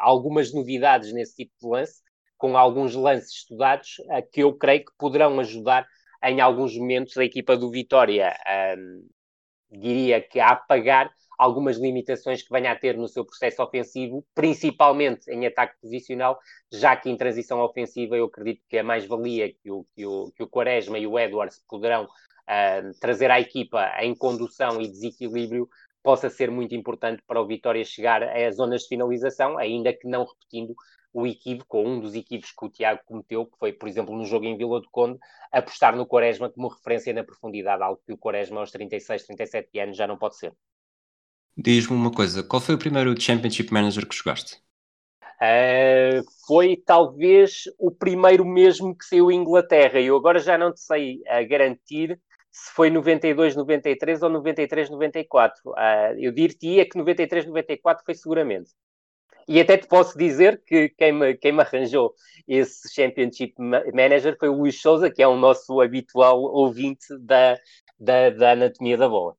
algumas 0.00 0.52
novidades 0.52 1.12
nesse 1.12 1.36
tipo 1.36 1.52
de 1.60 1.68
lance, 1.68 2.02
com 2.36 2.56
alguns 2.56 2.94
lances 2.94 3.30
estudados 3.30 3.98
uh, 4.00 4.30
que 4.30 4.42
eu 4.42 4.52
creio 4.54 4.84
que 4.84 4.92
poderão 4.98 5.40
ajudar 5.40 5.86
em 6.22 6.40
alguns 6.40 6.76
momentos 6.76 7.16
a 7.16 7.24
equipa 7.24 7.56
do 7.56 7.70
Vitória, 7.70 8.34
diria 9.70 10.22
que 10.22 10.40
a 10.40 10.50
apagar 10.50 11.10
algumas 11.38 11.76
limitações 11.78 12.42
que 12.42 12.52
venha 12.52 12.72
a 12.72 12.76
ter 12.76 12.96
no 12.96 13.08
seu 13.08 13.24
processo 13.24 13.62
ofensivo, 13.62 14.24
principalmente 14.34 15.30
em 15.30 15.46
ataque 15.46 15.74
posicional, 15.80 16.38
já 16.72 16.96
que 16.96 17.10
em 17.10 17.16
transição 17.16 17.60
ofensiva 17.60 18.16
eu 18.16 18.26
acredito 18.26 18.62
que 18.68 18.78
a 18.78 18.84
mais-valia 18.84 19.52
que 19.52 19.70
o, 19.70 19.86
que, 19.94 20.06
o, 20.06 20.30
que 20.32 20.42
o 20.42 20.48
Quaresma 20.48 20.98
e 20.98 21.06
o 21.06 21.18
Edwards 21.18 21.62
poderão 21.68 22.04
uh, 22.04 22.98
trazer 23.00 23.30
à 23.30 23.40
equipa 23.40 23.92
em 24.00 24.14
condução 24.14 24.80
e 24.80 24.88
desequilíbrio 24.88 25.68
possa 26.02 26.28
ser 26.28 26.50
muito 26.50 26.74
importante 26.74 27.22
para 27.26 27.40
o 27.40 27.46
Vitória 27.46 27.82
chegar 27.82 28.22
às 28.22 28.56
zonas 28.56 28.82
de 28.82 28.88
finalização, 28.88 29.56
ainda 29.56 29.92
que 29.92 30.06
não 30.06 30.24
repetindo 30.24 30.74
o 31.14 31.26
equívoco, 31.26 31.78
ou 31.78 31.86
um 31.86 32.00
dos 32.00 32.14
equívocos 32.14 32.52
que 32.52 32.66
o 32.66 32.68
Tiago 32.68 33.00
cometeu, 33.06 33.46
que 33.46 33.56
foi, 33.56 33.72
por 33.72 33.88
exemplo, 33.88 34.14
no 34.14 34.26
jogo 34.26 34.44
em 34.44 34.56
Vila 34.56 34.80
do 34.80 34.90
Conde, 34.90 35.18
apostar 35.50 35.96
no 35.96 36.04
Quaresma 36.04 36.50
como 36.50 36.68
referência 36.68 37.14
na 37.14 37.22
profundidade, 37.22 37.82
algo 37.82 38.02
que 38.04 38.12
o 38.12 38.18
Quaresma 38.18 38.60
aos 38.60 38.72
36, 38.72 39.24
37 39.24 39.78
anos 39.78 39.96
já 39.96 40.06
não 40.08 40.18
pode 40.18 40.36
ser. 40.36 40.52
Diz-me 41.56 41.96
uma 41.96 42.10
coisa, 42.10 42.42
qual 42.42 42.60
foi 42.60 42.74
o 42.74 42.78
primeiro 42.78 43.18
Championship 43.20 43.72
Manager 43.72 44.06
que 44.06 44.16
jogaste? 44.16 44.56
Uh, 45.40 46.24
foi 46.46 46.76
talvez 46.84 47.64
o 47.78 47.90
primeiro 47.90 48.44
mesmo 48.44 48.96
que 48.96 49.04
saiu 49.04 49.30
em 49.30 49.40
Inglaterra. 49.40 50.00
Eu 50.00 50.16
agora 50.16 50.38
já 50.38 50.56
não 50.56 50.72
te 50.72 50.80
sei 50.80 51.16
uh, 51.26 51.48
garantir 51.48 52.18
se 52.50 52.72
foi 52.72 52.88
92, 52.88 53.56
93 53.56 54.22
ou 54.22 54.30
93, 54.30 54.90
94. 54.90 55.60
Uh, 55.66 55.74
eu 56.18 56.32
diria 56.32 56.88
que 56.88 56.96
93, 56.96 57.46
94 57.46 58.04
foi 58.04 58.14
seguramente. 58.14 58.70
E 59.46 59.60
até 59.60 59.76
te 59.76 59.86
posso 59.86 60.16
dizer 60.16 60.62
que 60.64 60.88
quem 60.90 61.12
me, 61.12 61.34
quem 61.34 61.52
me 61.52 61.60
arranjou 61.60 62.14
esse 62.48 62.92
Championship 62.94 63.54
Manager 63.58 64.36
foi 64.38 64.48
o 64.48 64.54
Luís 64.54 64.80
Souza, 64.80 65.10
que 65.10 65.22
é 65.22 65.28
o 65.28 65.36
nosso 65.36 65.80
habitual 65.80 66.40
ouvinte 66.40 67.06
da, 67.20 67.58
da, 67.98 68.30
da 68.30 68.52
anatomia 68.52 68.96
da 68.96 69.08
bola. 69.08 69.36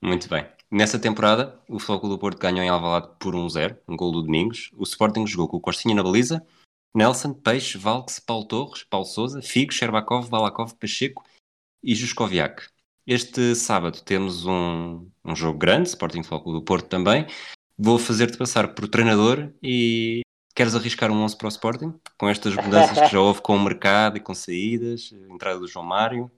Muito 0.00 0.28
bem. 0.28 0.46
Nessa 0.72 1.00
temporada, 1.00 1.60
o 1.68 1.80
Futebol 1.80 2.10
do 2.10 2.18
Porto 2.18 2.38
ganhou 2.38 2.62
em 2.62 2.68
Alvalade 2.68 3.08
por 3.18 3.34
1-0, 3.34 3.76
um 3.88 3.96
gol 3.96 4.12
do 4.12 4.22
Domingos. 4.22 4.70
O 4.76 4.84
Sporting 4.84 5.26
jogou 5.26 5.48
com 5.48 5.56
o 5.56 5.60
Costinha 5.60 5.96
na 5.96 6.02
baliza, 6.02 6.46
Nelson, 6.94 7.32
Peixe, 7.32 7.76
Valks, 7.76 8.20
Paulo 8.20 8.44
Torres, 8.44 8.84
Paulo 8.84 9.04
Souza, 9.04 9.42
Figo, 9.42 9.72
Sherbakov, 9.72 10.28
Balakov, 10.28 10.74
Pacheco 10.74 11.24
e 11.82 11.92
Juskoviak. 11.94 12.68
Este 13.04 13.56
sábado 13.56 14.00
temos 14.02 14.46
um, 14.46 15.08
um 15.24 15.34
jogo 15.34 15.58
grande, 15.58 15.88
Sporting 15.88 16.22
Futebol 16.22 16.52
do 16.52 16.62
Porto 16.62 16.88
também. 16.88 17.26
Vou 17.76 17.98
fazer-te 17.98 18.38
passar 18.38 18.72
por 18.72 18.86
treinador 18.86 19.52
e 19.60 20.20
queres 20.54 20.76
arriscar 20.76 21.10
um 21.10 21.22
11 21.22 21.36
para 21.36 21.46
o 21.46 21.50
Sporting? 21.50 21.94
Com 22.16 22.28
estas 22.28 22.54
mudanças 22.54 22.96
que 23.00 23.08
já 23.08 23.20
houve 23.20 23.40
com 23.40 23.56
o 23.56 23.60
mercado 23.60 24.18
e 24.18 24.20
com 24.20 24.34
saídas, 24.34 25.12
entrada 25.28 25.58
do 25.58 25.66
João 25.66 25.84
Mário. 25.84 26.30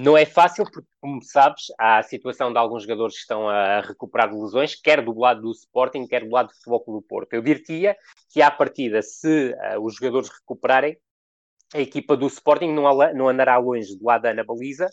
Não 0.00 0.16
é 0.16 0.24
fácil 0.24 0.62
porque, 0.62 0.88
como 1.00 1.20
sabes, 1.24 1.72
há 1.76 1.98
a 1.98 2.02
situação 2.04 2.52
de 2.52 2.58
alguns 2.60 2.84
jogadores 2.84 3.16
que 3.16 3.22
estão 3.22 3.48
a 3.48 3.80
recuperar 3.80 4.30
de 4.30 4.36
lesões, 4.36 4.76
quer 4.76 5.04
do 5.04 5.12
lado 5.18 5.42
do 5.42 5.50
Sporting, 5.50 6.06
quer 6.06 6.24
do 6.24 6.30
lado 6.30 6.46
do 6.46 6.54
Futebol 6.54 6.84
do 6.86 7.02
Porto. 7.02 7.32
Eu 7.32 7.42
diria 7.42 7.96
que, 8.30 8.40
à 8.40 8.48
partida, 8.48 9.02
se 9.02 9.50
uh, 9.50 9.84
os 9.84 9.96
jogadores 9.96 10.28
recuperarem, 10.28 10.96
a 11.74 11.80
equipa 11.80 12.16
do 12.16 12.28
Sporting 12.28 12.68
não, 12.68 12.84
não 13.12 13.28
andará 13.28 13.58
longe 13.58 13.98
do 13.98 14.04
lado 14.04 14.22
da 14.22 14.30
Ana 14.30 14.44
Baliza. 14.44 14.88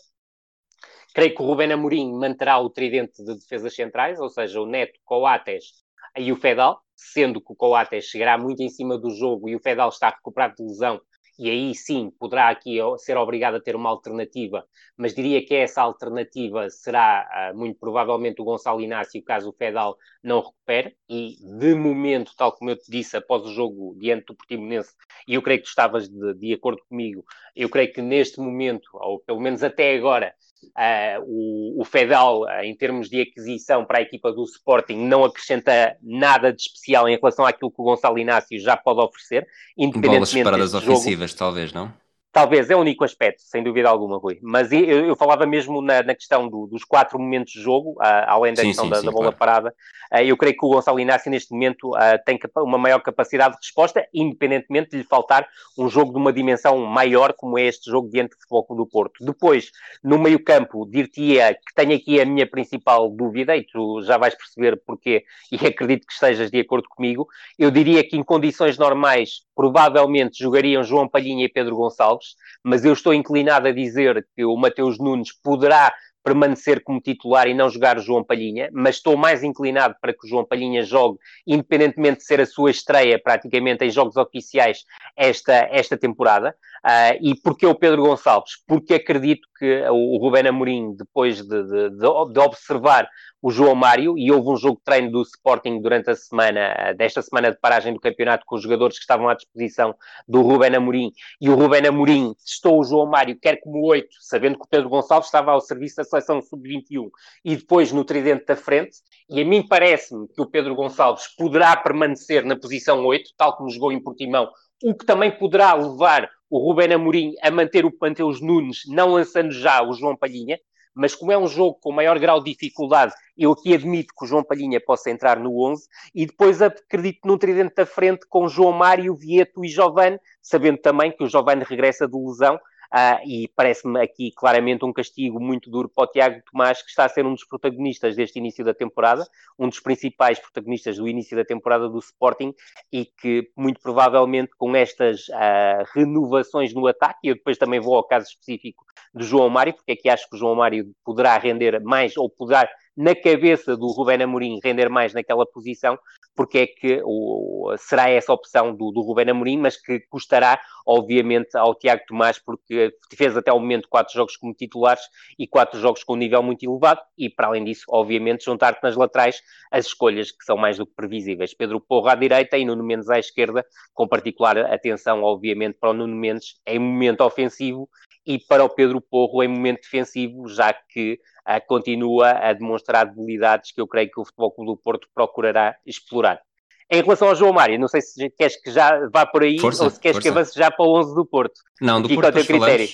Creio 1.14 1.36
que 1.36 1.42
o 1.44 1.46
Rubén 1.46 1.72
Amorim 1.72 2.12
manterá 2.12 2.58
o 2.58 2.72
tridente 2.72 3.24
de 3.24 3.36
defesas 3.36 3.76
centrais, 3.76 4.20
ou 4.20 4.30
seja, 4.30 4.60
o 4.60 4.66
Neto, 4.66 5.00
Coates 5.06 5.84
e 6.18 6.32
o 6.32 6.36
Fedal, 6.36 6.82
sendo 6.96 7.40
que 7.40 7.54
o 7.54 7.56
Coates 7.56 8.06
chegará 8.06 8.40
muito 8.40 8.64
em 8.64 8.70
cima 8.70 8.98
do 8.98 9.12
jogo 9.12 9.50
e 9.50 9.56
o 9.56 9.60
Fedal 9.60 9.90
está 9.90 10.10
recuperado 10.10 10.56
de 10.56 10.64
lesão 10.64 11.00
e 11.38 11.50
aí 11.50 11.76
sim 11.76 12.12
poderá 12.20 12.50
aqui 12.50 12.78
ser 12.98 13.18
obrigado 13.18 13.56
a 13.56 13.62
ter 13.62 13.76
uma 13.76 13.90
alternativa, 13.90 14.66
mas 14.98 15.14
diria 15.14 15.46
que 15.46 15.54
essa 15.54 15.82
alternativa 15.82 16.70
será 16.70 17.52
uh, 17.54 17.58
muito 17.58 17.80
provavelmente 17.80 18.42
o 18.42 18.46
Gonçalo 18.46 18.82
Inácio, 18.82 19.24
caso 19.24 19.50
o 19.50 19.54
Fedal 19.54 19.98
não 20.24 20.42
recupere, 20.42 20.96
e 21.10 21.36
de 21.60 21.76
momento, 21.76 22.34
tal 22.38 22.52
como 22.52 22.70
eu 22.70 22.78
te 22.78 22.90
disse, 22.90 23.18
após 23.18 23.44
o 23.44 23.54
jogo 23.54 23.96
diante 24.00 24.26
do 24.26 24.36
Portimonense, 24.36 24.94
e 25.28 25.34
eu 25.34 25.42
creio 25.42 25.60
que 25.60 25.66
tu 25.66 25.70
estavas 25.70 26.08
de, 26.08 26.34
de 26.36 26.54
acordo 26.54 26.82
comigo, 26.88 27.24
eu 27.56 27.70
creio 27.70 27.92
que 27.92 28.02
neste 28.02 28.40
momento, 28.40 28.90
ou 28.94 29.20
pelo 29.20 29.40
menos 29.40 29.64
até 29.64 29.96
agora, 29.96 30.34
Uh, 30.64 31.24
o, 31.26 31.82
o 31.82 31.86
Fedal, 31.86 32.42
uh, 32.42 32.64
em 32.64 32.76
termos 32.76 33.10
de 33.10 33.22
aquisição 33.22 33.86
para 33.86 34.00
a 34.00 34.02
equipa 34.02 34.32
do 34.32 34.44
Sporting, 34.44 34.98
não 34.98 35.24
acrescenta 35.24 35.96
nada 36.02 36.52
de 36.52 36.62
especial 36.62 37.08
em 37.08 37.16
relação 37.16 37.46
àquilo 37.46 37.72
que 37.72 37.82
o 37.82 37.84
Gonçalo 37.84 38.18
Inácio 38.18 38.60
já 38.60 38.76
pode 38.76 39.00
oferecer, 39.00 39.48
independentemente 39.78 40.44
Bolas 40.44 40.72
paradas 40.72 40.74
ofensivas, 40.74 41.34
talvez, 41.34 41.72
não? 41.72 41.94
Talvez, 42.36 42.70
é 42.70 42.76
o 42.76 42.80
único 42.80 43.06
aspecto, 43.06 43.42
sem 43.44 43.64
dúvida 43.64 43.88
alguma, 43.88 44.18
Rui. 44.18 44.40
Mas 44.42 44.70
eu, 44.70 45.06
eu 45.06 45.16
falava 45.16 45.46
mesmo 45.46 45.82
na, 45.82 46.04
na 46.04 46.14
questão 46.14 46.50
do, 46.50 46.68
dos 46.68 46.84
quatro 46.84 47.18
momentos 47.18 47.54
de 47.54 47.62
jogo, 47.62 47.92
uh, 47.92 48.28
além 48.28 48.54
da 48.54 48.62
sim, 48.62 48.68
questão 48.68 48.84
sim, 48.84 48.92
da, 48.92 48.98
sim, 48.98 49.06
da, 49.06 49.12
bola 49.14 49.32
claro. 49.32 49.38
parada. 49.38 49.76
Uh, 50.14 50.18
eu 50.18 50.36
creio 50.36 50.54
que 50.54 50.66
o 50.66 50.68
Gonçalo 50.68 51.00
Inácio, 51.00 51.32
neste 51.32 51.54
momento, 51.54 51.96
uh, 51.96 52.20
tem 52.26 52.38
uma 52.58 52.78
maior 52.78 53.00
capacidade 53.00 53.54
de 53.54 53.62
resposta, 53.62 54.06
independentemente 54.14 54.90
de 54.90 54.98
lhe 54.98 55.04
faltar 55.06 55.48
um 55.78 55.88
jogo 55.88 56.12
de 56.12 56.18
uma 56.18 56.34
dimensão 56.34 56.78
maior, 56.86 57.32
como 57.32 57.58
é 57.58 57.68
este 57.68 57.90
jogo 57.90 58.10
diante 58.10 58.32
do 58.32 58.42
Futebol 58.42 58.76
do 58.76 58.86
Porto. 58.86 59.24
Depois, 59.24 59.72
no 60.04 60.20
meio-campo, 60.20 60.86
dir-te-ia 60.86 61.54
que 61.54 61.74
tenho 61.74 61.96
aqui 61.96 62.20
a 62.20 62.26
minha 62.26 62.46
principal 62.46 63.10
dúvida, 63.12 63.56
e 63.56 63.64
tu 63.64 64.02
já 64.02 64.18
vais 64.18 64.36
perceber 64.36 64.76
porquê, 64.86 65.24
e 65.50 65.56
acredito 65.66 66.06
que 66.06 66.12
estejas 66.12 66.52
de 66.52 66.60
acordo 66.60 66.90
comigo. 66.90 67.30
Eu 67.58 67.72
diria 67.72 68.06
que, 68.06 68.18
em 68.18 68.24
condições 68.26 68.78
normais, 68.78 69.45
provavelmente 69.56 70.40
jogariam 70.40 70.84
João 70.84 71.08
Palhinha 71.08 71.46
e 71.46 71.50
Pedro 71.50 71.76
Gonçalves, 71.76 72.36
mas 72.64 72.84
eu 72.84 72.94
estou 72.94 73.14
inclinado 73.14 73.68
a 73.68 73.72
dizer 73.72 74.28
que 74.36 74.44
o 74.44 74.56
Mateus 74.58 75.00
Nunes 75.00 75.32
poderá 75.32 75.94
permanecer 76.26 76.84
como 76.84 77.00
titular 77.00 77.48
e 77.48 77.54
não 77.54 77.70
jogar 77.70 78.00
João 78.00 78.24
Palhinha, 78.24 78.68
mas 78.74 78.96
estou 78.96 79.16
mais 79.16 79.44
inclinado 79.44 79.96
para 80.02 80.12
que 80.12 80.26
o 80.26 80.28
João 80.28 80.44
Palhinha 80.44 80.82
jogue, 80.82 81.20
independentemente 81.46 82.18
de 82.18 82.26
ser 82.26 82.42
a 82.42 82.48
sua 82.48 82.72
estreia 82.72 83.22
praticamente 83.24 83.86
em 83.86 83.92
jogos 83.92 84.18
oficiais 84.18 84.80
esta, 85.16 85.54
esta 85.72 85.96
temporada. 85.96 86.56
Uh, 86.86 87.18
e 87.20 87.34
porquê 87.34 87.66
o 87.66 87.74
Pedro 87.74 88.04
Gonçalves? 88.04 88.64
Porque 88.68 88.94
acredito 88.94 89.48
que 89.58 89.84
o 89.90 90.18
Rubén 90.20 90.48
Amorim, 90.48 90.96
depois 90.96 91.42
de, 91.42 91.64
de, 91.64 91.90
de, 91.90 92.40
observar 92.40 93.10
o 93.42 93.50
João 93.50 93.74
Mário, 93.74 94.16
e 94.20 94.32
houve 94.32 94.50
um 94.50 94.56
jogo 94.56 94.78
de 94.78 94.84
treino 94.84 95.12
do 95.12 95.24
Sporting 95.24 95.82
durante 95.82 96.12
a 96.12 96.16
semana, 96.16 96.94
desta 96.96 97.24
semana 97.24 97.50
de 97.50 97.60
paragem 97.60 97.92
do 97.92 98.00
campeonato, 98.00 98.46
com 98.46 98.56
os 98.56 98.62
jogadores 98.62 98.98
que 98.98 99.02
estavam 99.02 99.28
à 99.28 99.34
disposição 99.34 99.96
do 100.28 100.44
Rubén 100.44 100.76
Amorim, 100.76 101.12
e 101.42 101.50
o 101.50 101.56
Rubén 101.56 101.88
Amorim 101.88 102.36
testou 102.36 102.80
o 102.80 102.84
João 102.84 103.08
Mário, 103.08 103.36
quer 103.40 103.60
como 103.62 103.84
oito, 103.88 104.16
sabendo 104.20 104.56
que 104.60 104.66
o 104.66 104.70
Pedro 104.70 104.90
Gonçalves 104.90 105.28
estava 105.28 105.54
ao 105.54 105.62
serviço 105.62 105.96
da 105.96 106.04
seleção 106.04 106.40
sub-21, 106.40 107.10
e 107.44 107.56
depois 107.56 107.92
no 107.92 108.06
tridente 108.06 108.46
da 108.46 108.56
frente, 108.56 108.98
e 109.28 109.42
a 109.42 109.46
mim 109.46 109.66
parece-me 109.68 110.28
que 110.28 110.42
o 110.42 110.46
Pedro 110.46 110.76
Gonçalves 110.76 111.28
poderá 111.36 111.76
permanecer 111.76 112.46
na 112.46 112.56
posição 112.56 113.04
8, 113.04 113.32
tal 113.36 113.58
como 113.58 113.72
jogou 113.72 113.92
em 113.92 114.00
Portimão, 114.00 114.50
o 114.84 114.94
que 114.94 115.06
também 115.06 115.32
poderá 115.32 115.74
levar 115.74 116.30
o 116.50 116.60
Rubén 116.60 116.94
Amorim 116.94 117.34
a 117.42 117.50
manter 117.50 117.86
o 117.86 117.92
Panteus 117.92 118.42
Nunes, 118.42 118.84
não 118.88 119.14
lançando 119.14 119.52
já 119.52 119.82
o 119.82 119.94
João 119.94 120.16
Palhinha, 120.16 120.60
mas 120.94 121.14
como 121.14 121.32
é 121.32 121.38
um 121.38 121.48
jogo 121.48 121.78
com 121.82 121.92
maior 121.92 122.18
grau 122.18 122.42
de 122.42 122.52
dificuldade, 122.52 123.14
eu 123.38 123.52
aqui 123.52 123.74
admito 123.74 124.14
que 124.18 124.24
o 124.24 124.28
João 124.28 124.44
Palhinha 124.44 124.80
possa 124.80 125.10
entrar 125.10 125.38
no 125.38 125.62
11, 125.62 125.86
e 126.14 126.26
depois 126.26 126.62
acredito 126.62 127.20
num 127.26 127.38
tridente 127.38 127.76
da 127.76 127.86
frente 127.86 128.26
com 128.30 128.48
João 128.48 128.72
Mário, 128.72 129.14
Vieto 129.16 129.66
e 129.66 129.68
Giovanni, 129.68 130.18
sabendo 130.42 130.78
também 130.78 131.12
que 131.12 131.24
o 131.24 131.28
Giovanni 131.28 131.66
regressa 131.68 132.08
de 132.08 132.18
lesão, 132.18 132.58
Uh, 132.94 133.28
e 133.28 133.52
parece-me 133.56 134.00
aqui 134.00 134.32
claramente 134.36 134.86
um 134.86 134.94
castigo 134.94 135.40
muito 135.40 135.70
duro 135.70 135.90
para 135.90 136.04
o 136.04 136.08
Tiago 136.08 136.42
Tomás, 136.52 136.82
que 136.82 136.90
está 136.90 137.06
a 137.06 137.10
ser 137.10 137.26
um 137.26 137.34
dos 137.34 137.46
protagonistas 137.46 138.16
deste 138.16 138.40
início 138.40 138.64
da 138.64 138.74
temporada, 138.74 139.26
um 139.58 139.68
dos 139.68 139.80
principais 139.80 140.40
protagonistas 140.40 140.98
do 140.98 141.08
início 141.08 141.36
da 141.36 141.44
temporada 141.44 141.90
do 141.90 142.00
Sporting, 142.00 142.54
e 142.92 143.06
que 143.06 143.50
muito 143.56 143.80
provavelmente 143.82 144.52
com 144.58 144.76
estas 144.76 145.28
uh, 145.30 145.84
renovações 145.94 146.74
no 146.74 146.88
ataque, 146.88 147.20
e 147.24 147.30
eu 147.30 147.36
depois 147.36 147.58
também 147.58 147.80
vou 147.80 147.96
ao 147.96 148.08
caso 148.08 148.28
específico 148.28 148.86
do 149.14 149.24
João 149.24 149.50
Mário, 149.50 149.74
porque 149.74 149.94
aqui 149.94 150.10
acho 150.10 150.30
que 150.30 150.36
o 150.36 150.40
João 150.40 150.56
Mário 150.56 150.92
poderá 151.04 151.38
render 151.38 151.82
mais 151.82 152.16
ou 152.18 152.30
poderá 152.30 152.70
na 152.96 153.14
cabeça 153.14 153.76
do 153.76 153.88
Rubén 153.88 154.24
Amorim 154.24 154.60
render 154.64 154.90
mais 154.90 155.14
naquela 155.14 155.46
posição, 155.46 155.98
porque 156.36 156.58
é 156.60 156.68
que 156.68 157.02
o, 157.04 157.74
será 157.78 158.10
essa 158.10 158.32
opção 158.34 158.76
do, 158.76 158.92
do 158.92 159.02
Rubén 159.02 159.30
Amorim, 159.30 159.58
mas 159.58 159.78
que 159.78 160.00
custará, 160.10 160.60
obviamente, 160.86 161.58
ao 161.58 161.76
Tiago 161.76 162.04
Tomás, 162.08 162.40
porque 162.40 162.94
fez 163.14 163.36
até 163.36 163.52
o 163.52 163.60
momento 163.60 163.88
quatro 163.90 164.14
jogos 164.14 164.36
como 164.38 164.54
titulares 164.54 165.04
e 165.38 165.48
quatro 165.48 165.80
jogos 165.80 166.04
com 166.04 166.14
um 166.14 166.18
nível 166.18 166.44
muito 166.44 166.64
elevado, 166.64 167.02
e 167.18 167.30
para 167.30 167.48
além 167.48 167.64
disso, 167.64 167.84
obviamente, 167.90 168.46
juntar-te 168.46 168.84
nas 168.84 168.96
laterais 168.96 169.42
as 169.72 169.88
escolhas 169.88 170.32
que 170.32 170.44
são 170.44 170.58
mais 170.58 170.78
do 170.78 170.86
que 170.86 170.94
previsíveis. 170.96 171.54
Pedro 171.54 171.80
Porro 171.80 172.08
à 172.08 172.16
direita 172.16 172.58
e 172.58 172.66
Nuno 172.66 172.84
Mendes 172.84 173.10
à 173.10 173.20
esquerda, 173.20 173.66
com 173.94 174.08
particular 174.08 174.58
atenção, 174.58 175.24
obviamente, 175.24 175.78
para 175.80 175.90
o 175.92 175.94
Nuno 175.94 176.16
Mendes 176.16 176.60
em 176.66 176.80
momento 176.80 177.22
ofensivo 177.22 177.90
e 178.26 178.40
para 178.40 178.64
o 178.64 178.70
Pedro 178.70 179.00
Porro 179.00 179.44
em 179.44 179.48
momento 179.48 179.82
defensivo, 179.82 180.48
já 180.48 180.74
que 180.74 181.20
uh, 181.48 181.66
continua 181.68 182.32
a 182.32 182.54
demonstrar 182.54 183.06
debilidades 183.06 183.72
que 183.72 183.80
eu 183.80 183.88
creio 183.88 184.10
que 184.10 184.20
o 184.20 184.26
Futebol 184.26 184.52
Clube 184.52 184.72
do 184.72 184.78
Porto 184.78 185.08
procurará 185.14 185.76
explorar. 185.86 186.42
Em 186.90 187.02
relação 187.02 187.30
ao 187.30 187.36
João 187.36 187.54
Mário, 187.54 187.80
não 187.80 187.88
sei 187.88 188.02
se 188.02 188.30
queres 188.30 188.62
que 188.62 188.72
já 188.72 189.08
vá 189.10 189.26
por 189.26 189.44
aí 189.44 189.60
força, 189.60 189.84
ou 189.84 189.90
se 189.90 190.00
queres 190.00 190.18
força. 190.18 190.30
que 190.30 190.30
avance 190.30 190.58
já 190.58 190.70
para 190.70 190.86
o 190.86 191.00
11 191.00 191.16
do 191.16 191.26
Porto. 191.26 191.60
Não, 191.82 192.02
do 192.02 192.08
Fica 192.08 192.22
Porto 192.22 192.38
ao 192.38 192.44
teu 192.44 192.46
critério. 192.46 192.88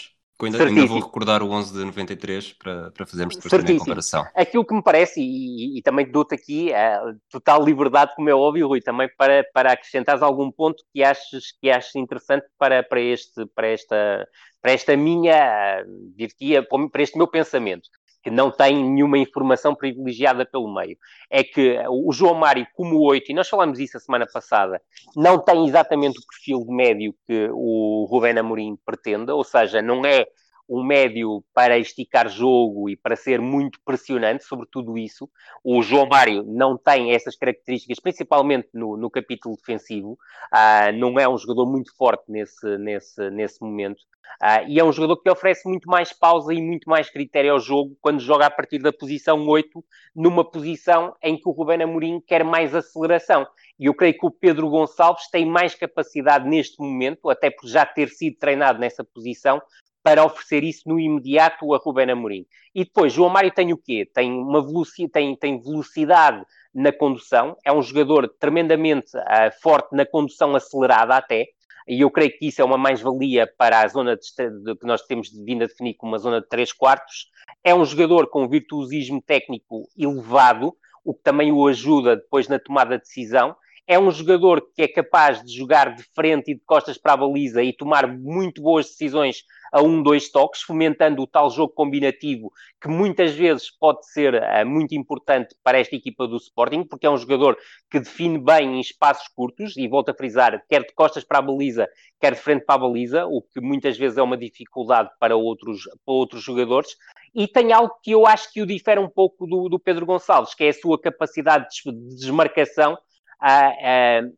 Ainda, 0.45 0.63
ainda, 0.63 0.86
vou 0.86 0.99
recordar 0.99 1.43
o 1.43 1.49
11 1.51 1.73
de 1.73 1.86
93 1.86 2.54
para, 2.54 2.91
para 2.91 3.06
fazermos 3.06 3.36
depois 3.36 3.51
também 3.51 3.75
a 3.75 3.80
comparação. 3.80 4.25
Aquilo 4.36 4.65
que 4.65 4.73
me 4.73 4.84
parece, 4.84 5.21
e, 5.21 5.77
e 5.77 5.82
também 5.82 6.10
dou-te 6.10 6.36
aqui 6.36 6.73
a 6.73 7.01
total 7.30 7.63
liberdade, 7.63 8.15
como 8.15 8.30
é 8.30 8.34
óbvio, 8.34 8.67
Rui, 8.67 8.82
também 8.82 9.10
para, 9.17 9.45
para 9.54 9.71
acrescentares 9.71 10.21
algum 10.21 10.51
ponto 10.51 10.84
que 10.93 11.04
aches, 11.04 11.51
que 11.60 11.69
aches 11.69 11.95
interessante 11.95 12.45
para, 12.58 12.84
para, 12.84 13.01
este, 13.01 13.45
para, 13.56 13.67
esta, 13.67 14.27
para 14.62 14.71
esta 14.71 14.97
minha, 14.97 15.84
diria, 16.15 16.63
para 16.63 17.01
este 17.01 17.17
meu 17.17 17.27
pensamento 17.27 17.89
que 18.21 18.29
não 18.29 18.51
tem 18.51 18.75
nenhuma 18.75 19.17
informação 19.17 19.73
privilegiada 19.73 20.45
pelo 20.45 20.73
meio. 20.73 20.97
É 21.29 21.43
que 21.43 21.77
o 21.89 22.12
João 22.12 22.36
Mário, 22.36 22.67
como 22.73 22.99
oito, 23.01 23.31
e 23.31 23.36
nós 23.36 23.49
falamos 23.49 23.79
isso 23.79 23.97
a 23.97 23.99
semana 23.99 24.27
passada, 24.31 24.81
não 25.15 25.39
tem 25.39 25.65
exatamente 25.65 26.19
o 26.19 26.25
perfil 26.25 26.65
de 26.65 26.73
médio 26.73 27.15
que 27.27 27.49
o 27.51 28.07
Rubén 28.10 28.38
Amorim 28.38 28.77
pretende, 28.86 29.31
ou 29.31 29.43
seja, 29.43 29.81
não 29.81 30.05
é 30.05 30.27
um 30.71 30.81
médio 30.81 31.43
para 31.53 31.77
esticar 31.77 32.29
jogo 32.29 32.89
e 32.89 32.95
para 32.95 33.17
ser 33.17 33.41
muito 33.41 33.77
pressionante 33.84 34.45
sobre 34.45 34.65
tudo 34.71 34.97
isso. 34.97 35.29
O 35.62 35.81
João 35.84 36.07
Mário 36.07 36.43
não 36.47 36.77
tem 36.77 37.12
essas 37.12 37.36
características, 37.36 37.99
principalmente 37.99 38.69
no, 38.73 38.95
no 38.95 39.10
capítulo 39.12 39.57
defensivo. 39.57 40.17
Uh, 40.53 40.97
não 40.97 41.19
é 41.19 41.27
um 41.27 41.38
jogador 41.38 41.65
muito 41.65 41.93
forte 41.97 42.23
nesse, 42.29 42.77
nesse, 42.77 43.29
nesse 43.31 43.62
momento. 43.62 43.99
Uh, 44.41 44.65
e 44.69 44.79
é 44.79 44.84
um 44.84 44.93
jogador 44.93 45.17
que 45.17 45.29
oferece 45.29 45.67
muito 45.67 45.89
mais 45.89 46.13
pausa 46.13 46.53
e 46.53 46.62
muito 46.62 46.89
mais 46.89 47.10
critério 47.10 47.51
ao 47.51 47.60
jogo 47.60 47.97
quando 47.99 48.21
joga 48.21 48.45
a 48.45 48.49
partir 48.49 48.79
da 48.79 48.93
posição 48.93 49.45
8, 49.45 49.84
numa 50.15 50.49
posição 50.49 51.13
em 51.21 51.36
que 51.36 51.49
o 51.49 51.51
Rubén 51.51 51.84
Amorim 51.84 52.21
quer 52.25 52.45
mais 52.45 52.73
aceleração. 52.73 53.45
E 53.77 53.88
eu 53.88 53.93
creio 53.93 54.17
que 54.17 54.25
o 54.25 54.31
Pedro 54.31 54.69
Gonçalves 54.69 55.29
tem 55.29 55.45
mais 55.45 55.75
capacidade 55.75 56.47
neste 56.47 56.79
momento, 56.79 57.29
até 57.29 57.49
por 57.49 57.67
já 57.67 57.86
ter 57.86 58.07
sido 58.07 58.38
treinado 58.38 58.79
nessa 58.79 59.03
posição, 59.03 59.62
para 60.04 60.26
oferecer 60.26 60.64
isso 60.64 60.88
no 60.88 61.00
imediato 61.00 61.74
a 61.74 61.78
Ruben 61.78 62.12
Amorim. 62.12 62.46
E 62.74 62.84
depois, 62.84 63.14
João 63.14 63.30
Mário 63.30 63.52
tem 63.52 63.72
o 63.72 63.78
quê? 63.78 64.10
Tem, 64.14 64.32
uma 64.32 64.62
velocidade, 64.62 65.12
tem, 65.12 65.36
tem 65.36 65.62
velocidade 65.62 66.44
na 66.74 66.92
condução, 66.92 67.58
é 67.66 67.72
um 67.72 67.82
jogador 67.82 68.28
tremendamente 68.40 69.16
uh, 69.16 69.62
forte 69.62 69.96
na 69.96 70.06
condução 70.06 70.56
acelerada 70.56 71.16
até, 71.16 71.48
e 71.88 72.02
eu 72.02 72.10
creio 72.10 72.32
que 72.38 72.48
isso 72.48 72.62
é 72.62 72.66
uma 72.66 72.78
mais-valia 72.78 73.52
para 73.58 73.82
a 73.82 73.88
zona 73.88 74.16
de, 74.16 74.50
de, 74.64 74.76
que 74.76 74.86
nós 74.86 75.02
temos 75.02 75.30
vindo 75.30 75.64
a 75.64 75.68
definir 75.68 75.96
como 75.96 76.14
uma 76.14 76.18
zona 76.18 76.40
de 76.40 76.48
3 76.48 76.72
quartos. 76.74 77.30
É 77.64 77.74
um 77.74 77.84
jogador 77.84 78.28
com 78.28 78.48
virtuosismo 78.48 79.22
técnico 79.22 79.90
elevado, 79.98 80.76
o 81.04 81.14
que 81.14 81.24
também 81.24 81.52
o 81.52 81.68
ajuda 81.68 82.16
depois 82.16 82.48
na 82.48 82.60
tomada 82.60 82.98
de 82.98 83.04
decisão, 83.04 83.56
é 83.88 84.00
um 84.00 84.12
jogador 84.12 84.62
que 84.74 84.82
é 84.82 84.88
capaz 84.88 85.44
de 85.44 85.58
jogar 85.58 85.96
de 85.96 86.04
frente 86.15 86.52
e 86.52 86.56
de 86.56 86.62
costas 86.65 86.98
para 86.98 87.13
a 87.13 87.17
baliza 87.17 87.63
e 87.63 87.74
tomar 87.74 88.08
muito 88.08 88.62
boas 88.62 88.88
decisões 88.88 89.44
a 89.72 89.82
um, 89.82 90.04
dois 90.04 90.30
toques, 90.30 90.62
fomentando 90.62 91.22
o 91.22 91.28
tal 91.28 91.50
jogo 91.50 91.74
combinativo 91.74 92.52
que 92.82 92.89
muitas 92.89 93.34
vezes 93.34 93.72
pode 93.72 94.06
ser 94.12 94.36
uh, 94.36 94.65
muito 94.65 94.94
importante 94.94 95.56
para 95.63 95.80
esta 95.80 95.96
equipa 95.96 96.28
do 96.28 96.36
Sporting, 96.36 96.84
porque 96.84 97.06
é 97.06 97.10
um 97.10 97.17
jogador 97.17 97.58
que 97.89 98.00
define 98.00 98.38
bem 98.38 98.76
em 98.76 98.80
espaços 98.82 99.28
curtos 99.30 99.78
e 99.78 99.88
volta 99.88 100.12
a 100.12 100.15
frisar, 100.15 100.62
quer 100.67 100.82
de 100.82 100.94
costas 100.94 101.24
para 101.24 101.39
a 101.39 101.41
baliza, 101.41 101.88
quer 102.20 102.34
de 102.34 102.41
frente 102.41 102.65
para 102.65 102.76
a 102.76 102.80
baliza, 102.80 103.26
o 103.26 103.41
que 103.41 103.62
muitas 103.62 103.98
vezes 103.98 104.17
é 104.17 104.22
uma 104.22 104.38
dificuldade 104.38 105.10
para 105.20 105.36
outros, 105.36 105.84
para 106.06 106.13
outros 106.13 106.44
jogadores. 106.44 106.96
E 107.34 107.48
tem 107.48 107.72
algo 107.72 107.94
que 108.04 108.12
eu 108.12 108.28
acho 108.28 108.52
que 108.52 108.62
o 108.62 108.65
difere 108.65 109.00
um 109.00 109.10
pouco 109.10 109.48
do, 109.48 109.70
do 109.70 109.80
Pedro 109.80 110.06
Gonçalves, 110.06 110.54
que 110.54 110.65
é 110.65 110.70
a 110.70 110.74
sua 110.74 111.00
capacidade 111.00 111.67
de 111.86 111.91
desmarcação 112.15 112.98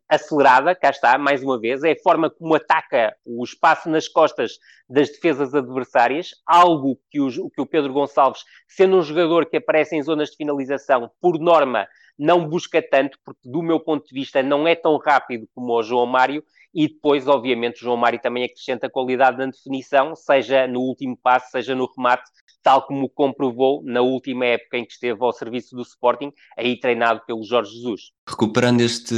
acelerada, 0.07 0.73
cá 0.73 0.89
está, 0.89 1.17
mais 1.17 1.43
uma 1.43 1.59
vez, 1.59 1.83
é 1.83 1.91
a 1.91 2.01
forma 2.01 2.29
como 2.29 2.55
ataca 2.55 3.13
o 3.25 3.43
espaço 3.43 3.89
nas 3.89 4.07
costas 4.07 4.53
das 4.89 5.09
defesas 5.09 5.53
adversárias, 5.53 6.29
algo 6.45 6.97
que 7.11 7.19
o, 7.19 7.49
que 7.49 7.61
o 7.61 7.65
Pedro 7.65 7.91
Gonçalves, 7.91 8.43
sendo 8.67 8.97
um 8.97 9.01
jogador 9.01 9.45
que 9.45 9.57
aparece 9.57 9.95
em 9.95 10.01
zonas 10.01 10.29
de 10.29 10.37
finalização, 10.37 11.11
por 11.19 11.37
norma, 11.37 11.85
não 12.17 12.47
busca 12.47 12.81
tanto, 12.81 13.17
porque 13.25 13.41
do 13.43 13.61
meu 13.61 13.79
ponto 13.79 14.07
de 14.07 14.13
vista 14.13 14.41
não 14.41 14.67
é 14.67 14.75
tão 14.75 14.97
rápido 14.97 15.47
como 15.53 15.73
o 15.73 15.83
João 15.83 16.05
Mário, 16.05 16.43
e 16.73 16.87
depois, 16.87 17.27
obviamente, 17.27 17.77
o 17.77 17.79
João 17.85 17.97
Mário 17.97 18.19
também 18.19 18.43
acrescenta 18.43 18.89
qualidade 18.89 19.37
na 19.37 19.45
definição, 19.45 20.15
seja 20.15 20.67
no 20.67 20.79
último 20.79 21.15
passo, 21.15 21.51
seja 21.51 21.75
no 21.75 21.91
remate, 21.95 22.23
tal 22.63 22.87
como 22.87 23.07
comprovou 23.09 23.83
na 23.83 24.01
última 24.01 24.45
época 24.45 24.77
em 24.77 24.85
que 24.85 24.93
esteve 24.93 25.21
ao 25.21 25.31
serviço 25.33 25.75
do 25.75 25.83
Sporting, 25.83 26.31
aí 26.57 26.79
treinado 26.79 27.21
pelo 27.27 27.43
Jorge 27.43 27.75
Jesus. 27.75 28.11
Recuperando 28.27 28.81
este 28.81 29.13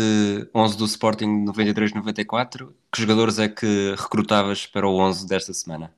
11 0.54 0.78
do 0.78 0.86
Sporting 0.86 1.46
93-94, 1.46 2.74
que 2.92 3.02
jogadores 3.02 3.40
é 3.40 3.48
que 3.48 3.96
recrutavas 3.98 4.66
para 4.66 4.88
o 4.88 4.98
11 4.98 5.28
desta 5.28 5.54
semana? 5.54 5.94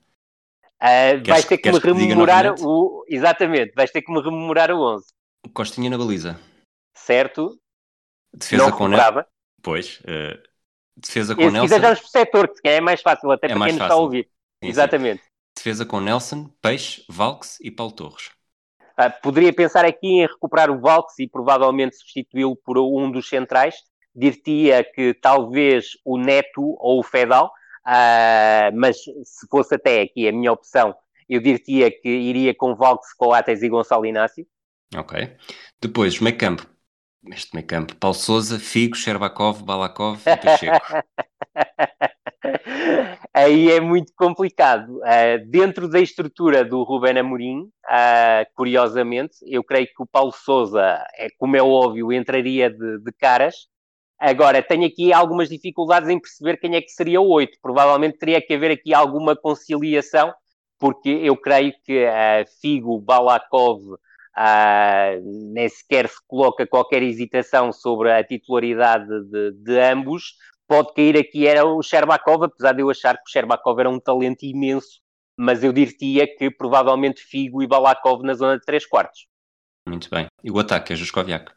Uh, 0.79 1.25
vais 1.25 1.45
ter 1.45 1.57
que 1.57 1.71
me 1.71 1.79
rememorar 1.79 2.53
o. 2.59 3.03
Exatamente, 3.07 3.73
vais 3.75 3.89
ter 3.89 4.03
que 4.03 4.11
me 4.11 4.21
rememorar 4.21 4.69
o 4.69 4.79
11. 4.79 5.05
Costinha 5.53 5.89
na 5.89 5.97
baliza. 5.97 6.39
Certo. 6.95 7.57
Defesa 8.31 8.69
Não 8.69 8.77
com 8.77 8.87
Nelson. 8.87 9.23
Pois. 9.63 9.99
Uh, 10.01 10.37
defesa 10.97 11.35
com 11.35 11.41
Nelson. 11.41 11.67
Se 11.67 11.75
quiser 11.75 11.81
já 11.81 11.93
o 11.93 12.07
setor, 12.07 12.47
que 12.47 12.67
é 12.67 12.81
mais 12.81 13.01
fácil, 13.01 13.31
até 13.31 13.47
é 13.47 13.49
para 13.49 13.65
quem 13.65 13.73
nos 13.73 13.81
está 13.83 13.93
a 13.93 13.97
ouvir. 13.97 14.23
Sim, 14.63 14.69
Exatamente. 14.69 15.21
Sim. 15.21 15.29
Defesa 15.55 15.85
com 15.85 15.99
Nelson, 15.99 16.49
Peixe, 16.61 17.03
Valks 17.09 17.59
e 17.61 17.71
Paulo 17.71 17.91
Torres. 17.91 18.31
Ah, 18.95 19.09
poderia 19.09 19.53
pensar 19.53 19.85
aqui 19.85 20.07
em 20.07 20.25
recuperar 20.25 20.71
o 20.71 20.79
Valks 20.79 21.19
e 21.19 21.27
provavelmente 21.27 21.95
substituí-lo 21.97 22.55
por 22.55 22.77
um 22.77 23.11
dos 23.11 23.29
centrais. 23.29 23.75
Diria 24.15 24.83
que 24.83 25.13
talvez 25.13 25.91
o 26.03 26.17
Neto 26.17 26.75
ou 26.79 26.99
o 26.99 27.03
Fedal, 27.03 27.51
ah, 27.85 28.71
mas 28.73 28.97
se 28.97 29.47
fosse 29.49 29.75
até 29.75 30.01
aqui 30.01 30.27
a 30.27 30.31
minha 30.31 30.51
opção, 30.51 30.95
eu 31.29 31.39
diria 31.39 31.91
que 31.91 32.09
iria 32.09 32.55
com 32.55 32.75
Valks, 32.75 33.13
Coates 33.13 33.61
e 33.61 33.69
Gonçalo 33.69 34.05
Inácio. 34.05 34.47
Ok. 34.95 35.35
Depois, 35.81 36.19
meio 36.19 36.37
campo. 36.37 36.65
Este 37.31 37.53
meio 37.53 37.67
campo, 37.67 37.95
Paulo 37.95 38.15
Souza, 38.15 38.57
Figo, 38.59 38.95
Sherbakov, 38.95 39.63
Balakov 39.63 40.19
e 40.25 40.37
Pacheco. 40.37 40.85
aí 43.33 43.71
é 43.71 43.79
muito 43.79 44.13
complicado. 44.15 44.97
Uh, 44.97 45.45
dentro 45.49 45.87
da 45.87 45.99
estrutura 45.99 46.63
do 46.63 46.83
Ruben 46.83 47.17
Amorim, 47.17 47.61
uh, 47.61 48.45
curiosamente, 48.55 49.37
eu 49.45 49.63
creio 49.63 49.87
que 49.87 50.01
o 50.01 50.07
Paulo 50.07 50.31
Souza, 50.31 51.03
é, 51.17 51.27
como 51.37 51.55
é 51.55 51.61
óbvio, 51.61 52.11
entraria 52.13 52.69
de, 52.69 52.99
de, 52.99 53.11
caras. 53.11 53.67
Agora, 54.19 54.63
tenho 54.63 54.87
aqui 54.87 55.13
algumas 55.13 55.49
dificuldades 55.49 56.09
em 56.09 56.19
perceber 56.19 56.57
quem 56.57 56.75
é 56.75 56.81
que 56.81 56.89
seria 56.89 57.21
o 57.21 57.27
8. 57.29 57.57
Provavelmente 57.61 58.17
teria 58.17 58.41
que 58.41 58.53
haver 58.53 58.71
aqui 58.71 58.93
alguma 58.93 59.35
conciliação, 59.35 60.33
porque 60.79 61.09
eu 61.09 61.35
creio 61.35 61.73
que 61.83 62.05
uh, 62.05 62.45
Figo, 62.61 62.99
Balakov, 62.99 63.97
uh, 64.37 65.51
nem 65.53 65.67
sequer 65.67 66.07
se 66.07 66.17
coloca 66.27 66.67
qualquer 66.67 67.01
hesitação 67.01 67.71
sobre 67.71 68.11
a 68.11 68.23
titularidade 68.23 69.07
de, 69.29 69.51
de 69.51 69.79
ambos 69.79 70.35
pode 70.67 70.93
cair 70.93 71.17
aqui 71.17 71.47
era 71.47 71.65
o 71.65 71.81
Sherbakov, 71.81 72.43
apesar 72.43 72.73
de 72.73 72.81
eu 72.81 72.89
achar 72.89 73.15
que 73.15 73.23
o 73.27 73.31
Sherbakov 73.31 73.79
era 73.79 73.89
um 73.89 73.99
talento 73.99 74.43
imenso, 74.43 74.99
mas 75.37 75.63
eu 75.63 75.71
diria 75.71 76.27
que 76.27 76.51
provavelmente 76.51 77.21
Figo 77.21 77.63
e 77.63 77.67
Balakov 77.67 78.23
na 78.23 78.33
zona 78.33 78.59
de 78.59 78.65
3 78.65 78.85
quartos. 78.85 79.27
Muito 79.87 80.09
bem. 80.09 80.27
E 80.43 80.51
o 80.51 80.59
ataque 80.59 80.91
é 80.91 80.95
Juskoviak? 80.95 81.51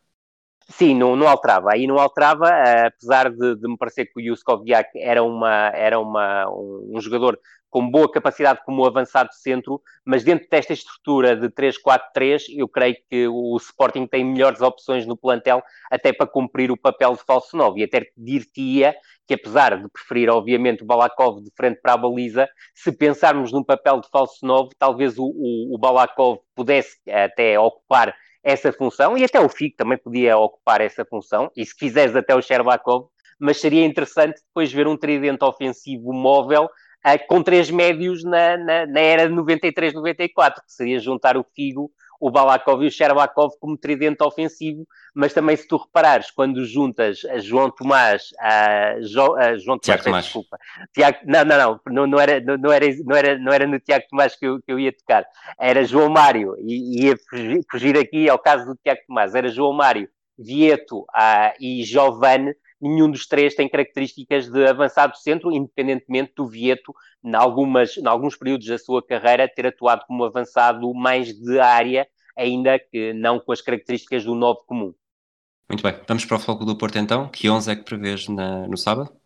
Sim, 0.68 0.94
não, 0.94 1.16
não 1.16 1.26
alterava. 1.26 1.72
Aí 1.72 1.84
não 1.86 1.98
alterava, 1.98 2.46
uh, 2.46 2.86
apesar 2.86 3.28
de, 3.28 3.56
de, 3.56 3.68
me 3.68 3.76
parecer 3.76 4.06
que 4.06 4.20
o 4.20 4.24
Juskoviak 4.24 4.90
era, 4.96 5.22
uma, 5.22 5.72
era 5.74 5.98
uma, 5.98 6.48
um, 6.48 6.92
um, 6.94 7.00
jogador 7.00 7.36
com 7.70 7.88
boa 7.88 8.10
capacidade 8.10 8.60
como 8.64 8.84
avançado 8.84 9.32
centro, 9.32 9.80
mas 10.04 10.24
dentro 10.24 10.48
desta 10.50 10.72
estrutura 10.72 11.36
de 11.36 11.48
3-4-3, 11.48 12.46
eu 12.56 12.68
creio 12.68 12.96
que 13.08 13.28
o 13.28 13.56
Sporting 13.56 14.06
tem 14.06 14.24
melhores 14.24 14.60
opções 14.60 15.06
no 15.06 15.16
plantel 15.16 15.62
até 15.90 16.12
para 16.12 16.26
cumprir 16.26 16.70
o 16.70 16.76
papel 16.76 17.14
de 17.14 17.22
falso 17.24 17.56
9. 17.56 17.80
E 17.80 17.84
até 17.84 18.06
dir-te-ia 18.16 18.94
que, 19.26 19.34
apesar 19.34 19.80
de 19.80 19.88
preferir, 19.88 20.28
obviamente, 20.28 20.82
o 20.82 20.86
Balakov 20.86 21.40
de 21.40 21.50
frente 21.56 21.80
para 21.80 21.92
a 21.92 21.96
baliza, 21.96 22.48
se 22.74 22.90
pensarmos 22.90 23.52
num 23.52 23.62
papel 23.62 24.00
de 24.00 24.08
falso 24.10 24.44
9, 24.44 24.70
talvez 24.76 25.16
o, 25.16 25.24
o, 25.24 25.74
o 25.74 25.78
Balakov 25.78 26.40
pudesse 26.54 26.98
até 27.08 27.58
ocupar 27.58 28.12
essa 28.42 28.72
função, 28.72 29.16
e 29.16 29.22
até 29.22 29.38
o 29.38 29.48
Fico 29.48 29.76
também 29.76 29.98
podia 29.98 30.36
ocupar 30.36 30.80
essa 30.80 31.04
função, 31.04 31.50
e 31.56 31.64
se 31.64 31.76
quiseres 31.76 32.16
até 32.16 32.34
o 32.34 32.42
Sherbakov, 32.42 33.08
mas 33.38 33.58
seria 33.58 33.84
interessante 33.84 34.40
depois 34.46 34.72
ver 34.72 34.86
um 34.86 34.96
tridente 34.96 35.44
ofensivo 35.44 36.12
móvel 36.12 36.68
uh, 37.06 37.26
com 37.28 37.42
três 37.42 37.70
médios 37.70 38.24
na, 38.24 38.56
na, 38.56 38.86
na 38.86 39.00
era 39.00 39.28
de 39.28 39.34
93-94, 39.34 40.54
que 40.54 40.72
seria 40.72 40.98
juntar 40.98 41.36
o 41.36 41.44
Figo, 41.54 41.90
o 42.20 42.30
Balakov 42.30 42.84
e 42.84 42.86
o 42.86 42.90
Sherbakov 42.90 43.54
como 43.58 43.78
tridente 43.78 44.22
ofensivo, 44.22 44.86
mas 45.14 45.32
também 45.32 45.56
se 45.56 45.66
tu 45.66 45.78
reparares, 45.78 46.30
quando 46.30 46.64
juntas 46.66 47.24
a 47.24 47.38
João 47.38 47.70
Tomás, 47.70 48.28
a, 48.38 49.00
jo, 49.00 49.34
a 49.36 49.56
João 49.56 49.78
Tomás, 49.78 50.04
Tomás. 50.04 50.24
desculpa, 50.26 50.58
Tiago, 50.92 51.18
não, 51.24 51.44
não, 51.44 51.80
não, 51.86 52.06
não, 52.06 52.20
era, 52.20 52.40
não, 52.40 52.70
era, 52.70 52.86
não, 53.02 53.16
era, 53.16 53.38
não 53.38 53.52
era 53.52 53.66
no 53.66 53.80
Tiago 53.80 54.04
Tomás 54.10 54.36
que 54.36 54.46
eu, 54.46 54.60
que 54.60 54.70
eu 54.70 54.78
ia 54.78 54.92
tocar, 54.92 55.24
era 55.58 55.82
João 55.82 56.10
Mário, 56.10 56.54
e 56.58 57.06
ia 57.06 57.16
fugir, 57.16 57.64
fugir 57.70 57.96
aqui 57.96 58.28
ao 58.28 58.38
caso 58.38 58.66
do 58.66 58.76
Tiago 58.76 59.00
Tomás, 59.08 59.34
era 59.34 59.48
João 59.48 59.72
Mário, 59.72 60.06
Vieto 60.38 61.00
uh, 61.00 61.54
e 61.58 61.82
Giovanni, 61.84 62.54
nenhum 62.80 63.10
dos 63.10 63.26
três 63.26 63.54
tem 63.54 63.68
características 63.68 64.48
de 64.48 64.66
avançado 64.66 65.16
centro, 65.16 65.52
independentemente 65.52 66.32
do 66.36 66.48
Vieto, 66.48 66.94
em, 67.24 67.34
algumas, 67.34 67.96
em 67.96 68.06
alguns 68.06 68.36
períodos 68.36 68.66
da 68.66 68.78
sua 68.78 69.04
carreira, 69.04 69.48
ter 69.48 69.66
atuado 69.66 70.04
como 70.06 70.24
avançado 70.24 70.92
mais 70.94 71.32
de 71.32 71.58
área, 71.58 72.06
ainda 72.36 72.78
que 72.78 73.12
não 73.12 73.38
com 73.38 73.52
as 73.52 73.60
características 73.60 74.24
do 74.24 74.34
novo 74.34 74.60
comum. 74.66 74.94
Muito 75.68 75.82
bem, 75.82 75.94
vamos 76.08 76.24
para 76.24 76.36
o 76.36 76.40
Floco 76.40 76.64
do 76.64 76.76
Porto 76.76 76.98
então. 76.98 77.28
Que 77.28 77.48
11 77.48 77.70
é 77.70 77.76
que 77.76 77.84
prevês 77.84 78.26
na, 78.28 78.66
no 78.66 78.76
sábado? 78.76 79.20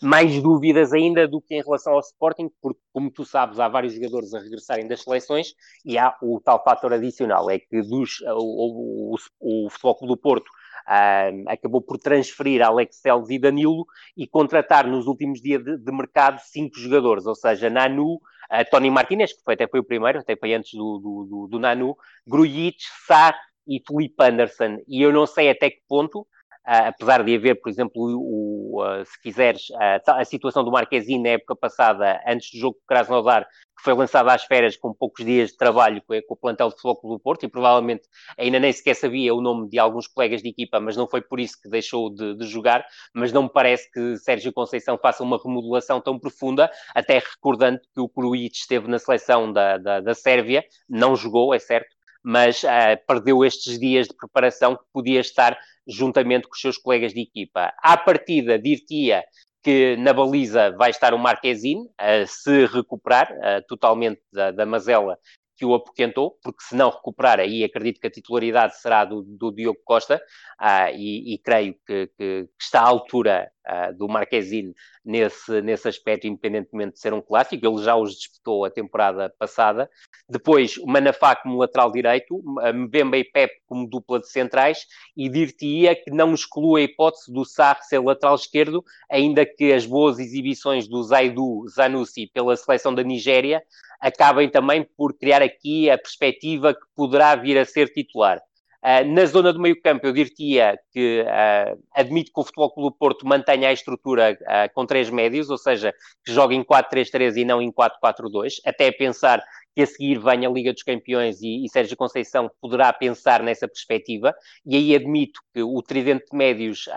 mais 0.00 0.42
dúvidas 0.42 0.92
ainda 0.92 1.28
do 1.28 1.40
que 1.40 1.54
em 1.54 1.62
relação 1.62 1.94
ao 1.94 2.00
Sporting, 2.00 2.50
porque, 2.60 2.80
como 2.92 3.10
tu 3.10 3.24
sabes, 3.24 3.60
há 3.60 3.68
vários 3.68 3.94
jogadores 3.94 4.34
a 4.34 4.40
regressarem 4.40 4.86
das 4.88 5.02
seleções 5.02 5.54
e 5.84 5.96
há 5.96 6.16
o 6.20 6.40
tal 6.40 6.62
fator 6.62 6.92
adicional, 6.92 7.48
é 7.48 7.58
que 7.58 7.82
dos, 7.82 8.20
o, 8.20 9.12
o, 9.12 9.16
o, 9.40 9.66
o 9.66 9.70
Futebol 9.70 9.94
Clube 9.96 10.14
do 10.14 10.20
Porto 10.20 10.50
uh, 10.88 11.50
acabou 11.50 11.80
por 11.80 11.98
transferir 11.98 12.62
Alex 12.62 13.00
Teles 13.00 13.30
e 13.30 13.38
Danilo 13.38 13.86
e 14.16 14.26
contratar 14.26 14.86
nos 14.86 15.06
últimos 15.06 15.40
dias 15.40 15.62
de, 15.62 15.78
de 15.78 15.92
mercado 15.92 16.40
cinco 16.40 16.78
jogadores, 16.78 17.26
ou 17.26 17.34
seja, 17.34 17.70
Nanu, 17.70 18.14
uh, 18.14 18.70
Tony 18.70 18.90
Martinez, 18.90 19.32
que 19.32 19.42
foi, 19.44 19.54
até 19.54 19.66
foi 19.66 19.80
o 19.80 19.84
primeiro, 19.84 20.18
até 20.20 20.36
foi 20.36 20.54
antes 20.54 20.72
do, 20.74 20.98
do, 20.98 21.24
do, 21.28 21.48
do 21.48 21.58
Nanu, 21.58 21.96
Grujic, 22.26 22.78
Sá 23.06 23.34
e 23.66 23.80
Felipe 23.86 24.22
Anderson. 24.22 24.78
E 24.88 25.02
eu 25.02 25.12
não 25.12 25.26
sei 25.26 25.50
até 25.50 25.70
que 25.70 25.80
ponto 25.88 26.26
apesar 26.64 27.24
de 27.24 27.34
haver, 27.34 27.60
por 27.60 27.68
exemplo, 27.68 27.92
o, 27.96 28.82
uh, 28.82 29.04
se 29.04 29.20
quiseres, 29.20 29.68
uh, 29.70 30.10
a 30.10 30.24
situação 30.24 30.64
do 30.64 30.70
Marquezine 30.70 31.22
na 31.22 31.28
época 31.30 31.56
passada, 31.56 32.22
antes 32.26 32.50
do 32.52 32.58
jogo 32.58 32.74
com 32.74 32.82
o 32.84 32.86
Krasnodar, 32.86 33.44
que 33.44 33.82
foi 33.82 33.94
lançado 33.94 34.28
às 34.28 34.44
férias 34.44 34.76
com 34.76 34.94
poucos 34.94 35.24
dias 35.24 35.50
de 35.50 35.56
trabalho 35.56 36.00
com, 36.06 36.14
com 36.22 36.34
o 36.34 36.36
plantel 36.36 36.68
de 36.68 36.80
Futebol 36.80 37.16
do 37.16 37.20
Porto, 37.20 37.44
e 37.44 37.48
provavelmente 37.48 38.04
ainda 38.38 38.60
nem 38.60 38.72
sequer 38.72 38.94
sabia 38.94 39.34
o 39.34 39.40
nome 39.40 39.68
de 39.68 39.78
alguns 39.78 40.06
colegas 40.06 40.42
de 40.42 40.50
equipa, 40.50 40.78
mas 40.78 40.96
não 40.96 41.08
foi 41.08 41.20
por 41.20 41.40
isso 41.40 41.60
que 41.60 41.68
deixou 41.68 42.08
de, 42.14 42.36
de 42.36 42.46
jogar, 42.46 42.84
mas 43.12 43.32
não 43.32 43.44
me 43.44 43.50
parece 43.50 43.90
que 43.90 44.16
Sérgio 44.18 44.52
Conceição 44.52 44.96
faça 44.96 45.22
uma 45.22 45.40
remodelação 45.42 46.00
tão 46.00 46.18
profunda, 46.18 46.70
até 46.94 47.18
recordando 47.18 47.80
que 47.92 48.00
o 48.00 48.08
Krujic 48.08 48.56
esteve 48.56 48.88
na 48.88 48.98
seleção 48.98 49.52
da, 49.52 49.78
da, 49.78 50.00
da 50.00 50.14
Sérvia, 50.14 50.64
não 50.88 51.16
jogou, 51.16 51.52
é 51.52 51.58
certo, 51.58 51.94
mas 52.22 52.62
uh, 52.62 52.96
perdeu 53.06 53.44
estes 53.44 53.78
dias 53.78 54.06
de 54.06 54.14
preparação 54.14 54.76
que 54.76 54.84
podia 54.92 55.20
estar 55.20 55.58
juntamente 55.86 56.46
com 56.48 56.54
os 56.54 56.60
seus 56.60 56.78
colegas 56.78 57.12
de 57.12 57.20
equipa. 57.20 57.72
À 57.78 57.96
partida, 57.96 58.58
dir-te-ia 58.58 59.24
que 59.62 59.96
na 59.96 60.12
baliza 60.12 60.72
vai 60.72 60.90
estar 60.90 61.14
o 61.14 61.18
Marquezine, 61.18 61.82
uh, 61.82 62.26
se 62.26 62.66
recuperar 62.66 63.30
uh, 63.32 63.64
totalmente 63.68 64.20
da, 64.32 64.50
da 64.50 64.66
mazela 64.66 65.16
que 65.56 65.64
o 65.64 65.74
apoquentou, 65.74 66.36
porque 66.42 66.64
se 66.64 66.74
não 66.74 66.90
recuperar, 66.90 67.38
aí 67.38 67.62
acredito 67.62 68.00
que 68.00 68.06
a 68.08 68.10
titularidade 68.10 68.80
será 68.80 69.04
do, 69.04 69.22
do 69.22 69.52
Diogo 69.52 69.78
Costa, 69.84 70.20
uh, 70.60 70.92
e, 70.96 71.34
e, 71.34 71.38
creio 71.38 71.76
que, 71.86 72.08
que, 72.18 72.48
está 72.60 72.80
à 72.80 72.88
altura 72.88 73.51
uh, 73.68 73.96
do 73.96 74.08
Marquezine 74.08 74.74
nesse, 75.04 75.60
nesse 75.62 75.88
aspecto, 75.88 76.26
independentemente 76.26 76.94
de 76.94 77.00
ser 77.00 77.12
um 77.12 77.20
clássico, 77.20 77.66
ele 77.66 77.82
já 77.82 77.96
os 77.96 78.14
disputou 78.14 78.64
a 78.64 78.70
temporada 78.70 79.32
passada. 79.38 79.88
Depois, 80.28 80.76
o 80.78 80.86
Manafá 80.86 81.36
como 81.36 81.58
lateral 81.58 81.90
direito, 81.90 82.42
Mbemba 82.74 83.16
e 83.16 83.24
Pep 83.24 83.52
como 83.66 83.88
dupla 83.88 84.20
de 84.20 84.28
centrais, 84.28 84.86
e 85.16 85.28
dir-te-ia 85.28 85.94
que 85.94 86.10
não 86.10 86.34
exclua 86.34 86.78
a 86.78 86.82
hipótese 86.82 87.32
do 87.32 87.44
Sarr 87.44 87.82
ser 87.82 87.98
lateral 87.98 88.34
esquerdo, 88.34 88.84
ainda 89.10 89.44
que 89.44 89.72
as 89.72 89.86
boas 89.86 90.18
exibições 90.18 90.88
do 90.88 91.02
Zaidu 91.02 91.66
Zanussi 91.68 92.26
pela 92.32 92.56
seleção 92.56 92.94
da 92.94 93.02
Nigéria 93.02 93.62
acabem 94.00 94.48
também 94.48 94.86
por 94.96 95.16
criar 95.16 95.42
aqui 95.42 95.88
a 95.88 95.96
perspectiva 95.96 96.74
que 96.74 96.80
poderá 96.94 97.36
vir 97.36 97.56
a 97.56 97.64
ser 97.64 97.88
titular. 97.88 98.40
Uh, 98.84 99.06
na 99.12 99.24
zona 99.26 99.52
do 99.52 99.60
meio 99.60 99.80
campo, 99.80 100.06
eu 100.06 100.12
diria 100.12 100.76
que 100.90 101.22
uh, 101.22 101.80
admito 101.94 102.32
que 102.34 102.40
o 102.40 102.44
Futebol 102.44 102.74
Clube 102.74 102.96
Porto 102.98 103.24
mantenha 103.24 103.68
a 103.68 103.72
estrutura 103.72 104.36
uh, 104.40 104.74
com 104.74 104.84
três 104.84 105.08
médios, 105.08 105.50
ou 105.50 105.56
seja, 105.56 105.94
que 106.24 106.32
jogue 106.32 106.56
em 106.56 106.64
4-3-3 106.64 107.36
e 107.36 107.44
não 107.44 107.62
em 107.62 107.70
4-4-2, 107.70 108.54
até 108.66 108.90
pensar 108.90 109.40
que 109.74 109.82
a 109.82 109.86
seguir 109.86 110.18
venha 110.18 110.48
a 110.48 110.52
Liga 110.52 110.72
dos 110.72 110.82
Campeões 110.82 111.40
e, 111.40 111.64
e 111.64 111.68
Sérgio 111.68 111.96
Conceição 111.96 112.50
poderá 112.60 112.92
pensar 112.92 113.40
nessa 113.42 113.68
perspectiva, 113.68 114.34
e 114.66 114.76
aí 114.76 114.94
admito 114.96 115.40
que 115.54 115.62
o 115.62 115.80
tridente 115.80 116.24
de 116.30 116.36
médios 116.36 116.88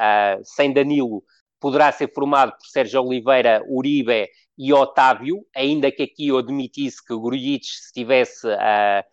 sem 0.44 0.74
Danilo 0.74 1.24
poderá 1.60 1.92
ser 1.92 2.12
formado 2.14 2.52
por 2.52 2.68
Sérgio 2.68 3.02
Oliveira, 3.02 3.64
Uribe 3.68 4.28
e 4.58 4.74
Otávio, 4.74 5.46
ainda 5.56 5.92
que 5.92 6.04
aqui 6.04 6.28
eu 6.28 6.38
admitisse 6.38 7.04
que 7.04 7.14
o 7.14 7.20
Grujic, 7.20 7.66
se 7.66 7.86
estivesse 7.88 8.48
uh, 8.48 8.52
uh, 8.52 9.04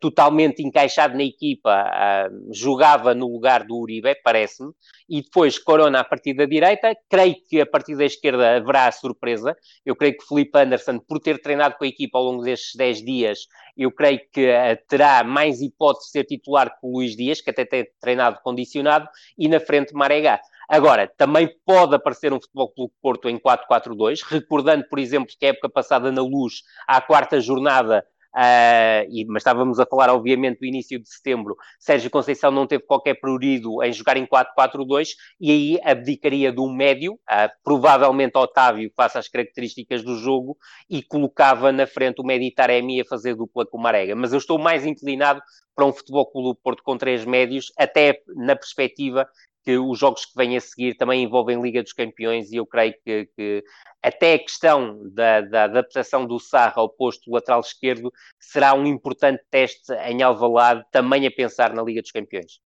totalmente 0.00 0.62
encaixado 0.62 1.16
na 1.16 1.22
equipa, 1.22 1.84
uh, 1.84 2.52
jogava 2.52 3.14
no 3.14 3.26
lugar 3.26 3.64
do 3.64 3.76
Uribe, 3.76 4.14
parece-me, 4.22 4.72
e 5.08 5.22
depois 5.22 5.58
Corona 5.58 6.00
a 6.00 6.04
partir 6.04 6.34
da 6.34 6.44
direita, 6.44 6.94
creio 7.08 7.36
que 7.48 7.60
a 7.60 7.66
partir 7.66 7.96
da 7.96 8.04
esquerda 8.04 8.56
haverá 8.56 8.90
surpresa, 8.92 9.56
eu 9.84 9.96
creio 9.96 10.16
que 10.16 10.26
Felipe 10.26 10.58
Anderson, 10.58 10.98
por 10.98 11.20
ter 11.20 11.40
treinado 11.40 11.76
com 11.76 11.84
a 11.84 11.88
equipa 11.88 12.18
ao 12.18 12.24
longo 12.24 12.42
destes 12.42 12.74
10 12.76 13.04
dias, 13.04 13.38
eu 13.76 13.92
creio 13.92 14.20
que 14.32 14.46
terá 14.88 15.22
mais 15.22 15.60
hipótese 15.60 16.06
de 16.06 16.10
ser 16.12 16.24
titular 16.24 16.68
que 16.68 16.86
o 16.86 16.92
Luís 16.92 17.16
Dias, 17.16 17.40
que 17.40 17.50
até 17.50 17.64
tem 17.64 17.86
treinado 18.00 18.40
condicionado, 18.42 19.08
e 19.38 19.48
na 19.48 19.60
frente 19.60 19.94
Maregá. 19.94 20.40
Agora, 20.68 21.10
também 21.16 21.48
pode 21.64 21.94
aparecer 21.94 22.30
um 22.30 22.40
Futebol 22.40 22.70
Clube 22.70 22.92
Porto 23.00 23.28
em 23.28 23.38
4-4-2, 23.38 24.22
recordando, 24.22 24.84
por 24.88 24.98
exemplo, 24.98 25.32
que 25.38 25.46
a 25.46 25.48
época 25.50 25.70
passada 25.70 26.12
na 26.12 26.20
Luz, 26.20 26.62
à 26.86 27.00
quarta 27.00 27.40
jornada, 27.40 28.04
Uh, 28.36 29.08
e, 29.10 29.24
mas 29.26 29.40
estávamos 29.40 29.80
a 29.80 29.86
falar, 29.86 30.10
obviamente, 30.10 30.60
do 30.60 30.66
início 30.66 31.00
de 31.00 31.08
setembro. 31.08 31.56
Sérgio 31.78 32.10
Conceição 32.10 32.50
não 32.50 32.66
teve 32.66 32.84
qualquer 32.84 33.14
prurido 33.14 33.82
em 33.82 33.92
jogar 33.92 34.16
em 34.16 34.26
4-4-2 34.26 35.08
e 35.40 35.50
aí 35.50 35.80
abdicaria 35.82 36.54
um 36.58 36.72
médio, 36.72 37.14
uh, 37.14 37.50
provavelmente 37.64 38.36
Otávio, 38.36 38.90
face 38.94 39.18
às 39.18 39.28
características 39.28 40.02
do 40.02 40.16
jogo, 40.16 40.56
e 40.88 41.02
colocava 41.02 41.72
na 41.72 41.86
frente 41.86 42.20
o 42.20 42.24
médio 42.24 42.52
Taremi 42.54 43.00
a 43.00 43.04
fazer 43.04 43.34
dupla 43.34 43.66
com 43.66 43.78
o 43.78 43.80
Marega. 43.80 44.14
Mas 44.14 44.32
eu 44.32 44.38
estou 44.38 44.58
mais 44.58 44.84
inclinado 44.84 45.40
para 45.74 45.86
um 45.86 45.92
futebol 45.92 46.26
clube 46.26 46.58
Porto 46.62 46.82
com 46.82 46.98
três 46.98 47.24
médios, 47.24 47.72
até 47.78 48.20
na 48.34 48.56
perspectiva 48.56 49.28
que 49.64 49.76
os 49.76 49.98
jogos 49.98 50.24
que 50.24 50.32
vêm 50.36 50.56
a 50.56 50.60
seguir 50.60 50.96
também 50.96 51.22
envolvem 51.22 51.60
Liga 51.60 51.82
dos 51.82 51.92
Campeões 51.92 52.50
e 52.50 52.56
eu 52.56 52.66
creio 52.66 52.94
que, 53.04 53.26
que 53.36 53.64
até 54.02 54.34
a 54.34 54.38
questão 54.38 55.00
da, 55.12 55.40
da, 55.40 55.64
adaptação 55.64 56.26
do 56.26 56.38
Sarra 56.38 56.74
ao 56.76 56.88
posto 56.88 57.30
lateral 57.30 57.60
esquerdo 57.60 58.12
será 58.40 58.74
um 58.74 58.86
importante 58.86 59.42
teste 59.50 59.92
em 60.06 60.22
Alvalade, 60.22 60.84
também 60.90 61.26
a 61.26 61.30
pensar 61.30 61.74
na 61.74 61.82
Liga 61.82 62.00
dos 62.00 62.12
Campeões. 62.12 62.60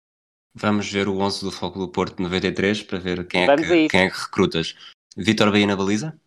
Vamos 0.53 0.91
ver 0.91 1.07
o 1.07 1.19
11 1.19 1.45
do 1.45 1.51
Foco 1.51 1.79
do 1.79 1.89
Porto 1.89 2.21
93 2.21 2.83
para 2.83 2.97
ver 2.97 3.27
quem 3.27 3.43
é, 3.43 3.55
que, 3.55 3.87
quem 3.87 4.01
é 4.01 4.09
que 4.09 4.17
recrutas. 4.17 4.75
Vítor 5.15 5.51
Bahia 5.51 5.67
na 5.67 5.75
baliza? 5.75 6.19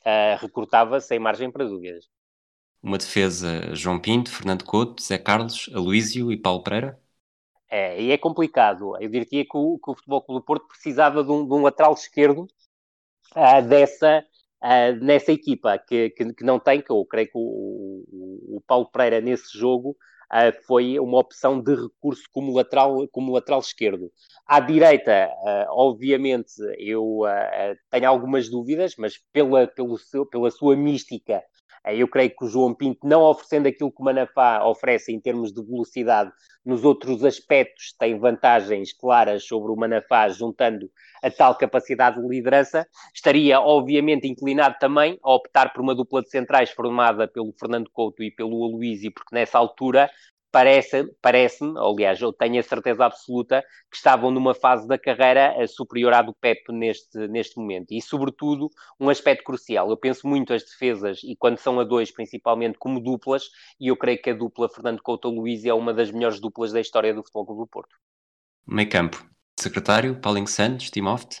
Uh, 0.00 0.40
recrutava 0.40 1.00
sem 1.00 1.18
margem 1.18 1.50
para 1.50 1.66
dúvidas. 1.66 2.06
Uma 2.82 2.96
defesa 2.96 3.74
João 3.74 4.00
Pinto, 4.00 4.30
Fernando 4.30 4.64
Couto, 4.64 5.02
Zé 5.02 5.18
Carlos, 5.18 5.68
Aloísio 5.74 6.32
e 6.32 6.36
Paulo 6.36 6.62
Pereira? 6.62 6.98
É, 7.70 8.00
e 8.00 8.10
é 8.10 8.18
complicado. 8.18 8.96
Eu 9.00 9.08
diria 9.08 9.44
que 9.44 9.56
o, 9.56 9.78
que 9.78 9.90
o 9.90 9.94
Futebol 9.94 10.22
Clube 10.22 10.40
do 10.40 10.44
Porto 10.44 10.68
precisava 10.68 11.22
de 11.22 11.30
um, 11.30 11.46
de 11.46 11.52
um 11.52 11.62
lateral 11.62 11.92
esquerdo 11.92 12.46
uh, 13.36 13.62
dessa, 13.68 14.24
uh, 14.62 15.04
nessa 15.04 15.32
equipa, 15.32 15.78
que, 15.78 16.10
que, 16.10 16.32
que, 16.32 16.44
não 16.44 16.58
tem, 16.58 16.80
que 16.80 16.90
eu 16.90 17.04
creio 17.04 17.26
que 17.28 17.36
o, 17.36 17.40
o, 17.40 18.56
o 18.56 18.62
Paulo 18.66 18.90
Pereira 18.90 19.20
nesse 19.20 19.56
jogo 19.56 19.90
uh, 19.90 20.66
foi 20.66 20.98
uma 20.98 21.18
opção 21.18 21.60
de 21.60 21.74
recurso 21.74 22.22
como 22.32 22.56
lateral, 22.56 23.06
como 23.08 23.32
lateral 23.32 23.60
esquerdo. 23.60 24.10
À 24.46 24.60
direita, 24.60 25.30
obviamente, 25.68 26.54
eu 26.78 27.20
tenho 27.90 28.08
algumas 28.08 28.48
dúvidas, 28.48 28.94
mas 28.96 29.18
pela, 29.30 29.66
pelo 29.66 29.98
seu, 29.98 30.24
pela 30.24 30.50
sua 30.50 30.74
mística 30.74 31.44
Eu 31.94 32.08
creio 32.08 32.30
que 32.30 32.44
o 32.44 32.48
João 32.48 32.74
Pinto, 32.74 33.06
não 33.06 33.22
oferecendo 33.22 33.68
aquilo 33.68 33.90
que 33.90 34.00
o 34.00 34.04
Manafá 34.04 34.64
oferece 34.64 35.12
em 35.12 35.20
termos 35.20 35.52
de 35.52 35.64
velocidade, 35.64 36.30
nos 36.64 36.84
outros 36.84 37.24
aspectos 37.24 37.94
tem 37.98 38.18
vantagens 38.18 38.92
claras 38.92 39.44
sobre 39.44 39.72
o 39.72 39.76
Manafá, 39.76 40.28
juntando 40.28 40.90
a 41.22 41.30
tal 41.30 41.54
capacidade 41.56 42.20
de 42.20 42.28
liderança, 42.28 42.86
estaria 43.14 43.60
obviamente 43.60 44.28
inclinado 44.28 44.76
também 44.78 45.18
a 45.22 45.34
optar 45.34 45.72
por 45.72 45.80
uma 45.80 45.94
dupla 45.94 46.22
de 46.22 46.28
centrais 46.28 46.70
formada 46.70 47.26
pelo 47.26 47.54
Fernando 47.58 47.88
Couto 47.90 48.22
e 48.22 48.30
pelo 48.30 48.64
Aloísio, 48.64 49.12
porque 49.12 49.34
nessa 49.34 49.58
altura 49.58 50.10
parece-me, 50.50 51.10
parece 51.20 51.64
aliás, 51.76 52.20
eu 52.20 52.32
tenho 52.32 52.58
a 52.58 52.62
certeza 52.62 53.04
absoluta 53.04 53.62
que 53.90 53.96
estavam 53.96 54.30
numa 54.30 54.54
fase 54.54 54.86
da 54.86 54.98
carreira 54.98 55.54
eh, 55.56 55.66
superior 55.66 56.12
à 56.12 56.22
do 56.22 56.34
Pep 56.34 56.72
neste, 56.72 57.28
neste 57.28 57.58
momento. 57.58 57.92
E, 57.92 58.00
sobretudo, 58.00 58.70
um 58.98 59.08
aspecto 59.08 59.44
crucial. 59.44 59.90
Eu 59.90 59.96
penso 59.96 60.26
muito 60.26 60.52
as 60.52 60.62
defesas, 60.62 61.20
e 61.22 61.36
quando 61.36 61.58
são 61.58 61.78
a 61.80 61.84
dois, 61.84 62.10
principalmente 62.10 62.78
como 62.78 63.00
duplas, 63.00 63.44
e 63.80 63.88
eu 63.88 63.96
creio 63.96 64.20
que 64.20 64.30
a 64.30 64.34
dupla 64.34 64.68
Fernando 64.68 65.02
Couto-Luiz 65.02 65.64
é 65.64 65.74
uma 65.74 65.92
das 65.92 66.10
melhores 66.10 66.40
duplas 66.40 66.72
da 66.72 66.80
história 66.80 67.12
do 67.12 67.22
Futebol 67.22 67.46
Clube 67.46 67.62
do 67.62 67.66
Porto. 67.66 67.96
Meio 68.66 68.88
campo. 68.88 69.26
Secretário, 69.58 70.20
Paulinho 70.20 70.46
Santos, 70.46 70.90
Timoft? 70.90 71.40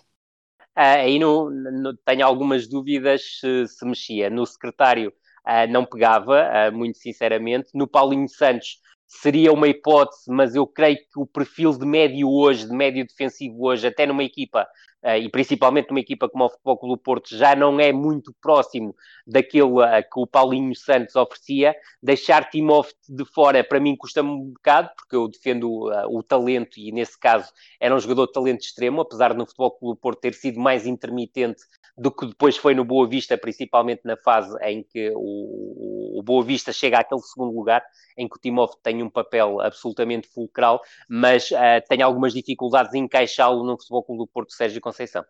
Uh, 0.76 1.02
aí 1.02 1.18
não, 1.18 1.50
não, 1.50 1.96
tenho 2.04 2.26
algumas 2.26 2.68
dúvidas 2.68 3.38
se, 3.40 3.66
se 3.66 3.84
mexia. 3.84 4.30
No 4.30 4.46
secretário 4.46 5.12
uh, 5.46 5.70
não 5.70 5.84
pegava, 5.84 6.42
uh, 6.42 6.76
muito 6.76 6.98
sinceramente. 6.98 7.70
No 7.74 7.86
Paulinho 7.86 8.28
Santos 8.28 8.80
seria 9.08 9.50
uma 9.52 9.66
hipótese, 9.66 10.30
mas 10.30 10.54
eu 10.54 10.66
creio 10.66 10.96
que 10.96 11.18
o 11.18 11.26
perfil 11.26 11.72
de 11.72 11.86
médio 11.86 12.28
hoje, 12.30 12.68
de 12.68 12.72
médio 12.72 13.06
defensivo 13.06 13.66
hoje, 13.66 13.86
até 13.86 14.06
numa 14.06 14.22
equipa, 14.22 14.68
e 15.04 15.28
principalmente 15.28 15.88
numa 15.90 16.00
equipa 16.00 16.28
como 16.28 16.44
o 16.44 16.48
Futebol 16.48 16.78
Clube 16.78 17.02
Porto, 17.02 17.36
já 17.36 17.54
não 17.54 17.78
é 17.80 17.92
muito 17.92 18.34
próximo 18.40 18.94
daquele 19.26 19.64
uh, 19.64 20.02
que 20.02 20.20
o 20.20 20.26
Paulinho 20.26 20.74
Santos 20.74 21.14
oferecia. 21.16 21.74
Deixar 22.02 22.48
Timóteo 22.50 22.94
de 23.08 23.24
fora, 23.24 23.62
para 23.62 23.80
mim, 23.80 23.96
custa-me 23.96 24.30
um 24.30 24.50
bocado, 24.50 24.90
porque 24.96 25.16
eu 25.16 25.28
defendo 25.28 25.88
uh, 25.88 26.16
o 26.16 26.22
talento, 26.22 26.78
e 26.78 26.92
nesse 26.92 27.18
caso 27.18 27.52
era 27.80 27.94
um 27.94 28.00
jogador 28.00 28.26
de 28.26 28.32
talento 28.32 28.60
extremo, 28.60 29.00
apesar 29.00 29.32
de 29.32 29.38
no 29.38 29.46
Futebol 29.46 29.72
Clube 29.72 30.00
Porto 30.00 30.20
ter 30.20 30.34
sido 30.34 30.60
mais 30.60 30.86
intermitente 30.86 31.62
do 31.96 32.12
que 32.12 32.26
depois 32.26 32.56
foi 32.56 32.74
no 32.74 32.84
Boa 32.84 33.08
Vista, 33.08 33.36
principalmente 33.36 34.02
na 34.04 34.16
fase 34.16 34.56
em 34.62 34.84
que 34.84 35.10
o, 35.16 36.18
o 36.18 36.22
Boa 36.22 36.44
Vista 36.44 36.72
chega 36.72 37.00
àquele 37.00 37.20
segundo 37.20 37.54
lugar, 37.54 37.84
em 38.16 38.28
que 38.28 38.36
o 38.36 38.40
Timóteo 38.40 38.78
tem 38.82 39.02
um 39.02 39.10
papel 39.10 39.60
absolutamente 39.60 40.28
fulcral, 40.28 40.80
mas 41.08 41.50
uh, 41.50 41.56
tem 41.88 42.00
algumas 42.00 42.32
dificuldades 42.32 42.94
em 42.94 43.08
encaixá-lo 43.08 43.64
no 43.64 43.76
Futebol 43.78 44.04
Clube 44.04 44.30
Porto 44.32 44.52
Sérgio 44.52 44.80
Conceição. 44.88 45.24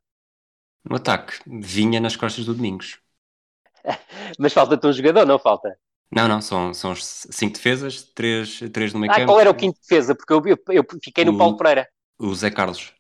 No 0.89 0.97
ataque, 0.97 1.35
vinha 1.47 2.01
nas 2.01 2.15
costas 2.15 2.45
do 2.45 2.55
Domingos. 2.55 3.01
mas 4.39 4.53
falta-te 4.53 4.87
um 4.87 4.93
jogador, 4.93 5.27
não 5.27 5.39
falta? 5.39 5.77
Não, 6.11 6.29
não, 6.29 6.41
são, 6.41 6.73
são 6.73 6.95
cinco 6.95 7.55
defesas, 7.55 8.03
três, 8.03 8.61
três 8.73 8.95
no 8.95 9.01
meio 9.01 9.13
ah, 9.13 9.17
campo. 9.17 9.27
Qual 9.27 9.41
era 9.41 9.51
o 9.51 9.55
quinto 9.55 9.79
defesa? 9.81 10.15
Porque 10.15 10.33
eu, 10.33 10.43
eu, 10.47 10.59
eu 10.69 10.85
fiquei 11.03 11.25
no 11.25 11.33
o, 11.33 11.39
Paulo 11.39 11.57
Pereira. 11.57 11.89
O 12.19 12.33
Zé 12.35 12.51
Carlos. 12.51 12.95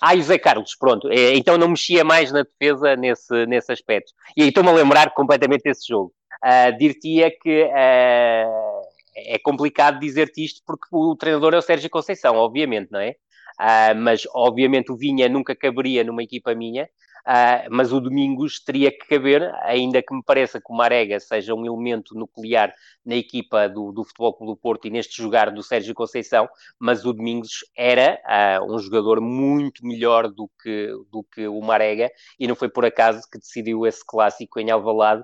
Ah, 0.00 0.14
e 0.14 0.20
o 0.20 0.22
Zé 0.22 0.38
Carlos, 0.38 0.76
pronto. 0.76 1.10
É, 1.10 1.34
então 1.34 1.58
não 1.58 1.68
mexia 1.68 2.04
mais 2.04 2.30
na 2.30 2.44
defesa 2.44 2.94
nesse, 2.94 3.44
nesse 3.46 3.72
aspecto. 3.72 4.12
E 4.36 4.42
aí 4.42 4.48
estou-me 4.48 4.70
a 4.70 4.72
lembrar 4.72 5.12
completamente 5.12 5.62
desse 5.62 5.88
jogo. 5.88 6.14
Uh, 6.42 6.78
Dir-te-ia 6.78 7.32
que 7.32 7.64
uh, 7.64 8.82
é 9.16 9.38
complicado 9.42 9.98
dizer-te 9.98 10.44
isto 10.44 10.62
porque 10.64 10.86
o 10.92 11.16
treinador 11.16 11.54
é 11.54 11.58
o 11.58 11.62
Sérgio 11.62 11.90
Conceição, 11.90 12.36
obviamente, 12.36 12.92
não 12.92 13.00
é? 13.00 13.16
Uh, 13.60 13.94
mas 13.96 14.22
obviamente 14.34 14.92
o 14.92 14.96
Vinha 14.96 15.28
nunca 15.28 15.54
caberia 15.54 16.04
numa 16.04 16.22
equipa 16.22 16.54
minha, 16.54 16.88
Uh, 17.28 17.68
mas 17.70 17.92
o 17.92 18.00
Domingos 18.00 18.58
teria 18.58 18.90
que 18.90 19.06
caber, 19.06 19.54
ainda 19.62 20.02
que 20.02 20.14
me 20.14 20.22
pareça 20.22 20.58
que 20.58 20.72
o 20.72 20.74
Marega 20.74 21.20
seja 21.20 21.54
um 21.54 21.66
elemento 21.66 22.14
nuclear 22.14 22.72
na 23.04 23.16
equipa 23.16 23.68
do, 23.68 23.92
do 23.92 24.02
Futebol 24.02 24.32
Clube 24.32 24.52
do 24.54 24.56
Porto 24.56 24.86
e 24.86 24.90
neste 24.90 25.20
jogar 25.20 25.50
do 25.50 25.62
Sérgio 25.62 25.94
Conceição, 25.94 26.48
mas 26.78 27.04
o 27.04 27.12
Domingos 27.12 27.66
era 27.76 28.18
uh, 28.24 28.74
um 28.74 28.78
jogador 28.78 29.20
muito 29.20 29.86
melhor 29.86 30.28
do 30.28 30.50
que, 30.62 30.88
do 31.10 31.22
que 31.22 31.46
o 31.46 31.60
Marega 31.60 32.10
e 32.40 32.46
não 32.48 32.54
foi 32.54 32.70
por 32.70 32.86
acaso 32.86 33.20
que 33.30 33.38
decidiu 33.38 33.86
esse 33.86 34.02
clássico 34.06 34.58
em 34.58 34.70
Alvalade 34.70 35.22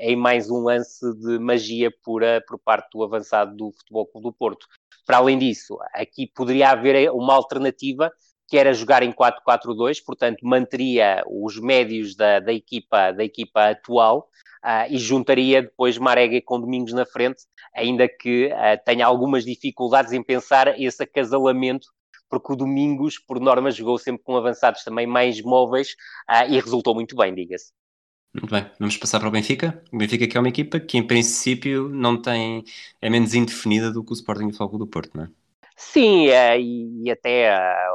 em 0.00 0.16
mais 0.16 0.50
um 0.50 0.64
lance 0.64 1.04
de 1.18 1.38
magia 1.38 1.92
pura 2.02 2.42
por 2.46 2.58
parte 2.58 2.88
do 2.92 3.02
avançado 3.02 3.54
do 3.54 3.70
Futebol 3.72 4.06
Clube 4.06 4.24
do 4.24 4.32
Porto. 4.32 4.66
Para 5.06 5.18
além 5.18 5.38
disso, 5.38 5.78
aqui 5.92 6.26
poderia 6.26 6.70
haver 6.70 7.10
uma 7.10 7.34
alternativa 7.34 8.10
que 8.48 8.58
era 8.58 8.72
jogar 8.74 9.02
em 9.02 9.12
4-4-2, 9.12 9.98
portanto 10.04 10.38
manteria 10.42 11.22
os 11.26 11.58
médios 11.58 12.14
da, 12.14 12.40
da, 12.40 12.52
equipa, 12.52 13.10
da 13.12 13.24
equipa 13.24 13.70
atual 13.70 14.28
uh, 14.64 14.86
e 14.90 14.98
juntaria 14.98 15.62
depois 15.62 15.98
Marega 15.98 16.40
com 16.44 16.60
Domingos 16.60 16.92
na 16.92 17.06
frente, 17.06 17.42
ainda 17.74 18.08
que 18.08 18.46
uh, 18.46 18.84
tenha 18.84 19.06
algumas 19.06 19.44
dificuldades 19.44 20.12
em 20.12 20.22
pensar 20.22 20.78
esse 20.80 21.02
acasalamento, 21.02 21.88
porque 22.28 22.52
o 22.52 22.56
Domingos, 22.56 23.18
por 23.18 23.40
norma, 23.40 23.70
jogou 23.70 23.98
sempre 23.98 24.22
com 24.22 24.36
avançados 24.36 24.82
também 24.82 25.06
mais 25.06 25.40
móveis 25.42 25.94
uh, 26.28 26.50
e 26.50 26.60
resultou 26.60 26.94
muito 26.94 27.16
bem, 27.16 27.34
diga-se. 27.34 27.72
Muito 28.34 28.50
bem, 28.50 28.68
vamos 28.80 28.96
passar 28.96 29.18
para 29.20 29.28
o 29.28 29.30
Benfica. 29.32 29.82
O 29.92 29.96
Benfica 29.98 30.26
que 30.28 30.36
é 30.36 30.40
uma 30.40 30.48
equipa 30.48 30.80
que 30.80 30.96
em 30.98 31.06
princípio 31.06 31.88
não 31.88 32.20
tem, 32.20 32.64
é 33.00 33.08
menos 33.08 33.32
indefinida 33.34 33.92
do 33.92 34.04
que 34.04 34.12
o 34.12 34.14
Sporting 34.14 34.48
e 34.48 34.50
o 34.50 34.54
Fogo 34.54 34.76
do 34.78 34.86
Porto, 34.86 35.16
não 35.16 35.24
é? 35.24 35.43
Sim, 35.76 36.28
é, 36.28 36.58
e, 36.60 37.10
até 37.10 37.52
a, 37.52 37.90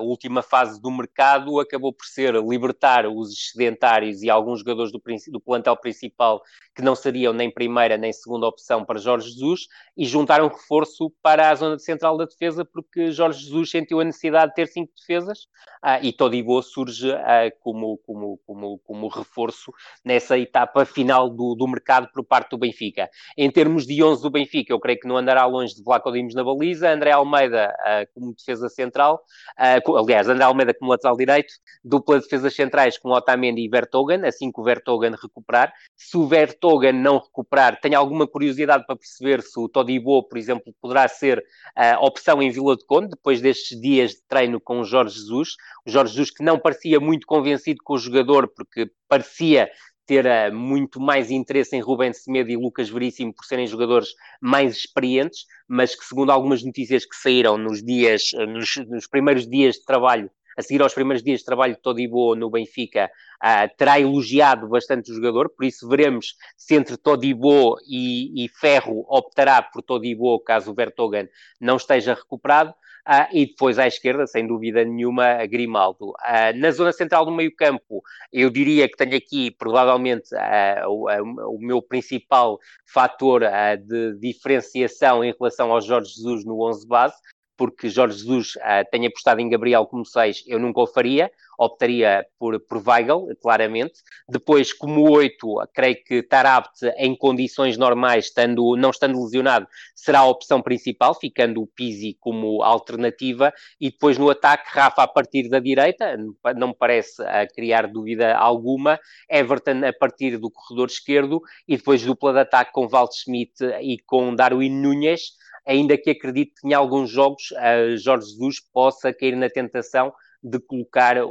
última 0.00 0.42
fase 0.42 0.80
do 0.80 0.90
mercado 0.90 1.60
acabou 1.60 1.92
por 1.92 2.06
ser 2.06 2.34
libertar 2.34 3.06
os 3.06 3.30
excedentários 3.32 4.22
e 4.22 4.30
alguns 4.30 4.60
jogadores 4.60 4.90
do, 4.90 5.00
do 5.30 5.40
plantel 5.40 5.76
principal 5.76 6.42
que 6.74 6.80
não 6.80 6.94
seriam 6.94 7.34
nem 7.34 7.50
primeira 7.50 7.98
nem 7.98 8.12
segunda 8.12 8.46
opção 8.46 8.84
para 8.84 8.98
Jorge 8.98 9.28
Jesus 9.28 9.66
e 9.94 10.06
juntar 10.06 10.42
um 10.42 10.48
reforço 10.48 11.12
para 11.22 11.50
a 11.50 11.54
zona 11.54 11.78
central 11.78 12.16
da 12.16 12.24
defesa 12.24 12.64
porque 12.64 13.10
Jorge 13.10 13.44
Jesus 13.44 13.70
sentiu 13.70 14.00
a 14.00 14.04
necessidade 14.04 14.48
de 14.48 14.54
ter 14.54 14.66
cinco 14.66 14.92
defesas 14.96 15.40
uh, 15.84 16.02
e 16.02 16.12
Todibo 16.12 16.62
surge 16.62 17.10
uh, 17.10 17.52
como, 17.60 17.98
como, 17.98 18.40
como, 18.46 18.78
como 18.78 19.08
reforço 19.08 19.70
nessa 20.02 20.38
etapa 20.38 20.86
final 20.86 21.28
do, 21.28 21.54
do 21.54 21.68
mercado 21.68 22.08
por 22.12 22.24
parte 22.24 22.50
do 22.50 22.58
Benfica. 22.58 23.10
Em 23.36 23.50
termos 23.50 23.86
de 23.86 24.02
11 24.02 24.22
do 24.22 24.30
Benfica, 24.30 24.72
eu 24.72 24.80
creio 24.80 24.98
que 24.98 25.08
não 25.08 25.18
andará 25.18 25.44
longe 25.44 25.74
de 25.74 25.82
Vlaco 25.82 26.10
Dimos 26.10 26.34
na 26.34 26.42
baliza, 26.42 26.88
André 27.02 27.10
Almeida 27.10 27.74
uh, 27.80 28.06
como 28.14 28.32
defesa 28.32 28.68
central, 28.68 29.20
uh, 29.58 29.96
aliás, 29.96 30.28
André 30.28 30.44
Almeida 30.44 30.72
como 30.72 30.92
lateral 30.92 31.16
direito, 31.16 31.52
dupla 31.84 32.18
de 32.18 32.24
defesas 32.24 32.54
centrais 32.54 32.96
com 32.96 33.10
Otamendi 33.10 33.64
e 33.64 33.68
Vertogen, 33.68 34.24
assim 34.24 34.52
que 34.52 34.60
o 34.60 34.64
Vertogen 34.64 35.16
recuperar. 35.20 35.72
Se 35.96 36.16
o 36.16 36.26
Vertogen 36.26 36.92
não 36.92 37.18
recuperar, 37.18 37.80
tenho 37.80 37.98
alguma 37.98 38.26
curiosidade 38.26 38.86
para 38.86 38.96
perceber 38.96 39.42
se 39.42 39.58
o 39.58 39.68
Todibo, 39.68 40.22
por 40.22 40.38
exemplo, 40.38 40.72
poderá 40.80 41.08
ser 41.08 41.44
a 41.74 41.98
uh, 41.98 42.04
opção 42.04 42.40
em 42.40 42.50
Vila 42.50 42.76
de 42.76 42.86
Conde, 42.86 43.08
depois 43.08 43.40
destes 43.40 43.80
dias 43.80 44.12
de 44.12 44.22
treino 44.28 44.60
com 44.60 44.80
o 44.80 44.84
Jorge 44.84 45.16
Jesus. 45.16 45.56
O 45.84 45.90
Jorge 45.90 46.12
Jesus 46.12 46.30
que 46.30 46.44
não 46.44 46.58
parecia 46.58 47.00
muito 47.00 47.26
convencido 47.26 47.80
com 47.82 47.94
o 47.94 47.98
jogador, 47.98 48.46
porque 48.54 48.88
parecia 49.08 49.68
ter 50.12 50.26
uh, 50.26 50.54
muito 50.54 51.00
mais 51.00 51.30
interesse 51.30 51.74
em 51.74 51.80
Rubem 51.80 52.12
Semedo 52.12 52.50
e 52.50 52.56
Lucas 52.56 52.90
Veríssimo 52.90 53.32
por 53.32 53.46
serem 53.46 53.66
jogadores 53.66 54.10
mais 54.42 54.76
experientes, 54.76 55.46
mas 55.66 55.94
que 55.94 56.04
segundo 56.04 56.30
algumas 56.30 56.62
notícias 56.62 57.06
que 57.06 57.16
saíram 57.16 57.56
nos 57.56 57.82
dias, 57.82 58.30
uh, 58.34 58.44
nos, 58.44 58.76
nos, 58.88 59.06
primeiros 59.06 59.48
dias 59.48 59.76
de 59.76 59.86
trabalho, 59.86 60.30
a 60.56 60.62
seguir 60.62 60.82
aos 60.82 60.94
primeiros 60.94 61.22
dias 61.22 61.40
de 61.40 61.46
trabalho 61.46 61.74
de 61.74 61.80
Todibo 61.80 62.34
no 62.34 62.50
Benfica, 62.50 63.10
uh, 63.42 63.76
terá 63.76 64.00
elogiado 64.00 64.68
bastante 64.68 65.10
o 65.10 65.14
jogador, 65.14 65.48
por 65.50 65.64
isso 65.64 65.88
veremos 65.88 66.36
se 66.56 66.74
entre 66.74 66.96
Todibo 66.96 67.76
e, 67.88 68.44
e 68.44 68.48
Ferro 68.48 69.04
optará 69.08 69.62
por 69.62 69.82
Todibo 69.82 70.38
caso 70.40 70.70
o 70.70 70.74
Vertogen 70.74 71.28
não 71.60 71.76
esteja 71.76 72.14
recuperado. 72.14 72.74
Uh, 73.02 73.26
e 73.32 73.46
depois 73.46 73.80
à 73.80 73.86
esquerda, 73.88 74.28
sem 74.28 74.46
dúvida 74.46 74.84
nenhuma, 74.84 75.44
Grimaldo. 75.46 76.10
Uh, 76.10 76.56
na 76.56 76.70
zona 76.70 76.92
central 76.92 77.24
do 77.24 77.32
meio-campo, 77.32 78.00
eu 78.32 78.48
diria 78.48 78.88
que 78.88 78.96
tenho 78.96 79.16
aqui 79.16 79.50
provavelmente 79.50 80.32
uh, 80.32 80.88
o, 80.88 81.56
o, 81.56 81.58
meu 81.58 81.82
principal 81.82 82.60
fator 82.86 83.42
de 83.84 84.16
diferenciação 84.20 85.24
em 85.24 85.34
relação 85.36 85.72
ao 85.72 85.80
Jorge 85.80 86.14
Jesus 86.14 86.44
no 86.44 86.62
11 86.64 86.86
base, 86.86 87.16
porque 87.62 87.88
Jorge 87.88 88.18
Jesus 88.18 88.56
uh, 88.56 88.84
tem 88.90 89.06
apostado 89.06 89.40
em 89.40 89.48
Gabriel 89.48 89.86
como 89.86 90.04
6, 90.04 90.42
eu 90.48 90.58
nunca 90.58 90.80
o 90.80 90.86
faria, 90.88 91.30
optaria 91.56 92.26
por, 92.36 92.58
por 92.58 92.82
Weigl, 92.84 93.28
claramente. 93.40 94.00
Depois, 94.28 94.72
como 94.72 95.08
8, 95.08 95.68
creio 95.72 96.02
que 96.04 96.24
Tarabt, 96.24 96.84
em 96.96 97.14
condições 97.14 97.76
normais, 97.76 98.24
estando, 98.24 98.74
não 98.74 98.90
estando 98.90 99.22
lesionado, 99.22 99.68
será 99.94 100.18
a 100.18 100.26
opção 100.26 100.60
principal, 100.60 101.14
ficando 101.14 101.62
o 101.62 101.66
Pizzi 101.68 102.16
como 102.18 102.64
alternativa. 102.64 103.52
E 103.80 103.92
depois 103.92 104.18
no 104.18 104.28
ataque, 104.28 104.64
Rafa 104.66 105.04
a 105.04 105.06
partir 105.06 105.48
da 105.48 105.60
direita, 105.60 106.16
não 106.56 106.68
me 106.68 106.74
parece 106.76 107.22
uh, 107.22 107.46
criar 107.54 107.86
dúvida 107.86 108.36
alguma. 108.36 108.98
Everton 109.30 109.86
a 109.86 109.92
partir 109.92 110.36
do 110.36 110.50
corredor 110.50 110.88
esquerdo 110.88 111.40
e 111.68 111.76
depois 111.76 112.02
dupla 112.02 112.32
de 112.32 112.40
ataque 112.40 112.72
com 112.72 112.88
Walt 112.88 113.12
Schmidt 113.12 113.62
e 113.80 114.00
com 114.04 114.34
Darwin 114.34 114.68
Nunes 114.68 115.40
ainda 115.66 115.96
que 115.96 116.10
acredito 116.10 116.52
que 116.60 116.68
em 116.68 116.74
alguns 116.74 117.10
jogos 117.10 117.50
uh, 117.52 117.96
Jorge 117.96 118.30
Jesus 118.30 118.60
possa 118.72 119.12
cair 119.12 119.36
na 119.36 119.48
tentação 119.48 120.12
de 120.42 120.58
colocar 120.58 121.22
o, 121.22 121.28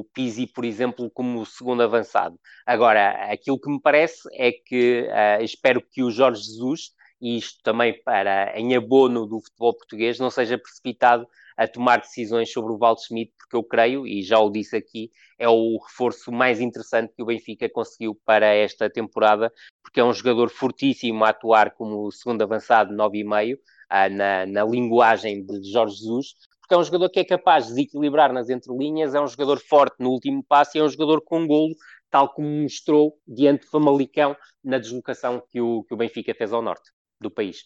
o 0.00 0.04
Pizzi, 0.12 0.46
por 0.46 0.64
exemplo, 0.64 1.10
como 1.10 1.46
segundo 1.46 1.82
avançado. 1.82 2.38
Agora, 2.66 3.10
aquilo 3.32 3.60
que 3.60 3.70
me 3.70 3.80
parece 3.80 4.28
é 4.32 4.50
que 4.50 5.02
uh, 5.02 5.42
espero 5.42 5.80
que 5.80 6.02
o 6.02 6.10
Jorge 6.10 6.42
Jesus, 6.42 6.90
e 7.20 7.36
isto 7.36 7.60
também 7.62 8.02
para 8.02 8.58
em 8.58 8.74
abono 8.74 9.26
do 9.26 9.40
futebol 9.40 9.76
português, 9.76 10.18
não 10.18 10.30
seja 10.30 10.58
precipitado 10.58 11.26
a 11.58 11.66
tomar 11.66 12.00
decisões 12.00 12.52
sobre 12.52 12.72
o 12.72 12.78
Waldschmidt, 12.78 13.32
porque 13.36 13.56
eu 13.56 13.64
creio, 13.64 14.06
e 14.06 14.22
já 14.22 14.38
o 14.38 14.48
disse 14.48 14.76
aqui, 14.76 15.10
é 15.36 15.48
o 15.48 15.76
reforço 15.78 16.30
mais 16.30 16.60
interessante 16.60 17.12
que 17.16 17.20
o 17.20 17.26
Benfica 17.26 17.68
conseguiu 17.68 18.14
para 18.24 18.46
esta 18.46 18.88
temporada, 18.88 19.52
porque 19.82 19.98
é 19.98 20.04
um 20.04 20.12
jogador 20.12 20.50
fortíssimo 20.50 21.24
a 21.24 21.30
atuar 21.30 21.72
como 21.72 22.12
segundo 22.12 22.42
avançado, 22.42 22.94
9,5, 22.94 23.58
ah, 23.90 24.08
na, 24.08 24.46
na 24.46 24.64
linguagem 24.64 25.44
de 25.44 25.68
Jorge 25.68 25.96
Jesus, 25.96 26.36
porque 26.60 26.74
é 26.74 26.78
um 26.78 26.84
jogador 26.84 27.10
que 27.10 27.18
é 27.18 27.24
capaz 27.24 27.64
de 27.64 27.70
desequilibrar 27.70 28.32
nas 28.32 28.48
entrelinhas, 28.48 29.16
é 29.16 29.20
um 29.20 29.26
jogador 29.26 29.58
forte 29.58 29.96
no 29.98 30.10
último 30.10 30.44
passe 30.44 30.78
é 30.78 30.82
um 30.82 30.88
jogador 30.88 31.22
com 31.22 31.44
golo, 31.44 31.74
tal 32.08 32.32
como 32.32 32.48
mostrou 32.48 33.18
diante 33.26 33.64
de 33.64 33.70
Famalicão 33.70 34.36
na 34.62 34.78
deslocação 34.78 35.42
que 35.50 35.60
o, 35.60 35.82
que 35.82 35.94
o 35.94 35.96
Benfica 35.96 36.32
fez 36.34 36.52
ao 36.52 36.62
norte 36.62 36.92
do 37.20 37.30
país. 37.30 37.64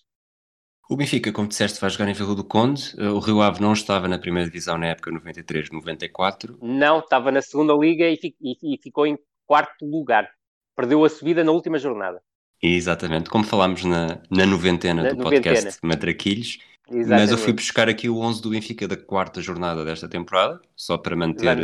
O 0.92 0.96
Benfica, 0.96 1.32
como 1.32 1.48
disseste, 1.48 1.80
vai 1.80 1.88
jogar 1.88 2.06
em 2.06 2.12
Vila 2.12 2.34
do 2.34 2.44
Conde. 2.44 2.94
O 3.00 3.18
Rio 3.18 3.40
Ave 3.40 3.62
não 3.62 3.72
estava 3.72 4.06
na 4.06 4.18
primeira 4.18 4.46
divisão 4.46 4.76
na 4.76 4.88
época 4.88 5.10
93-94. 5.10 6.58
Não, 6.60 6.98
estava 6.98 7.32
na 7.32 7.40
segunda 7.40 7.72
liga 7.72 8.04
e, 8.10 8.18
e, 8.38 8.74
e, 8.74 8.76
ficou 8.76 9.06
em 9.06 9.18
quarto 9.46 9.86
lugar. 9.86 10.28
Perdeu 10.76 11.02
a 11.02 11.08
subida 11.08 11.42
na 11.42 11.50
última 11.50 11.78
jornada. 11.78 12.20
Exatamente, 12.62 13.30
como 13.30 13.42
falámos 13.42 13.84
na, 13.84 14.20
na 14.30 14.44
noventena 14.44 15.02
na 15.02 15.08
do 15.08 15.16
noventena. 15.16 15.54
podcast 15.54 15.80
Matraquilhos. 15.82 16.58
Exatamente. 16.86 17.08
Mas 17.08 17.30
eu 17.30 17.38
fui 17.38 17.54
buscar 17.54 17.88
aqui 17.88 18.10
o 18.10 18.18
11 18.18 18.42
do 18.42 18.50
Benfica 18.50 18.86
da 18.86 18.96
quarta 18.96 19.40
jornada 19.40 19.86
desta 19.86 20.06
temporada, 20.06 20.60
só 20.76 20.98
para 20.98 21.16
manter, 21.16 21.56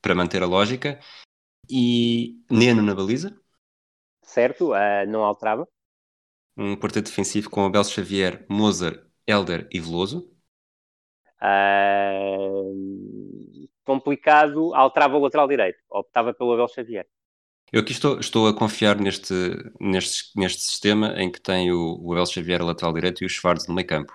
para 0.00 0.14
manter 0.14 0.42
a 0.42 0.46
lógica. 0.46 0.98
E 1.68 2.36
Neno 2.50 2.80
na 2.80 2.94
baliza. 2.94 3.38
Certo, 4.22 4.72
uh, 4.72 5.06
não 5.06 5.22
alterava 5.22 5.68
um 6.56 6.76
quarteto 6.76 7.10
defensivo 7.10 7.50
com 7.50 7.64
Abel 7.64 7.84
Xavier, 7.84 8.44
Mozart, 8.48 9.00
Elder 9.26 9.68
e 9.72 9.80
Veloso? 9.80 10.30
Uh, 11.42 12.72
complicado, 13.84 14.74
alterava 14.74 15.16
o 15.16 15.20
lateral 15.20 15.48
direito, 15.48 15.78
optava 15.90 16.32
pelo 16.32 16.52
Abel 16.52 16.68
Xavier. 16.68 17.06
Eu 17.72 17.80
aqui 17.80 17.92
estou, 17.92 18.20
estou 18.20 18.46
a 18.46 18.54
confiar 18.54 18.96
neste, 19.00 19.34
neste, 19.80 20.30
neste 20.38 20.62
sistema 20.62 21.14
em 21.20 21.30
que 21.30 21.40
tem 21.40 21.72
o, 21.72 21.98
o 22.00 22.12
Abel 22.12 22.26
Xavier 22.26 22.62
lateral 22.62 22.92
direito 22.92 23.22
e 23.22 23.26
o 23.26 23.28
Schwarz 23.28 23.66
no 23.66 23.74
meio 23.74 23.86
campo. 23.86 24.12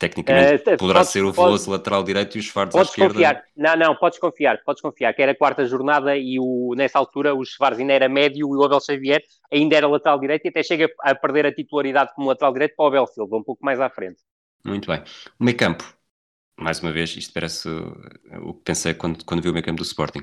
Tecnicamente 0.00 0.62
uh, 0.62 0.78
poderá 0.78 1.00
podes, 1.00 1.12
ser 1.12 1.22
o 1.22 1.30
Veloso 1.30 1.70
lateral 1.70 2.02
direito 2.02 2.34
e 2.38 2.40
o 2.40 2.42
Schwarz 2.42 2.74
à 2.74 2.80
esquerda. 2.80 3.12
Confiar. 3.12 3.44
Não, 3.54 3.76
não, 3.76 3.94
podes 3.94 4.18
confiar, 4.18 4.58
podes 4.64 4.80
confiar, 4.80 5.12
que 5.12 5.20
era 5.20 5.32
a 5.32 5.36
quarta 5.36 5.66
jornada 5.66 6.16
e 6.16 6.38
o, 6.40 6.74
nessa 6.74 6.98
altura 6.98 7.34
o 7.34 7.44
Schwarz 7.44 7.78
ainda 7.78 7.92
era 7.92 8.08
médio 8.08 8.48
e 8.48 8.56
o 8.56 8.64
Abel 8.64 8.80
Xavier 8.80 9.22
ainda 9.52 9.76
era 9.76 9.86
lateral 9.86 10.18
direito 10.18 10.46
e 10.46 10.48
até 10.48 10.62
chega 10.62 10.90
a 11.02 11.14
perder 11.14 11.44
a 11.44 11.54
titularidade 11.54 12.14
como 12.14 12.28
lateral 12.28 12.50
direito 12.54 12.74
para 12.76 12.84
o 12.84 12.88
Abel 12.88 13.06
Silva, 13.08 13.36
um 13.36 13.42
pouco 13.42 13.62
mais 13.62 13.78
à 13.78 13.90
frente. 13.90 14.20
Muito 14.64 14.90
bem. 14.90 15.02
O 15.38 15.44
meio 15.44 15.56
campo, 15.58 15.84
mais 16.56 16.80
uma 16.80 16.92
vez, 16.92 17.14
isto 17.14 17.34
parece 17.34 17.68
o 17.68 18.54
que 18.54 18.62
pensei 18.64 18.94
quando, 18.94 19.22
quando 19.22 19.42
vi 19.42 19.50
o 19.50 19.52
meio 19.52 19.64
campo 19.64 19.82
do 19.82 19.84
Sporting. 19.84 20.22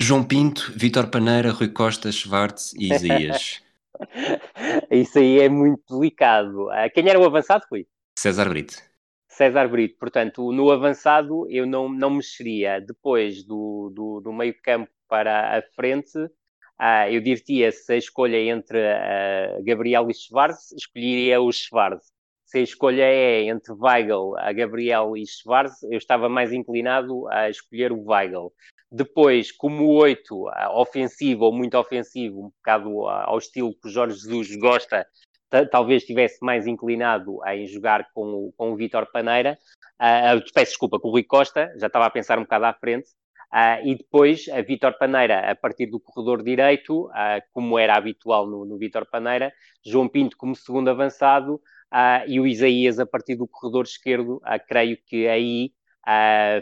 João 0.00 0.24
Pinto, 0.24 0.72
Vitor 0.74 1.08
Paneira, 1.08 1.50
Rui 1.50 1.68
Costa, 1.68 2.10
Schwartz 2.10 2.72
e 2.72 2.90
Isaías. 2.90 3.62
Isso 4.90 5.18
aí 5.18 5.40
é 5.40 5.48
muito 5.50 5.82
delicado. 5.90 6.70
Ah, 6.70 6.88
quem 6.88 7.06
era 7.06 7.20
o 7.20 7.24
avançado, 7.26 7.66
Rui? 7.70 7.86
César 8.18 8.48
Brito. 8.48 8.93
César 9.36 9.68
Brito. 9.68 9.96
Portanto, 9.98 10.52
no 10.52 10.70
avançado 10.70 11.46
eu 11.50 11.66
não, 11.66 11.88
não 11.88 12.10
mexeria. 12.10 12.80
Depois 12.80 13.44
do, 13.44 13.90
do, 13.94 14.20
do 14.20 14.32
meio 14.32 14.54
campo 14.62 14.90
para 15.08 15.58
a 15.58 15.62
frente, 15.74 16.16
uh, 16.18 17.08
eu 17.10 17.20
diria 17.20 17.70
se 17.72 17.92
a 17.92 17.96
escolha 17.96 18.38
entre 18.38 18.78
uh, 18.78 19.64
Gabriel 19.64 20.08
e 20.08 20.14
Schwarz, 20.14 20.72
escolheria 20.72 21.40
o 21.40 21.50
Schwarz. 21.52 22.12
Se 22.44 22.58
a 22.58 22.62
escolha 22.62 23.02
é 23.02 23.42
entre 23.44 23.72
Weigl, 23.72 24.36
a 24.38 24.52
Gabriel 24.52 25.16
e 25.16 25.26
Schwarz, 25.26 25.82
eu 25.84 25.98
estava 25.98 26.28
mais 26.28 26.52
inclinado 26.52 27.26
a 27.28 27.50
escolher 27.50 27.90
o 27.90 28.04
Weigl. 28.04 28.52
Depois, 28.92 29.50
como 29.50 29.88
oito, 29.88 30.48
ofensivo 30.74 31.46
ou 31.46 31.52
muito 31.52 31.76
ofensivo, 31.76 32.46
um 32.46 32.50
bocado 32.50 33.08
ao 33.08 33.38
estilo 33.38 33.74
que 33.74 33.88
o 33.88 33.90
Jorge 33.90 34.16
Jesus 34.16 34.54
gosta, 34.54 35.04
talvez 35.70 36.02
estivesse 36.02 36.44
mais 36.44 36.66
inclinado 36.66 37.38
em 37.46 37.66
jogar 37.66 38.08
com 38.12 38.22
o, 38.22 38.52
com 38.56 38.72
o 38.72 38.76
Vítor 38.76 39.06
Paneira, 39.12 39.58
uh, 40.00 40.52
peço 40.52 40.72
desculpa, 40.72 40.98
com 40.98 41.08
o 41.08 41.10
Rui 41.10 41.22
Costa, 41.22 41.72
já 41.76 41.86
estava 41.86 42.06
a 42.06 42.10
pensar 42.10 42.38
um 42.38 42.42
bocado 42.42 42.64
à 42.64 42.72
frente, 42.72 43.08
uh, 43.52 43.86
e 43.86 43.96
depois 43.96 44.46
a 44.48 44.60
Vítor 44.62 44.96
Paneira 44.98 45.50
a 45.50 45.54
partir 45.54 45.86
do 45.86 46.00
corredor 46.00 46.42
direito, 46.42 47.06
uh, 47.06 47.42
como 47.52 47.78
era 47.78 47.94
habitual 47.96 48.46
no, 48.46 48.64
no 48.64 48.78
Vítor 48.78 49.06
Paneira, 49.10 49.52
João 49.84 50.08
Pinto 50.08 50.36
como 50.36 50.56
segundo 50.56 50.88
avançado, 50.88 51.60
e 52.26 52.40
o 52.40 52.46
Isaías 52.46 52.98
a 52.98 53.06
partir 53.06 53.36
do 53.36 53.46
corredor 53.46 53.84
esquerdo, 53.84 54.42
creio 54.66 54.98
que 55.06 55.28
aí 55.28 55.70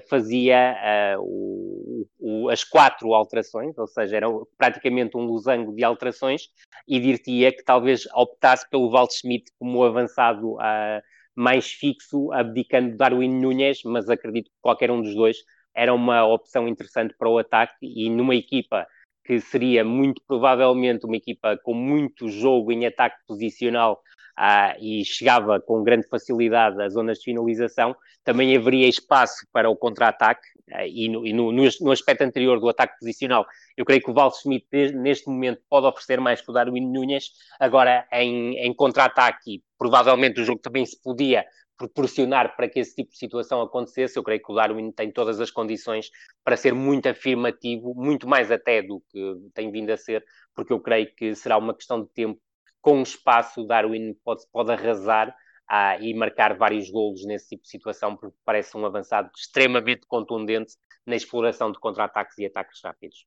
fazia 0.07 0.77
o, 1.19 2.02
o, 2.23 2.49
as 2.49 2.63
quatro 2.63 3.13
alterações, 3.13 3.77
ou 3.77 3.87
seja, 3.89 4.17
era 4.17 4.29
praticamente 4.57 5.17
um 5.17 5.25
losango 5.25 5.75
de 5.75 5.83
alterações, 5.83 6.49
e 6.87 7.01
diria 7.01 7.51
que 7.51 7.65
talvez 7.65 8.07
optasse 8.15 8.69
pelo 8.71 8.89
Waldschmidt 8.89 9.51
como 9.59 9.83
avançado 9.83 10.55
uh, 10.55 11.03
mais 11.35 11.73
fixo, 11.73 12.31
abdicando 12.33 12.97
Darwin 12.97 13.41
Nunes, 13.41 13.83
mas 13.85 14.09
acredito 14.09 14.47
que 14.47 14.57
qualquer 14.61 14.91
um 14.91 15.03
dos 15.03 15.15
dois 15.15 15.39
era 15.75 15.93
uma 15.93 16.25
opção 16.25 16.69
interessante 16.69 17.15
para 17.19 17.29
o 17.29 17.39
ataque, 17.39 17.75
e 17.83 18.09
numa 18.09 18.37
equipa 18.37 18.87
que 19.25 19.41
seria 19.41 19.85
muito 19.85 20.23
provavelmente 20.27 21.07
uma 21.07 21.17
equipa 21.17 21.59
com 21.63 21.75
muito 21.75 22.29
jogo 22.29 22.71
em 22.71 22.87
ataque 22.87 23.17
posicional 23.27 24.01
ah, 24.37 24.75
e 24.81 25.05
chegava 25.05 25.61
com 25.61 25.83
grande 25.83 26.09
facilidade 26.09 26.81
às 26.83 26.95
zonas 26.95 27.19
de 27.19 27.25
finalização, 27.25 27.95
também 28.25 28.57
haveria 28.57 28.89
espaço 28.89 29.47
para 29.53 29.69
o 29.69 29.77
contra-ataque. 29.77 30.47
Ah, 30.73 30.87
e, 30.87 31.09
no, 31.09 31.27
e 31.27 31.33
no, 31.33 31.53
no, 31.53 31.93
aspecto 31.93 32.23
anterior 32.23 32.59
do 32.59 32.69
ataque 32.69 32.99
posicional, 32.99 33.47
eu 33.77 33.85
creio 33.85 34.03
que 34.03 34.11
o 34.11 34.15
Val 34.15 34.33
Schmidt, 34.33 34.93
neste 34.95 35.29
momento, 35.29 35.61
pode 35.69 35.87
oferecer 35.87 36.21
mais 36.21 36.41
que 36.41 36.51
o 36.51 36.55
Darwin 36.55 36.87
Nunes. 36.87 37.33
Agora, 37.61 38.07
em, 38.13 38.57
em 38.59 38.75
contra-ataque, 38.75 39.63
provavelmente 39.79 40.41
o 40.41 40.45
jogo 40.45 40.61
também 40.61 40.87
se 40.87 41.01
podia 41.03 41.45
proporcionar 41.77 42.55
para 42.55 42.69
que 42.69 42.79
esse 42.79 42.95
tipo 42.95 43.11
de 43.11 43.19
situação 43.19 43.61
acontecesse. 43.61 44.17
Eu 44.17 44.23
creio 44.23 44.43
que 44.43 44.53
o 44.53 44.55
Darwin 44.55 44.93
tem 44.93 45.11
todas 45.11 45.41
as 45.41 45.51
condições 45.51 46.11
para 46.45 46.57
ser 46.57 46.75
muito 46.75 47.09
afirmativo, 47.09 47.95
muito 47.95 48.29
mais 48.29 48.51
até 48.51 48.83
do 48.83 49.03
que 49.11 49.51
tem 49.53 49.71
vindo 49.71 49.91
a 49.91 49.97
ser, 49.97 50.25
porque 50.55 50.73
eu 50.73 50.81
creio 50.81 51.13
que 51.15 51.35
será 51.35 51.59
uma 51.59 51.75
questão 51.75 52.03
de 52.03 52.09
tempo 52.11 52.41
com 52.83 53.01
espaço, 53.01 53.65
Darwin 53.65 54.13
pode, 54.25 54.43
pode 54.53 54.73
arrasar 54.73 55.35
ah, 55.69 55.97
e 55.99 56.13
marcar 56.13 56.55
vários 56.59 56.91
golos 56.91 57.25
nesse 57.25 57.51
tipo 57.51 57.63
de 57.63 57.71
situação, 57.71 58.17
porque 58.17 58.37
parece 58.45 58.77
um 58.77 58.85
avançado 58.85 59.31
extremamente 59.35 60.07
contundente 60.07 60.75
na 61.07 61.17
exploração 61.17 61.73
de 61.73 61.79
contra-ataques 61.79 62.37
e 62.39 62.45
ataques 62.45 62.81
rápidos. 62.85 63.25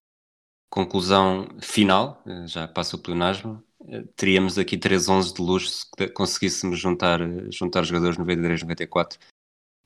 Conclusão 0.70 1.48
final, 1.62 2.22
eh, 2.28 2.48
já 2.48 2.68
passo 2.68 2.98
o 2.98 3.00
pleonasmo, 3.00 3.64
eh, 3.88 4.04
teríamos 4.16 4.58
aqui 4.58 4.78
3-11 4.78 5.34
de 5.34 5.42
luxo 5.42 5.70
se 5.70 6.08
conseguíssemos 6.10 6.78
juntar, 6.78 7.20
juntar 7.52 7.84
jogadores 7.84 8.18
93-94. 8.18 9.18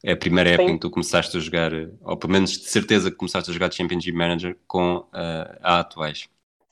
É 0.04 0.14
a 0.14 0.18
primeira 0.18 0.52
época 0.52 0.68
Sim. 0.68 0.72
em 0.72 0.76
que 0.76 0.82
tu 0.82 0.90
começaste 0.90 1.36
a 1.36 1.40
jogar, 1.40 1.72
ou 2.02 2.18
pelo 2.18 2.34
menos 2.34 2.52
de 2.52 2.70
certeza 2.70 3.12
que 3.12 3.18
começaste 3.18 3.52
a 3.52 3.54
jogar 3.54 3.72
Championship 3.72 4.14
Manager 4.14 4.58
com 4.66 4.98
uh, 4.98 5.60
a 5.62 5.80
atuais. 5.80 6.30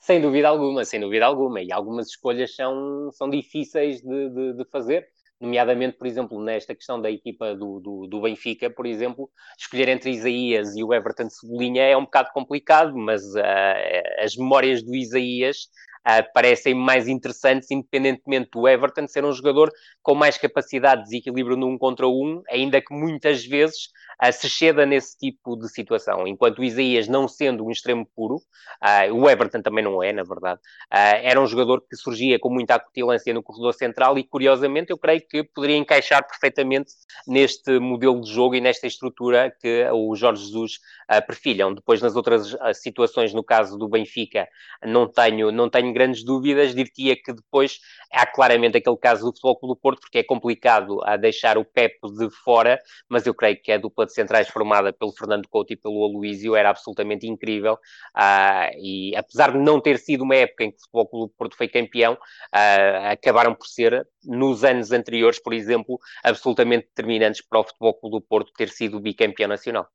Sem 0.08 0.22
dúvida 0.22 0.48
alguma, 0.48 0.86
sem 0.86 0.98
dúvida 0.98 1.26
alguma. 1.26 1.60
E 1.60 1.70
algumas 1.70 2.08
escolhas 2.08 2.54
são, 2.54 3.10
são 3.12 3.28
difíceis 3.28 4.00
de, 4.00 4.30
de, 4.30 4.54
de 4.54 4.64
fazer, 4.70 5.06
nomeadamente, 5.38 5.98
por 5.98 6.06
exemplo, 6.06 6.42
nesta 6.42 6.74
questão 6.74 6.98
da 6.98 7.10
equipa 7.10 7.54
do, 7.54 7.78
do, 7.78 8.06
do, 8.06 8.22
Benfica, 8.22 8.70
por 8.70 8.86
exemplo, 8.86 9.28
escolher 9.58 9.86
entre 9.90 10.10
Isaías 10.10 10.74
e 10.74 10.82
o 10.82 10.94
Everton 10.94 11.28
Cebolinha 11.28 11.82
é 11.82 11.94
um 11.94 12.04
bocado 12.06 12.30
complicado, 12.32 12.96
mas 12.96 13.22
uh, 13.34 14.24
as 14.24 14.34
memórias 14.34 14.82
do 14.82 14.94
Isaías 14.94 15.68
uh, 16.06 16.32
parecem 16.32 16.74
mais 16.74 17.08
interessantes, 17.08 17.70
independentemente 17.70 18.50
do 18.52 18.66
Everton 18.68 19.06
ser 19.06 19.24
um 19.24 19.32
jogador 19.32 19.70
com 20.02 20.14
mais 20.14 20.38
capacidade 20.38 21.02
de 21.02 21.10
desequilíbrio 21.10 21.56
no 21.56 21.68
um 21.68 21.78
contra 21.78 22.06
um, 22.08 22.42
ainda 22.48 22.80
que 22.80 22.94
muitas 22.94 23.44
vezes 23.44 23.88
uh, 24.22 24.32
se 24.32 24.48
ceda 24.48 24.84
nesse 24.84 25.16
tipo 25.18 25.56
de 25.56 25.68
situação. 25.68 26.26
Enquanto 26.26 26.58
o 26.58 26.64
Isaías, 26.64 27.08
não 27.08 27.28
sendo 27.28 27.64
um 27.64 27.70
extremo 27.70 28.06
puro, 28.14 28.36
uh, 28.36 29.14
o 29.14 29.28
Everton 29.28 29.62
também 29.62 29.84
não 29.84 30.02
é, 30.02 30.12
na 30.12 30.22
verdade, 30.22 30.60
era 30.90 31.40
um 31.40 31.46
jogador 31.46 31.82
que 31.88 31.96
surgia 31.96 32.38
com 32.38 32.50
muita 32.50 32.74
acutilância 32.74 33.32
no 33.32 33.42
corredor 33.42 33.74
central 33.74 34.18
e, 34.18 34.24
curiosamente, 34.24 34.90
eu 34.90 34.98
creio 34.98 35.22
que 35.28 35.42
poderia 35.44 35.76
encaixar 35.76 36.26
perfeitamente 36.26 36.92
neste 37.26 37.78
modelo 37.78 38.20
de 38.20 38.30
jogo 38.30 38.54
e 38.54 38.60
nesta 38.60 38.86
estrutura 38.86 39.54
que 39.60 39.86
o 39.92 40.14
Jorge 40.14 40.44
Jesus 40.44 40.78
uh, 41.10 41.24
perfilham. 41.26 41.74
Depois, 41.74 42.00
nas 42.00 42.16
outras 42.16 42.56
situações, 42.74 43.32
no 43.32 43.42
caso 43.42 43.76
do 43.76 43.88
Benfica, 43.88 44.48
não 44.84 45.06
tenho, 45.06 45.50
não 45.50 45.68
tenho 45.68 45.87
tenho 45.88 45.94
grandes 45.94 46.24
dúvidas, 46.24 46.74
diria 46.74 47.16
que 47.16 47.32
depois 47.32 47.78
há 48.12 48.26
claramente 48.26 48.76
aquele 48.76 48.96
caso 48.96 49.24
do 49.24 49.32
Futebol 49.32 49.58
Clube 49.58 49.74
do 49.74 49.80
Porto, 49.80 50.00
porque 50.00 50.18
é 50.18 50.22
complicado 50.22 51.02
a 51.04 51.16
deixar 51.16 51.58
o 51.58 51.64
Pep 51.64 51.94
de 52.16 52.30
fora, 52.44 52.78
mas 53.08 53.26
eu 53.26 53.34
creio 53.34 53.60
que 53.60 53.72
a 53.72 53.78
dupla 53.78 54.06
de 54.06 54.12
centrais 54.12 54.48
formada 54.48 54.92
pelo 54.92 55.12
Fernando 55.12 55.48
Couto 55.48 55.72
e 55.72 55.76
pelo 55.76 56.04
Aloísio 56.04 56.54
era 56.54 56.70
absolutamente 56.70 57.26
incrível, 57.26 57.74
uh, 57.74 58.78
e 58.78 59.14
apesar 59.16 59.52
de 59.52 59.58
não 59.58 59.80
ter 59.80 59.98
sido 59.98 60.24
uma 60.24 60.36
época 60.36 60.64
em 60.64 60.70
que 60.70 60.76
o 60.76 60.80
Futebol 60.80 61.08
Clube 61.08 61.32
do 61.32 61.36
Porto 61.36 61.56
foi 61.56 61.68
campeão, 61.68 62.14
uh, 62.14 63.12
acabaram 63.12 63.54
por 63.54 63.66
ser, 63.66 64.06
nos 64.24 64.64
anos 64.64 64.92
anteriores, 64.92 65.40
por 65.40 65.52
exemplo, 65.52 65.98
absolutamente 66.22 66.86
determinantes 66.86 67.42
para 67.42 67.60
o 67.60 67.64
Futebol 67.64 67.94
Clube 67.94 68.16
do 68.16 68.20
Porto 68.20 68.52
ter 68.56 68.68
sido 68.68 69.00
bicampeão 69.00 69.48
nacional. 69.48 69.88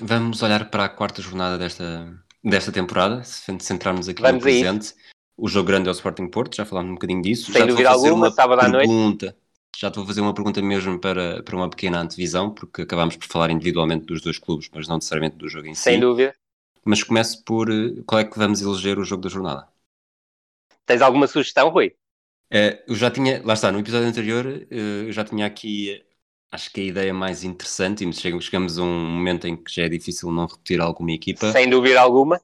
Vamos 0.00 0.42
olhar 0.42 0.70
para 0.70 0.86
a 0.86 0.88
quarta 0.88 1.22
jornada 1.22 1.56
desta, 1.56 2.12
desta 2.42 2.72
temporada, 2.72 3.22
se 3.22 3.56
centrarmos 3.60 4.08
aqui 4.08 4.20
Vamos 4.20 4.36
no 4.36 4.42
presente. 4.42 4.94
O 5.36 5.48
jogo 5.48 5.66
grande 5.66 5.88
é 5.88 5.90
o 5.90 5.94
Sporting 5.94 6.28
Porto, 6.28 6.56
já 6.56 6.64
falámos 6.64 6.92
um 6.92 6.94
bocadinho 6.94 7.22
disso. 7.22 7.52
Sem 7.52 7.62
já 7.62 7.66
dúvida 7.66 7.90
alguma, 7.90 8.30
sábado 8.30 8.60
à 8.60 8.68
noite. 8.68 9.34
Já 9.76 9.88
estou 9.88 10.04
a 10.04 10.06
fazer 10.06 10.20
uma 10.20 10.32
pergunta 10.32 10.62
mesmo 10.62 11.00
para, 11.00 11.42
para 11.42 11.56
uma 11.56 11.68
pequena 11.68 12.00
antevisão, 12.00 12.50
porque 12.50 12.82
acabámos 12.82 13.16
por 13.16 13.26
falar 13.26 13.50
individualmente 13.50 14.06
dos 14.06 14.20
dois 14.20 14.38
clubes, 14.38 14.70
mas 14.72 14.86
não 14.86 14.96
necessariamente 14.96 15.36
do 15.36 15.48
jogo 15.48 15.66
em 15.66 15.74
si. 15.74 15.82
Sem 15.82 15.98
dúvida. 15.98 16.32
Mas 16.84 17.02
começo 17.02 17.42
por 17.42 17.68
eh, 17.70 18.02
qual 18.06 18.20
é 18.20 18.24
que 18.24 18.38
vamos 18.38 18.60
eleger 18.62 18.98
o 18.98 19.04
jogo 19.04 19.22
da 19.22 19.28
jornada. 19.28 19.66
Tens 20.86 21.02
alguma 21.02 21.26
sugestão, 21.26 21.70
Rui? 21.70 21.96
É, 22.50 22.84
eu 22.86 22.94
já 22.94 23.10
tinha, 23.10 23.42
lá 23.44 23.54
está, 23.54 23.72
no 23.72 23.80
episódio 23.80 24.06
anterior, 24.06 24.46
eh, 24.46 25.06
eu 25.08 25.12
já 25.12 25.24
tinha 25.24 25.44
aqui, 25.44 26.00
acho 26.52 26.70
que 26.70 26.80
a 26.80 26.84
ideia 26.84 27.12
mais 27.12 27.42
interessante, 27.42 28.08
e 28.08 28.12
chegamos 28.12 28.78
a 28.78 28.82
um 28.82 29.08
momento 29.10 29.48
em 29.48 29.56
que 29.56 29.74
já 29.74 29.84
é 29.84 29.88
difícil 29.88 30.30
não 30.30 30.46
repetir 30.46 30.80
alguma 30.80 31.10
equipa. 31.10 31.50
Sem 31.50 31.68
dúvida 31.68 32.00
alguma. 32.00 32.40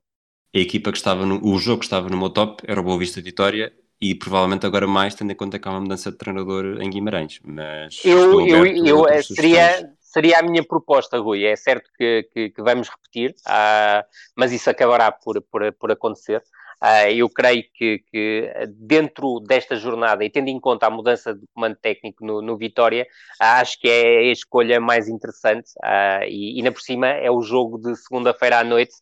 A 0.54 0.58
equipa 0.58 0.90
que 0.90 0.98
estava 0.98 1.24
no, 1.24 1.40
o 1.44 1.58
jogo 1.58 1.80
que 1.80 1.86
estava 1.86 2.08
no 2.08 2.16
meu 2.16 2.30
top 2.30 2.62
era 2.66 2.80
o 2.80 2.82
Boa 2.82 2.98
Vista 2.98 3.20
Vitória, 3.20 3.72
e 4.00 4.14
provavelmente 4.14 4.64
agora 4.64 4.86
mais, 4.86 5.14
tendo 5.14 5.30
em 5.30 5.36
conta 5.36 5.58
que 5.58 5.68
há 5.68 5.70
uma 5.70 5.82
mudança 5.82 6.10
de 6.10 6.16
treinador 6.16 6.80
em 6.80 6.88
Guimarães. 6.88 7.38
Mas 7.44 8.00
eu, 8.04 8.46
eu, 8.46 8.66
eu 8.66 9.08
eh, 9.08 9.22
seria, 9.22 9.92
seria 10.00 10.38
a 10.38 10.42
minha 10.42 10.64
proposta, 10.64 11.18
Rui. 11.18 11.44
É 11.44 11.54
certo 11.54 11.90
que, 11.98 12.26
que, 12.32 12.50
que 12.50 12.62
vamos 12.62 12.88
repetir, 12.88 13.34
uh, 13.46 14.02
mas 14.34 14.52
isso 14.52 14.70
acabará 14.70 15.12
por, 15.12 15.42
por, 15.42 15.70
por 15.74 15.92
acontecer. 15.92 16.42
Uh, 16.82 17.12
eu 17.14 17.28
creio 17.28 17.62
que, 17.74 18.02
que, 18.10 18.50
dentro 18.70 19.38
desta 19.40 19.76
jornada, 19.76 20.24
e 20.24 20.30
tendo 20.30 20.48
em 20.48 20.58
conta 20.58 20.86
a 20.86 20.90
mudança 20.90 21.34
de 21.34 21.46
comando 21.52 21.76
técnico 21.76 22.24
no, 22.24 22.40
no 22.40 22.56
Vitória, 22.56 23.06
uh, 23.38 23.60
acho 23.60 23.78
que 23.78 23.86
é 23.86 24.18
a 24.20 24.32
escolha 24.32 24.80
mais 24.80 25.06
interessante 25.06 25.68
uh, 25.84 26.24
e, 26.26 26.58
e, 26.58 26.62
na 26.62 26.72
por 26.72 26.80
cima, 26.80 27.06
é 27.06 27.30
o 27.30 27.42
jogo 27.42 27.78
de 27.78 27.94
segunda-feira 27.96 28.60
à 28.60 28.64
noite. 28.64 28.94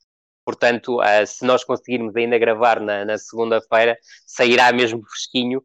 Portanto, 0.48 0.96
se 1.26 1.44
nós 1.44 1.62
conseguirmos 1.62 2.16
ainda 2.16 2.38
gravar 2.38 2.80
na, 2.80 3.04
na 3.04 3.18
segunda-feira, 3.18 3.98
sairá 4.26 4.72
mesmo 4.72 5.04
fresquinho. 5.06 5.62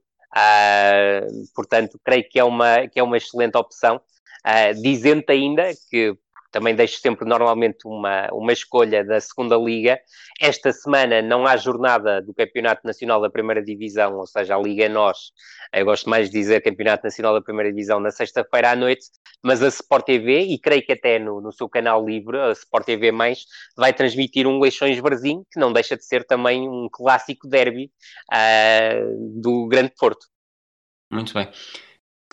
portanto, 1.55 1.97
creio 2.03 2.27
que 2.29 2.37
é 2.37 2.43
uma, 2.43 2.85
que 2.89 2.99
é 2.99 3.03
uma 3.03 3.15
excelente 3.15 3.57
opção. 3.57 4.01
dizendo 4.81 5.23
ainda 5.29 5.71
que 5.89 6.13
também 6.53 6.75
deixo 6.75 6.99
sempre 6.99 7.27
normalmente 7.27 7.79
uma, 7.83 8.29
uma 8.31 8.53
escolha 8.53 9.03
da 9.03 9.19
segunda 9.19 9.57
liga. 9.57 9.99
Esta 10.39 10.71
semana 10.71 11.19
não 11.19 11.47
há 11.47 11.57
jornada 11.57 12.21
do 12.21 12.31
Campeonato 12.31 12.85
Nacional 12.85 13.19
da 13.19 13.29
Primeira 13.29 13.61
Divisão, 13.61 14.17
ou 14.17 14.27
seja, 14.27 14.55
a 14.55 14.61
Liga 14.61 14.87
Nós, 14.87 15.31
eu 15.73 15.83
gosto 15.83 16.07
mais 16.07 16.29
de 16.29 16.39
dizer 16.39 16.61
Campeonato 16.61 17.03
Nacional 17.03 17.33
da 17.33 17.41
Primeira 17.41 17.71
Divisão 17.71 17.99
na 17.99 18.11
sexta-feira 18.11 18.69
à 18.69 18.75
noite, 18.75 19.07
mas 19.41 19.63
a 19.63 19.67
Sport 19.67 20.05
TV, 20.05 20.41
e 20.41 20.59
creio 20.59 20.85
que 20.85 20.91
até 20.91 21.17
no, 21.17 21.41
no 21.41 21.51
seu 21.51 21.67
canal 21.67 22.05
livre, 22.05 22.39
a 22.39 22.51
Sport 22.51 22.85
TV+, 22.85 23.11
vai 23.75 23.91
transmitir 23.91 24.45
um 24.45 24.59
Leixões 24.59 24.99
Varzim, 24.99 25.43
que 25.51 25.59
não 25.59 25.73
deixa 25.73 25.97
de 25.97 26.05
ser 26.05 26.23
também 26.23 26.69
um 26.69 26.87
clássico 26.91 27.47
derby 27.47 27.91
uh, 28.31 29.41
do 29.41 29.67
Grande 29.67 29.91
Porto. 29.97 30.27
Muito 31.11 31.33
bem. 31.33 31.49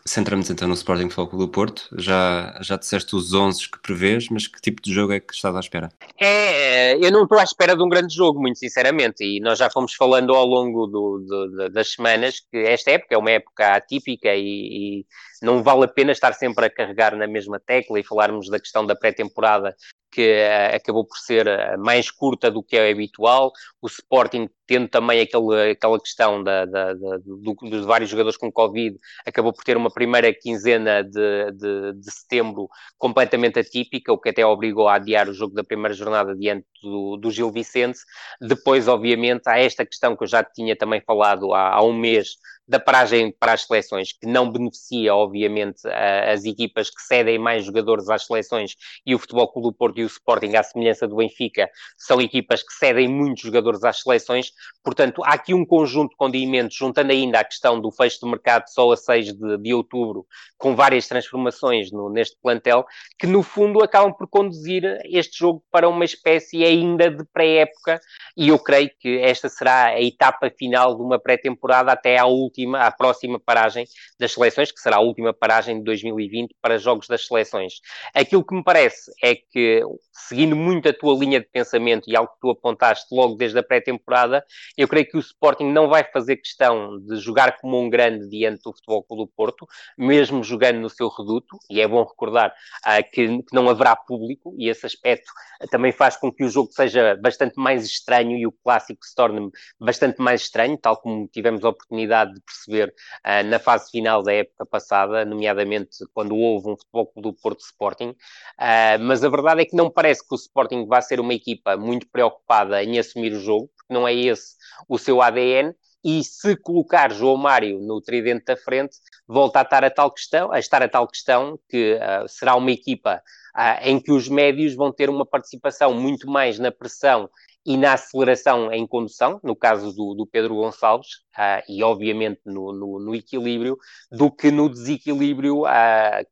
Centramos 0.05 0.51
então 0.51 0.66
no 0.66 0.74
Sporting 0.74 1.11
Futebol 1.11 1.46
do 1.46 1.48
Porto. 1.48 1.88
Já, 1.96 2.59
já 2.62 2.76
disseste 2.76 3.14
os 3.14 3.32
11 3.32 3.70
que 3.70 3.78
prevês, 3.80 4.28
mas 4.30 4.46
que 4.46 4.61
tipo 4.61 4.80
de 4.82 4.92
jogo 4.92 5.12
é 5.12 5.20
que 5.20 5.34
estás 5.34 5.55
à 5.55 5.61
espera? 5.61 5.90
É, 6.18 6.94
eu 6.94 7.11
não 7.11 7.24
estou 7.24 7.38
à 7.38 7.44
espera 7.44 7.76
de 7.76 7.82
um 7.82 7.88
grande 7.88 8.14
jogo, 8.14 8.40
muito 8.40 8.59
sinceramente, 8.59 9.24
e 9.24 9.40
nós 9.40 9.59
já 9.59 9.70
fomos 9.70 9.94
falando 9.94 10.34
ao 10.34 10.46
longo 10.46 10.86
do, 10.86 11.18
do, 11.18 11.70
das 11.70 11.92
semanas 11.92 12.40
que 12.40 12.59
esta 12.59 12.90
época 12.92 13.14
é 13.14 13.18
uma 13.18 13.30
época 13.30 13.74
atípica 13.74 14.34
e, 14.34 15.03
e 15.03 15.07
não 15.42 15.62
vale 15.62 15.84
a 15.84 15.88
pena 15.88 16.12
estar 16.12 16.32
sempre 16.34 16.66
a 16.66 16.70
carregar 16.70 17.16
na 17.16 17.26
mesma 17.26 17.61
tecla 17.61 17.98
e 17.98 18.05
falarmos 18.05 18.48
da 18.48 18.59
questão 18.59 18.86
da 18.86 18.96
pré-temporada 18.96 19.74
que 20.11 20.22
uh, 20.22 20.76
acabou 20.76 21.04
por 21.04 21.16
ser 21.18 21.46
uh, 21.46 21.78
mais 21.78 22.11
curta 22.11 22.50
do 22.50 22.62
que 22.62 22.76
é 22.76 22.90
habitual. 22.90 23.52
O 23.80 23.86
Sporting, 23.86 24.48
tendo 24.66 24.88
também 24.88 25.20
aquele, 25.20 25.70
aquela 25.70 25.98
questão 26.00 26.42
da, 26.42 26.64
da, 26.64 26.94
da 26.94 27.16
do, 27.18 27.54
dos 27.54 27.84
vários 27.84 28.11
jogadores 28.11 28.36
com 28.36 28.50
Covid, 28.50 28.98
acabou 29.24 29.52
por 29.52 29.64
ter 29.64 29.76
uma 29.76 29.90
primeira 29.90 30.32
quinzena 30.34 31.02
de, 31.02 31.52
de, 31.52 31.92
de, 31.94 32.11
setembro 32.11 32.68
completamente 32.98 33.58
atípica, 33.58 34.12
o 34.12 34.18
que 34.18 34.30
até 34.30 34.44
obrigou 34.44 34.88
a 34.88 34.94
adiar 34.94 35.28
o 35.28 35.34
jogo 35.34 35.54
da 35.54 35.64
primeira 35.64 35.94
jornada 35.94 36.34
diante 36.36 36.66
do, 36.82 37.16
do 37.16 37.30
Gil 37.30 37.50
Vicente. 37.50 37.98
Depois, 38.40 38.88
obviamente, 38.88 39.46
há 39.46 39.58
esta 39.58 39.86
questão 39.86 40.16
que 40.16 40.24
eu 40.24 40.28
já 40.28 40.42
tinha 40.42 40.76
também 40.76 41.00
falado 41.00 41.54
há, 41.54 41.74
há 41.74 41.82
um 41.82 41.92
mês 41.92 42.36
da 42.71 42.79
paragem 42.79 43.33
para 43.33 43.53
as 43.53 43.64
seleções, 43.64 44.12
que 44.12 44.29
não 44.29 44.49
beneficia, 44.49 45.12
obviamente, 45.12 45.81
as 45.89 46.45
equipas 46.45 46.89
que 46.89 47.03
cedem 47.03 47.37
mais 47.37 47.64
jogadores 47.64 48.09
às 48.09 48.27
seleções 48.27 48.77
e 49.05 49.12
o 49.12 49.18
Futebol 49.18 49.53
Clube 49.53 49.68
do 49.71 49.75
Porto 49.75 49.99
e 49.99 50.05
o 50.05 50.07
Sporting, 50.07 50.55
à 50.55 50.62
semelhança 50.62 51.09
do 51.09 51.16
Benfica, 51.16 51.68
são 51.99 52.21
equipas 52.21 52.62
que 52.62 52.73
cedem 52.73 53.09
muitos 53.09 53.43
jogadores 53.43 53.83
às 53.83 54.01
seleções. 54.01 54.53
Portanto, 54.85 55.21
há 55.25 55.33
aqui 55.33 55.53
um 55.53 55.66
conjunto 55.66 56.11
de 56.11 56.16
condimentos, 56.16 56.77
juntando 56.77 57.11
ainda 57.11 57.41
a 57.41 57.45
questão 57.45 57.81
do 57.81 57.91
fecho 57.91 58.21
do 58.21 58.29
mercado 58.29 58.68
só 58.68 58.93
a 58.93 58.97
6 58.97 59.35
de, 59.35 59.59
de 59.59 59.75
outubro, 59.75 60.25
com 60.57 60.77
várias 60.77 61.09
transformações 61.09 61.91
no, 61.91 62.09
neste 62.09 62.37
plantel, 62.41 62.87
que 63.18 63.27
no 63.27 63.43
fundo 63.43 63.83
acabam 63.83 64.12
por 64.12 64.29
conduzir 64.29 64.85
este 65.07 65.41
jogo 65.41 65.61
para 65.73 65.89
uma 65.89 66.05
espécie 66.05 66.64
ainda 66.64 67.11
de 67.11 67.25
pré-época, 67.33 68.01
e 68.37 68.49
eu 68.49 68.61
creio 68.61 68.91
que 69.01 69.18
esta 69.18 69.49
será 69.49 69.87
a 69.87 70.01
etapa 70.01 70.49
final 70.57 70.95
de 70.95 71.03
uma 71.03 71.18
pré-temporada 71.18 71.91
até 71.91 72.16
à 72.16 72.27
última, 72.27 72.59
à 72.74 72.90
próxima 72.90 73.38
paragem 73.38 73.86
das 74.18 74.32
seleções, 74.32 74.72
que 74.72 74.80
será 74.80 74.96
a 74.96 75.00
última 75.00 75.32
paragem 75.32 75.78
de 75.78 75.84
2020 75.84 76.54
para 76.61 76.78
jogos 76.78 77.06
das 77.06 77.26
seleções. 77.26 77.74
Aquilo 78.14 78.44
que 78.44 78.54
me 78.54 78.62
parece 78.62 79.11
é 79.22 79.34
que, 79.34 79.82
seguindo 80.12 80.56
muito 80.56 80.88
a 80.88 80.92
tua 80.92 81.18
linha 81.18 81.40
de 81.40 81.46
pensamento 81.46 82.08
e 82.08 82.16
algo 82.16 82.32
que 82.32 82.40
tu 82.40 82.50
apontaste 82.50 83.14
logo 83.14 83.34
desde 83.34 83.58
a 83.58 83.62
pré-temporada, 83.62 84.44
eu 84.76 84.88
creio 84.88 85.08
que 85.08 85.16
o 85.16 85.20
Sporting 85.20 85.70
não 85.70 85.88
vai 85.88 86.04
fazer 86.04 86.36
questão 86.36 86.98
de 86.98 87.16
jogar 87.16 87.58
como 87.58 87.80
um 87.80 87.88
grande 87.88 88.28
diante 88.28 88.62
do 88.62 88.72
Futebol 88.72 89.02
Clube 89.02 89.22
do 89.24 89.32
Porto, 89.34 89.66
mesmo 89.96 90.42
jogando 90.42 90.80
no 90.80 90.88
seu 90.88 91.08
reduto, 91.08 91.58
e 91.68 91.80
é 91.80 91.88
bom 91.88 92.04
recordar 92.04 92.50
uh, 92.50 93.11
que, 93.11 93.42
que, 93.42 93.54
não 93.54 93.68
haverá 93.68 93.94
público, 93.96 94.54
e 94.58 94.68
esse 94.68 94.86
aspecto 94.86 95.30
também 95.70 95.92
faz 95.92 96.16
com 96.16 96.32
que 96.32 96.44
o 96.44 96.48
jogo 96.48 96.70
seja 96.72 97.16
bastante 97.16 97.54
mais 97.56 97.84
estranho 97.84 98.36
e 98.36 98.46
o 98.46 98.52
clássico 98.52 99.04
se 99.04 99.14
torne 99.14 99.50
bastante 99.78 100.20
mais 100.20 100.42
estranho, 100.42 100.78
tal 100.78 100.96
como 100.96 101.28
tivemos 101.28 101.64
a 101.64 101.68
oportunidade 101.68 102.34
de 102.34 102.39
perceber 102.41 102.95
uh, 103.24 103.47
na 103.47 103.59
fase 103.59 103.91
final 103.91 104.22
da 104.22 104.32
época 104.32 104.66
passada, 104.66 105.24
nomeadamente 105.24 105.99
quando 106.12 106.36
houve 106.36 106.70
um 106.70 106.76
Futebol 106.76 107.07
Clube 107.07 107.28
do 107.28 107.34
Porto 107.34 107.61
Sporting, 107.61 108.11
uh, 108.11 108.99
mas 109.01 109.22
a 109.24 109.28
verdade 109.28 109.62
é 109.62 109.64
que 109.64 109.76
não 109.76 109.91
parece 109.91 110.26
que 110.26 110.34
o 110.34 110.36
Sporting 110.36 110.86
vá 110.86 111.01
ser 111.01 111.20
uma 111.20 111.34
equipa 111.34 111.76
muito 111.76 112.09
preocupada 112.09 112.82
em 112.82 112.99
assumir 112.99 113.32
o 113.32 113.41
jogo, 113.41 113.70
porque 113.76 113.93
não 113.93 114.07
é 114.07 114.14
esse 114.14 114.57
o 114.88 114.99
seu 114.99 115.20
ADN, 115.22 115.74
e 116.03 116.24
se 116.24 116.57
colocar 116.57 117.12
João 117.12 117.36
Mário 117.36 117.78
no 117.80 118.01
tridente 118.01 118.47
da 118.47 118.57
frente, 118.57 118.97
volta 119.28 119.61
a 119.61 119.62
estar 119.62 119.84
a 119.84 119.91
tal 119.91 120.11
questão, 120.11 120.51
a 120.51 120.59
estar 120.59 120.82
a 120.82 120.88
tal 120.88 121.07
questão 121.07 121.59
que 121.68 121.95
uh, 121.95 122.26
será 122.26 122.57
uma 122.57 122.70
equipa 122.70 123.22
uh, 123.55 123.86
em 123.86 124.01
que 124.01 124.11
os 124.11 124.28
médios 124.28 124.74
vão 124.74 124.93
ter 124.93 125.11
uma 125.11 125.26
participação 125.26 125.93
muito 125.93 126.28
mais 126.28 126.59
na 126.59 126.72
pressão 126.72 127.28
e 127.64 127.76
na 127.76 127.94
aceleração 127.94 128.72
em 128.72 128.86
condução, 128.86 129.38
no 129.42 129.54
caso 129.54 129.92
do, 129.92 130.14
do 130.14 130.26
Pedro 130.26 130.56
Gonçalves, 130.56 131.16
uh, 131.36 131.62
e 131.68 131.82
obviamente 131.82 132.40
no, 132.44 132.72
no, 132.72 132.98
no, 132.98 133.14
equilíbrio, 133.14 133.76
do 134.11 134.30
que 134.30 134.50
no 134.50 134.68
desequilíbrio 134.68 135.62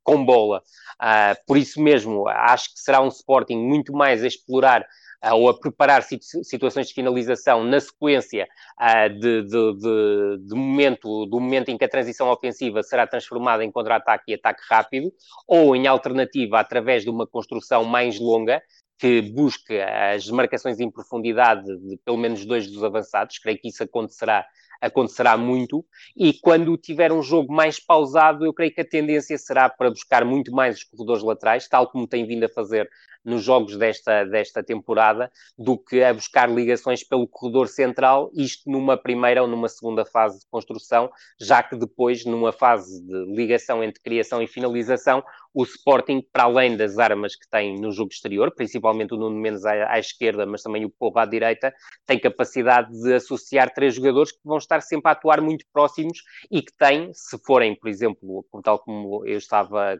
com 0.02 0.24
bola. 0.24 0.62
por 1.46 1.56
isso 1.56 1.80
mesmo, 1.80 2.26
acho 2.28 2.72
que 2.74 2.80
será 2.80 3.00
um 3.00 3.08
Sporting 3.08 3.58
muito 3.58 3.92
mais 3.92 4.24
a 4.24 4.26
explorar 4.26 4.86
ou 5.32 5.48
a 5.48 5.58
preparar 5.58 6.02
situações 6.02 6.88
de 6.88 6.94
finalização 6.94 7.64
na 7.64 7.80
sequência 7.80 8.46
uh, 8.80 9.08
de, 9.08 9.42
de, 9.42 9.74
de, 9.76 10.46
de, 10.46 10.54
momento, 10.54 11.26
do 11.26 11.40
momento 11.40 11.70
em 11.70 11.76
que 11.76 11.84
a 11.84 11.88
transição 11.88 12.30
ofensiva 12.30 12.82
será 12.82 13.06
transformada 13.06 13.64
em 13.64 13.70
contra-ataque 13.70 14.30
e 14.30 14.34
ataque 14.34 14.62
rápido, 14.70 15.12
ou 15.46 15.74
em 15.74 15.86
alternativa 15.86 16.60
através 16.60 17.02
de 17.02 17.10
uma 17.10 17.26
construção 17.26 17.84
mais 17.84 18.18
longa, 18.20 18.62
que 18.98 19.22
busque 19.22 19.80
as 19.80 20.28
marcações 20.28 20.80
em 20.80 20.90
profundidade 20.90 21.64
de 21.78 21.96
pelo 21.98 22.16
menos 22.16 22.44
dois 22.44 22.66
dos 22.66 22.82
avançados, 22.82 23.38
creio 23.38 23.58
que 23.58 23.68
isso 23.68 23.82
acontecerá 23.82 24.44
acontecerá 24.80 25.36
muito, 25.36 25.84
e 26.16 26.32
quando 26.32 26.76
tiver 26.76 27.12
um 27.12 27.22
jogo 27.22 27.52
mais 27.52 27.78
pausado, 27.78 28.44
eu 28.44 28.52
creio 28.52 28.72
que 28.72 28.80
a 28.80 28.88
tendência 28.88 29.36
será 29.38 29.68
para 29.68 29.90
buscar 29.90 30.24
muito 30.24 30.52
mais 30.52 30.78
os 30.78 30.84
corredores 30.84 31.22
laterais, 31.22 31.68
tal 31.68 31.90
como 31.90 32.06
tem 32.06 32.26
vindo 32.26 32.44
a 32.44 32.48
fazer 32.48 32.88
nos 33.24 33.42
jogos 33.42 33.76
desta, 33.76 34.24
desta 34.24 34.62
temporada 34.62 35.30
do 35.56 35.76
que 35.76 36.02
a 36.02 36.14
buscar 36.14 36.48
ligações 36.48 37.04
pelo 37.04 37.28
corredor 37.28 37.68
central, 37.68 38.30
isto 38.34 38.70
numa 38.70 38.96
primeira 38.96 39.42
ou 39.42 39.48
numa 39.48 39.68
segunda 39.68 40.04
fase 40.04 40.40
de 40.40 40.46
construção, 40.50 41.10
já 41.38 41.62
que 41.62 41.76
depois, 41.76 42.24
numa 42.24 42.52
fase 42.52 43.04
de 43.04 43.24
ligação 43.34 43.82
entre 43.82 44.00
criação 44.00 44.42
e 44.42 44.46
finalização, 44.46 45.22
o 45.52 45.64
Sporting, 45.64 46.24
para 46.32 46.44
além 46.44 46.76
das 46.76 46.98
armas 46.98 47.34
que 47.34 47.48
tem 47.50 47.78
no 47.80 47.90
jogo 47.90 48.12
exterior, 48.12 48.52
principalmente 48.54 49.14
o 49.14 49.16
Nuno 49.16 49.40
Mendes 49.40 49.64
à, 49.64 49.92
à 49.92 49.98
esquerda, 49.98 50.46
mas 50.46 50.62
também 50.62 50.84
o 50.84 50.90
Povo 50.90 51.18
à 51.18 51.26
direita, 51.26 51.74
tem 52.06 52.18
capacidade 52.18 52.90
de 52.92 53.14
associar 53.14 53.72
três 53.74 53.94
jogadores 53.94 54.32
que 54.32 54.38
vão 54.44 54.56
estar 54.68 54.80
sempre 54.82 55.08
a 55.08 55.12
atuar 55.12 55.40
muito 55.40 55.64
próximos 55.72 56.22
e 56.50 56.62
que 56.62 56.72
têm, 56.76 57.10
se 57.14 57.38
forem, 57.44 57.74
por 57.74 57.88
exemplo, 57.88 58.44
tal 58.62 58.78
como 58.78 59.26
eu 59.26 59.38
estava, 59.38 59.98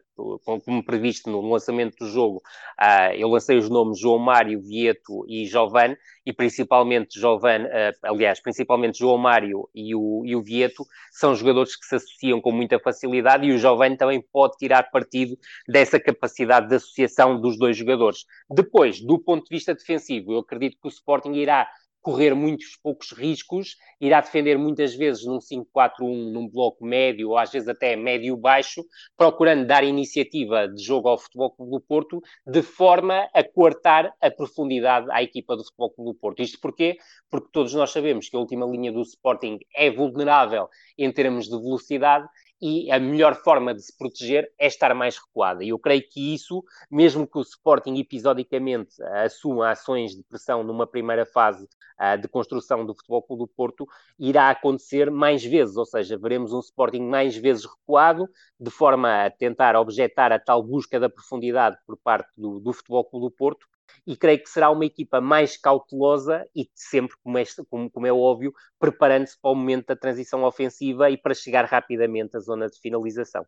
como 0.64 0.84
previsto 0.84 1.30
no 1.30 1.40
lançamento 1.40 1.96
do 1.98 2.06
jogo, 2.06 2.42
uh, 2.80 3.14
eu 3.16 3.28
lancei 3.28 3.56
os 3.56 3.68
nomes 3.70 3.98
João 3.98 4.18
Mário, 4.18 4.60
Vieto 4.60 5.24
e 5.26 5.46
Giovane, 5.46 5.96
e 6.26 6.32
principalmente 6.32 7.18
Jovan, 7.18 7.64
uh, 7.64 7.92
aliás, 8.04 8.40
principalmente 8.40 8.98
João 8.98 9.16
Mário 9.16 9.68
e 9.74 9.94
o, 9.94 10.22
e 10.26 10.36
o 10.36 10.42
Vieto, 10.42 10.84
são 11.10 11.34
jogadores 11.34 11.74
que 11.74 11.86
se 11.86 11.96
associam 11.96 12.40
com 12.40 12.52
muita 12.52 12.78
facilidade 12.78 13.46
e 13.46 13.52
o 13.52 13.58
Jovan 13.58 13.96
também 13.96 14.22
pode 14.32 14.56
tirar 14.58 14.90
partido 14.90 15.36
dessa 15.66 15.98
capacidade 15.98 16.68
de 16.68 16.74
associação 16.74 17.40
dos 17.40 17.58
dois 17.58 17.76
jogadores. 17.76 18.26
Depois, 18.50 19.00
do 19.00 19.18
ponto 19.18 19.44
de 19.44 19.56
vista 19.56 19.74
defensivo, 19.74 20.32
eu 20.32 20.40
acredito 20.40 20.76
que 20.80 20.86
o 20.86 20.90
Sporting 20.90 21.32
irá 21.32 21.66
correr 22.00 22.34
muitos 22.34 22.76
poucos 22.82 23.12
riscos, 23.12 23.76
irá 24.00 24.20
defender 24.20 24.56
muitas 24.56 24.94
vezes 24.94 25.24
num 25.24 25.38
5-4-1, 25.38 26.32
num 26.32 26.48
bloco 26.48 26.84
médio, 26.84 27.30
ou 27.30 27.38
às 27.38 27.50
vezes 27.50 27.68
até 27.68 27.96
médio-baixo, 27.96 28.84
procurando 29.16 29.66
dar 29.66 29.84
iniciativa 29.84 30.68
de 30.68 30.82
jogo 30.82 31.08
ao 31.08 31.18
Futebol 31.18 31.50
Clube 31.50 31.72
do 31.72 31.80
Porto, 31.80 32.22
de 32.46 32.62
forma 32.62 33.28
a 33.34 33.42
coartar 33.42 34.12
a 34.20 34.30
profundidade 34.30 35.06
à 35.10 35.22
equipa 35.22 35.56
do 35.56 35.64
Futebol 35.64 35.90
Clube 35.90 36.12
do 36.12 36.18
Porto. 36.18 36.42
Isto 36.42 36.60
porquê? 36.60 36.96
Porque 37.30 37.48
todos 37.52 37.74
nós 37.74 37.90
sabemos 37.90 38.28
que 38.28 38.36
a 38.36 38.40
última 38.40 38.66
linha 38.66 38.92
do 38.92 39.02
Sporting 39.02 39.58
é 39.74 39.90
vulnerável 39.90 40.68
em 40.96 41.12
termos 41.12 41.46
de 41.46 41.56
velocidade 41.56 42.26
e 42.60 42.90
a 42.90 42.98
melhor 42.98 43.34
forma 43.36 43.74
de 43.74 43.82
se 43.82 43.96
proteger 43.96 44.52
é 44.58 44.66
estar 44.66 44.94
mais 44.94 45.16
recuada. 45.16 45.62
E 45.62 45.68
eu 45.68 45.78
creio 45.78 46.02
que 46.08 46.34
isso, 46.34 46.62
mesmo 46.90 47.26
que 47.26 47.38
o 47.38 47.42
Sporting 47.42 47.96
episodicamente 47.96 49.00
assuma 49.24 49.70
ações 49.70 50.16
de 50.16 50.22
pressão 50.24 50.62
numa 50.62 50.86
primeira 50.86 51.24
fase 51.24 51.68
uh, 52.00 52.20
de 52.20 52.26
construção 52.28 52.84
do 52.84 52.94
Futebol 52.94 53.22
Clube 53.22 53.44
do 53.44 53.48
Porto, 53.48 53.86
irá 54.18 54.50
acontecer 54.50 55.10
mais 55.10 55.44
vezes, 55.44 55.76
ou 55.76 55.86
seja, 55.86 56.18
veremos 56.18 56.52
um 56.52 56.60
Sporting 56.60 57.02
mais 57.02 57.36
vezes 57.36 57.64
recuado, 57.64 58.28
de 58.58 58.70
forma 58.70 59.26
a 59.26 59.30
tentar 59.30 59.76
objetar 59.76 60.32
a 60.32 60.38
tal 60.38 60.62
busca 60.62 60.98
da 60.98 61.08
profundidade 61.08 61.76
por 61.86 61.96
parte 61.96 62.28
do, 62.36 62.58
do 62.58 62.72
Futebol 62.72 63.04
Clube 63.04 63.26
do 63.26 63.30
Porto, 63.30 63.66
e 64.06 64.16
creio 64.16 64.42
que 64.42 64.48
será 64.48 64.70
uma 64.70 64.84
equipa 64.84 65.20
mais 65.20 65.56
cautelosa 65.56 66.46
e 66.54 66.68
sempre, 66.74 67.16
como 67.22 67.38
é, 67.38 67.44
como, 67.68 67.90
como 67.90 68.06
é 68.06 68.12
óbvio, 68.12 68.52
preparando-se 68.78 69.38
para 69.40 69.50
o 69.50 69.54
momento 69.54 69.86
da 69.86 69.96
transição 69.96 70.44
ofensiva 70.44 71.10
e 71.10 71.16
para 71.16 71.34
chegar 71.34 71.64
rapidamente 71.64 72.36
à 72.36 72.40
zona 72.40 72.68
de 72.68 72.78
finalização. 72.80 73.44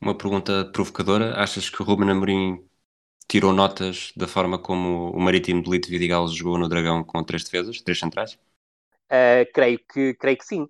Uma 0.00 0.16
pergunta 0.16 0.64
provocadora: 0.72 1.34
achas 1.40 1.70
que 1.70 1.80
o 1.80 1.84
Ruben 1.84 2.10
Amorim 2.10 2.68
tirou 3.28 3.52
notas 3.52 4.12
da 4.16 4.28
forma 4.28 4.58
como 4.58 5.10
o 5.10 5.20
Marítimo 5.20 5.62
de 5.62 5.70
Lito 5.70 5.88
Vidigal 5.88 6.28
jogou 6.28 6.58
no 6.58 6.68
Dragão 6.68 7.02
com 7.02 7.24
três 7.24 7.44
defesas, 7.44 7.80
três 7.80 7.98
centrais? 7.98 8.38
Uh, 9.10 9.46
creio, 9.52 9.78
que, 9.78 10.14
creio 10.14 10.36
que 10.36 10.44
sim. 10.44 10.68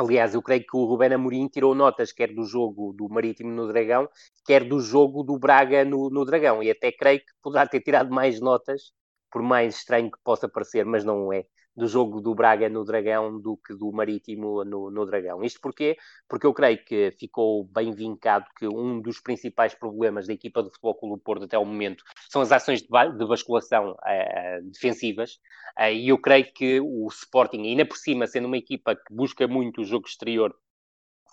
Aliás, 0.00 0.34
eu 0.34 0.42
creio 0.42 0.62
que 0.66 0.76
o 0.76 0.84
Rubén 0.90 1.12
Amorim 1.12 1.46
tirou 1.48 1.74
notas 1.74 2.10
quer 2.10 2.30
do 2.32 2.44
jogo 2.44 2.92
do 2.98 3.06
Marítimo 3.08 3.50
no 3.52 3.68
Dragão, 3.68 4.08
quer 4.46 4.62
do 4.66 4.80
jogo 4.80 5.22
do 5.22 5.38
Braga 5.38 5.84
no, 5.84 6.08
no 6.10 6.24
Dragão. 6.24 6.62
E 6.62 6.70
até 6.70 6.90
creio 6.90 7.20
que 7.20 7.32
poderá 7.42 7.66
ter 7.66 7.80
tirado 7.82 8.10
mais 8.10 8.40
notas, 8.40 8.92
por 9.30 9.42
mais 9.42 9.76
estranho 9.76 10.10
que 10.10 10.18
possa 10.24 10.48
parecer, 10.48 10.84
mas 10.86 11.04
não 11.04 11.30
é 11.32 11.44
do 11.80 11.88
jogo 11.88 12.20
do 12.20 12.34
Braga 12.34 12.68
no 12.68 12.84
Dragão 12.84 13.40
do 13.40 13.56
que 13.56 13.74
do 13.74 13.90
Marítimo 13.90 14.62
no, 14.64 14.90
no 14.90 15.06
Dragão. 15.06 15.42
Isto 15.42 15.60
porquê? 15.60 15.96
Porque 16.28 16.46
eu 16.46 16.52
creio 16.52 16.84
que 16.84 17.10
ficou 17.18 17.64
bem 17.64 17.90
vincado 17.92 18.44
que 18.58 18.68
um 18.68 19.00
dos 19.00 19.18
principais 19.18 19.74
problemas 19.74 20.26
da 20.26 20.34
equipa 20.34 20.62
do 20.62 20.70
Futebol 20.70 20.94
Clube 20.94 21.22
Porto 21.22 21.44
até 21.44 21.58
o 21.58 21.64
momento 21.64 22.04
são 22.28 22.42
as 22.42 22.52
ações 22.52 22.82
de, 22.82 22.88
de 22.88 23.26
basculação 23.26 23.92
uh, 23.92 24.70
defensivas 24.70 25.40
uh, 25.78 25.90
e 25.90 26.08
eu 26.08 26.18
creio 26.18 26.52
que 26.52 26.80
o 26.80 27.08
Sporting, 27.08 27.62
ainda 27.62 27.86
por 27.86 27.96
cima, 27.96 28.26
sendo 28.26 28.46
uma 28.46 28.58
equipa 28.58 28.94
que 28.94 29.14
busca 29.14 29.48
muito 29.48 29.80
o 29.80 29.84
jogo 29.84 30.06
exterior, 30.06 30.54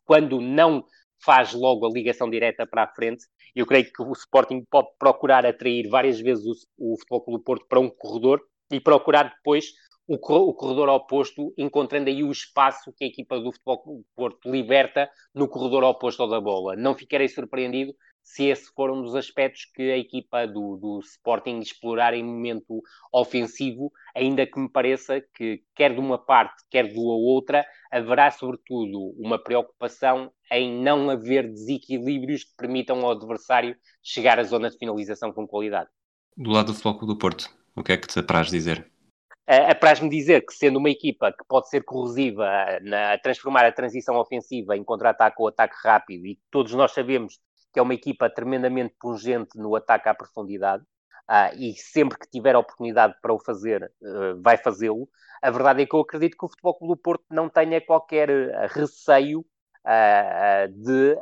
quando 0.05 0.39
não 0.39 0.85
faz 1.23 1.53
logo 1.53 1.85
a 1.85 1.89
ligação 1.89 2.29
direta 2.29 2.65
para 2.65 2.83
a 2.83 2.87
frente. 2.87 3.25
Eu 3.53 3.65
creio 3.65 3.91
que 3.91 4.01
o 4.01 4.13
Sporting 4.13 4.63
pode 4.69 4.87
procurar 4.97 5.45
atrair 5.45 5.89
várias 5.89 6.21
vezes 6.21 6.45
o, 6.45 6.93
o 6.93 6.97
Futebol 6.97 7.21
Clube 7.21 7.43
Porto 7.43 7.65
para 7.67 7.79
um 7.79 7.89
corredor 7.89 8.41
e 8.71 8.79
procurar 8.79 9.35
depois 9.35 9.73
o, 10.07 10.17
corredor 10.53 10.87
oposto, 10.89 11.53
encontrando 11.57 12.09
aí 12.09 12.23
o 12.23 12.31
espaço 12.31 12.93
que 12.93 13.03
a 13.03 13.07
equipa 13.07 13.39
do 13.39 13.51
Futebol 13.51 14.05
Porto 14.15 14.49
liberta 14.49 15.09
no 15.35 15.47
corredor 15.49 15.83
oposto 15.83 16.23
ao 16.23 16.29
da 16.29 16.39
bola. 16.39 16.75
Não 16.75 16.95
ficarei 16.95 17.27
surpreendido 17.27 17.93
se 18.23 18.45
esse 18.45 18.71
for 18.73 18.91
um 18.91 19.01
dos 19.01 19.15
aspectos 19.15 19.65
que 19.73 19.91
a 19.91 19.97
equipa 19.97 20.45
do, 20.45 20.77
do 20.77 20.99
Sporting 20.99 21.59
explorar 21.59 22.13
em 22.13 22.23
momento 22.23 22.81
ofensivo, 23.11 23.91
ainda 24.13 24.45
que 24.45 24.59
me 24.59 24.69
pareça 24.69 25.21
que, 25.33 25.63
quer 25.73 25.93
de 25.93 25.99
uma 25.99 26.17
parte, 26.17 26.63
quer 26.69 26.87
de 26.87 26.99
outra, 26.99 27.65
haverá 27.89 28.29
sobretudo 28.31 29.13
uma 29.17 29.41
preocupação 29.41 30.31
em 30.51 30.81
não 30.81 31.09
haver 31.09 31.49
desequilíbrios 31.49 32.43
que 32.43 32.55
permitam 32.57 32.99
ao 33.01 33.11
adversário 33.11 33.75
chegar 34.03 34.39
à 34.39 34.43
zona 34.43 34.69
de 34.69 34.77
finalização 34.77 35.31
com 35.31 35.47
qualidade. 35.47 35.89
Do 36.35 36.51
lado 36.51 36.67
do 36.67 36.73
Futebol 36.73 37.07
do 37.07 37.17
Porto, 37.17 37.49
o 37.75 37.83
que 37.83 37.93
é 37.93 37.97
que 37.97 38.07
te 38.07 38.19
apraz 38.19 38.49
dizer? 38.49 38.91
Uh, 39.49 39.71
apraz-me 39.71 40.09
dizer 40.09 40.45
que, 40.45 40.53
sendo 40.53 40.77
uma 40.77 40.89
equipa 40.89 41.31
que 41.31 41.45
pode 41.47 41.69
ser 41.69 41.81
corrosiva 41.81 42.45
na 42.81 43.17
transformar 43.17 43.65
a 43.65 43.71
transição 43.71 44.17
ofensiva 44.17 44.75
em 44.75 44.83
contra-ataque 44.83 45.37
ou 45.39 45.47
ataque 45.47 45.73
rápido, 45.81 46.25
e 46.27 46.37
todos 46.51 46.73
nós 46.73 46.91
sabemos 46.91 47.39
que 47.71 47.79
é 47.79 47.81
uma 47.81 47.93
equipa 47.93 48.29
tremendamente 48.29 48.93
pungente 48.99 49.57
no 49.57 49.73
ataque 49.73 50.09
à 50.09 50.13
profundidade, 50.13 50.83
uh, 51.29 51.55
e 51.57 51.73
sempre 51.75 52.17
que 52.19 52.29
tiver 52.29 52.55
a 52.55 52.59
oportunidade 52.59 53.15
para 53.21 53.33
o 53.33 53.39
fazer, 53.39 53.89
uh, 54.01 54.41
vai 54.41 54.57
fazê-lo. 54.57 55.07
A 55.41 55.49
verdade 55.49 55.83
é 55.83 55.85
que 55.85 55.95
eu 55.95 56.01
acredito 56.01 56.35
que 56.37 56.45
o 56.45 56.49
Futebol 56.49 56.77
Clube 56.77 56.95
do 56.95 57.01
Porto 57.01 57.23
não 57.31 57.47
tenha 57.47 57.79
qualquer 57.79 58.29
receio 58.69 59.45
de 60.75 61.15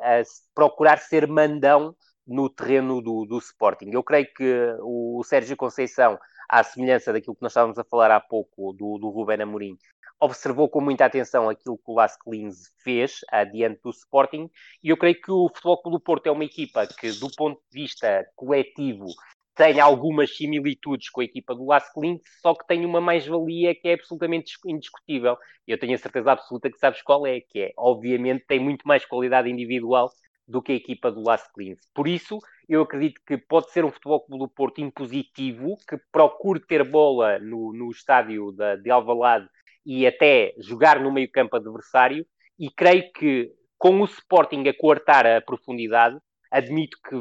procurar 0.56 0.98
ser 0.98 1.28
mandão 1.28 1.96
no 2.26 2.50
terreno 2.50 3.02
do, 3.02 3.26
do 3.26 3.38
Sporting. 3.38 3.92
Eu 3.92 4.02
creio 4.02 4.26
que 4.34 4.76
o 4.82 5.22
Sérgio 5.24 5.56
Conceição 5.56 6.18
à 6.50 6.64
semelhança 6.64 7.14
daquilo 7.14 7.36
que 7.36 7.42
nós 7.42 7.52
estávamos 7.52 7.78
a 7.78 7.84
falar 7.84 8.12
há 8.12 8.20
pouco 8.20 8.74
do, 8.74 8.98
do 8.98 9.10
Ruben 9.10 9.42
Amorim, 9.42 9.78
observou 10.20 10.70
com 10.70 10.82
muita 10.82 11.06
atenção 11.06 11.50
aquilo 11.50 11.78
que 11.78 11.92
o 11.92 11.94
Las 11.94 12.18
Clins 12.18 12.72
fez 12.84 13.20
adiante 13.32 13.82
do 13.84 13.90
Sporting, 13.90 14.50
e 14.84 14.90
eu 14.90 14.98
creio 14.98 15.20
que 15.22 15.32
o 15.32 15.50
Futebol 15.50 15.82
Clube 15.82 15.98
do 15.98 16.04
Porto 16.04 16.28
é 16.28 16.32
uma 16.32 16.46
equipa 16.46 16.88
que, 16.88 17.12
do 17.12 17.30
ponto 17.36 17.62
de 17.72 17.82
vista 17.82 18.26
coletivo, 18.36 19.08
tem 19.56 19.80
algumas 19.80 20.36
similitudes 20.36 21.10
com 21.10 21.22
a 21.22 21.24
equipa 21.24 21.56
do 21.56 21.66
Las 21.66 21.92
Clins, 21.94 22.22
só 22.42 22.54
que 22.54 22.68
tem 22.68 22.86
uma 22.86 23.00
mais-valia 23.00 23.74
que 23.74 23.88
é 23.88 23.94
absolutamente 23.94 24.54
indiscutível. 24.66 25.38
Eu 25.66 25.80
tenho 25.80 25.96
a 25.96 25.98
certeza 25.98 26.34
absoluta 26.34 26.70
que 26.70 26.78
sabes 26.78 27.02
qual 27.02 27.26
é, 27.26 27.40
que 27.40 27.62
é, 27.62 27.74
obviamente, 27.78 28.46
tem 28.46 28.60
muito 28.60 28.86
mais 28.86 29.06
qualidade 29.06 29.50
individual 29.50 30.12
do 30.48 30.62
que 30.62 30.72
a 30.72 30.76
equipa 30.76 31.12
do 31.12 31.22
Las 31.22 31.48
Clins. 31.52 31.80
Por 31.94 32.08
isso, 32.08 32.40
eu 32.68 32.82
acredito 32.82 33.22
que 33.26 33.38
pode 33.38 33.72
ser 33.72 33.84
um 33.84 33.92
futebol 33.92 34.22
clube 34.26 34.44
do 34.44 34.50
Porto 34.50 34.82
impositivo, 34.82 35.76
que 35.88 35.98
procure 36.12 36.60
ter 36.60 36.84
bola 36.84 37.40
no, 37.40 37.74
no 37.74 37.90
estádio 37.90 38.52
da, 38.52 38.76
de 38.76 38.90
Alvalade 38.90 39.48
e 39.86 40.06
até 40.06 40.54
jogar 40.60 41.00
no 41.00 41.12
meio 41.12 41.32
campo 41.32 41.56
adversário, 41.56 42.26
e 42.60 42.70
creio 42.70 43.12
que 43.12 43.52
com 43.78 44.02
o 44.02 44.06
Sporting 44.06 44.68
a 44.68 44.74
coartar 44.74 45.26
a 45.28 45.42
profundidade, 45.42 46.18
admito 46.50 46.98
que 47.08 47.16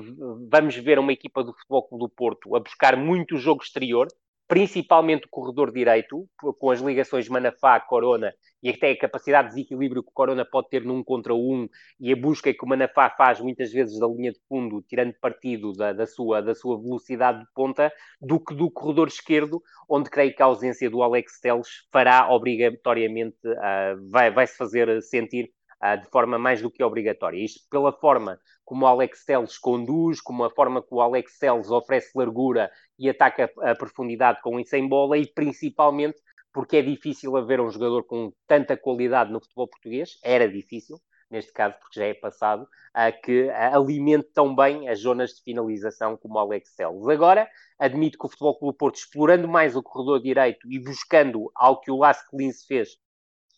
vamos 0.50 0.76
ver 0.76 0.98
uma 0.98 1.12
equipa 1.12 1.42
do 1.42 1.52
Futebol 1.52 1.88
Clube 1.88 2.04
do 2.04 2.08
Porto 2.08 2.54
a 2.54 2.60
buscar 2.60 2.96
muito 2.96 3.36
jogo 3.36 3.62
exterior, 3.62 4.06
principalmente 4.46 5.26
o 5.26 5.30
corredor 5.30 5.72
direito, 5.72 6.28
com 6.58 6.70
as 6.70 6.80
ligações 6.80 7.28
Manafá-Corona 7.28 8.32
e 8.62 8.70
até 8.70 8.90
a 8.90 8.98
capacidade 8.98 9.48
de 9.48 9.54
desequilíbrio 9.56 10.02
que 10.02 10.08
o 10.08 10.12
Corona 10.12 10.44
pode 10.44 10.68
ter 10.68 10.84
num 10.84 11.02
contra 11.02 11.34
um 11.34 11.68
e 11.98 12.12
a 12.12 12.16
busca 12.16 12.52
que 12.52 12.64
o 12.64 12.68
Manafá 12.68 13.10
faz 13.10 13.40
muitas 13.40 13.72
vezes 13.72 13.98
da 13.98 14.06
linha 14.06 14.32
de 14.32 14.38
fundo, 14.48 14.82
tirando 14.88 15.14
partido 15.20 15.72
da, 15.72 15.92
da, 15.92 16.06
sua, 16.06 16.40
da 16.40 16.54
sua 16.54 16.80
velocidade 16.80 17.40
de 17.40 17.46
ponta, 17.54 17.92
do 18.20 18.38
que 18.38 18.54
do 18.54 18.70
corredor 18.70 19.08
esquerdo, 19.08 19.62
onde 19.88 20.08
creio 20.08 20.34
que 20.34 20.42
a 20.42 20.46
ausência 20.46 20.88
do 20.88 21.02
Alex 21.02 21.40
Teles 21.40 21.68
fará 21.92 22.30
obrigatoriamente, 22.30 23.36
uh, 23.46 24.10
vai, 24.10 24.30
vai 24.30 24.46
se 24.46 24.56
fazer 24.56 25.02
sentir 25.02 25.50
de 26.02 26.08
forma 26.10 26.38
mais 26.38 26.62
do 26.62 26.70
que 26.70 26.82
obrigatória. 26.82 27.44
Isto 27.44 27.60
pela 27.70 27.92
forma 27.92 28.38
como 28.64 28.84
o 28.84 28.88
Alex 28.88 29.24
Telles 29.24 29.58
conduz, 29.58 30.20
como 30.20 30.44
a 30.44 30.50
forma 30.50 30.80
que 30.80 30.94
o 30.94 31.00
Alex 31.00 31.38
Telles 31.38 31.70
oferece 31.70 32.10
largura 32.14 32.70
e 32.98 33.10
ataca 33.10 33.50
a 33.60 33.74
profundidade 33.74 34.40
com 34.42 34.58
e 34.58 34.64
sem 34.64 34.88
bola 34.88 35.18
e 35.18 35.26
principalmente 35.26 36.18
porque 36.52 36.76
é 36.76 36.82
difícil 36.82 37.36
haver 37.36 37.60
um 37.60 37.68
jogador 37.68 38.04
com 38.04 38.32
tanta 38.46 38.76
qualidade 38.76 39.32
no 39.32 39.40
futebol 39.40 39.66
português, 39.66 40.20
era 40.22 40.48
difícil, 40.48 41.00
neste 41.28 41.52
caso 41.52 41.76
porque 41.80 41.98
já 41.98 42.06
é 42.06 42.14
passado, 42.14 42.68
que 43.24 43.50
alimente 43.50 44.28
tão 44.32 44.54
bem 44.54 44.88
as 44.88 45.00
zonas 45.00 45.30
de 45.30 45.42
finalização 45.42 46.16
como 46.16 46.36
o 46.36 46.38
Alex 46.38 46.76
Telles. 46.76 47.08
Agora, 47.08 47.50
admito 47.76 48.16
que 48.16 48.24
o 48.24 48.28
Futebol 48.28 48.56
Clube 48.56 48.78
Porto, 48.78 48.94
explorando 48.94 49.48
mais 49.48 49.74
o 49.74 49.82
corredor 49.82 50.22
direito 50.22 50.70
e 50.70 50.78
buscando 50.78 51.50
algo 51.56 51.80
que 51.80 51.90
o 51.90 51.98
Las 51.98 52.24
Klins 52.28 52.64
fez, 52.64 52.90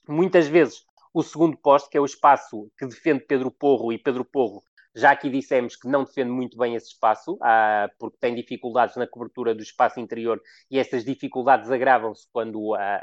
muitas 0.09 0.47
vezes 0.47 0.86
o 1.17 1.23
segundo 1.23 1.57
posto, 1.57 1.89
que 1.89 1.97
é 1.97 2.01
o 2.01 2.05
espaço 2.05 2.71
que 2.77 2.85
defende 2.85 3.25
Pedro 3.25 3.51
Porro, 3.51 3.91
e 3.91 3.97
Pedro 3.97 4.23
Porro 4.23 4.63
já 4.95 5.13
aqui 5.13 5.31
dissemos 5.31 5.75
que 5.75 5.89
não 5.89 6.05
defende 6.05 6.31
muito 6.31 6.59
bem 6.59 6.75
esse 6.75 6.89
espaço, 6.89 7.39
ah, 7.41 7.89
porque 7.99 8.19
tem 8.21 8.35
dificuldades 8.35 8.97
na 8.97 9.07
cobertura 9.07 9.55
do 9.55 9.63
espaço 9.63 9.99
interior 9.99 10.39
e 10.71 10.79
essas 10.79 11.07
dificuldades 11.07 11.71
agravam-se 11.71 12.27
quando 12.31 12.75
a, 12.75 13.01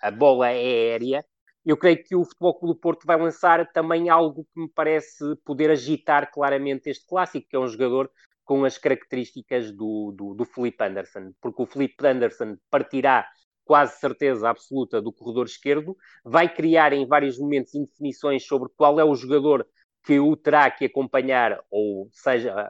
a, 0.00 0.12
bola 0.12 0.48
é 0.48 0.54
aérea. 0.54 1.24
Eu 1.66 1.76
creio 1.76 2.00
que 2.04 2.14
o 2.14 2.24
Futebol 2.24 2.56
Clube 2.56 2.74
do 2.74 2.80
Porto 2.80 3.04
vai 3.04 3.16
lançar 3.16 3.66
também 3.72 4.08
algo 4.08 4.44
que 4.54 4.60
me 4.60 4.68
parece 4.68 5.34
poder 5.44 5.72
agitar 5.72 6.30
claramente 6.30 6.88
este 6.88 7.04
clássico, 7.04 7.48
que 7.48 7.56
é 7.56 7.58
um 7.58 7.66
jogador 7.66 8.08
com 8.44 8.64
as 8.64 8.78
características 8.78 9.72
do, 9.72 10.12
do, 10.12 10.34
do 10.34 10.44
Felipe 10.44 10.84
Anderson, 10.84 11.32
porque 11.40 11.62
o 11.62 11.66
Felipe 11.66 12.06
Anderson 12.06 12.56
partirá 12.70 13.26
quase 13.70 14.00
certeza 14.00 14.48
absoluta 14.48 15.00
do 15.00 15.12
corredor 15.12 15.46
esquerdo, 15.46 15.96
vai 16.24 16.52
criar 16.52 16.92
em 16.92 17.06
vários 17.06 17.38
momentos 17.38 17.72
indefinições 17.72 18.44
sobre 18.44 18.68
qual 18.76 18.98
é 18.98 19.04
o 19.04 19.14
jogador 19.14 19.64
que 20.02 20.18
o 20.18 20.34
terá 20.34 20.68
que 20.68 20.86
acompanhar, 20.86 21.56
ou 21.70 22.08
seja, 22.10 22.68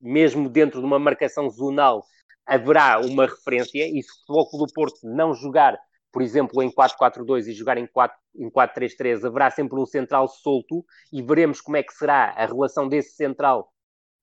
mesmo 0.00 0.48
dentro 0.48 0.80
de 0.80 0.86
uma 0.86 0.98
marcação 0.98 1.50
zonal, 1.50 2.02
haverá 2.46 2.98
uma 2.98 3.26
referência, 3.26 3.86
e 3.86 4.02
se 4.02 4.08
o 4.26 4.42
Futebol 4.42 4.66
do 4.66 4.72
Porto 4.72 5.00
não 5.02 5.34
jogar, 5.34 5.78
por 6.10 6.22
exemplo, 6.22 6.62
em 6.62 6.70
4-4-2 6.72 7.46
e 7.48 7.52
jogar 7.52 7.76
em 7.76 7.86
4-3-3, 7.86 9.26
haverá 9.26 9.50
sempre 9.50 9.78
um 9.78 9.84
central 9.84 10.28
solto, 10.28 10.82
e 11.12 11.20
veremos 11.20 11.60
como 11.60 11.76
é 11.76 11.82
que 11.82 11.92
será 11.92 12.30
a 12.30 12.46
relação 12.46 12.88
desse 12.88 13.14
central, 13.16 13.70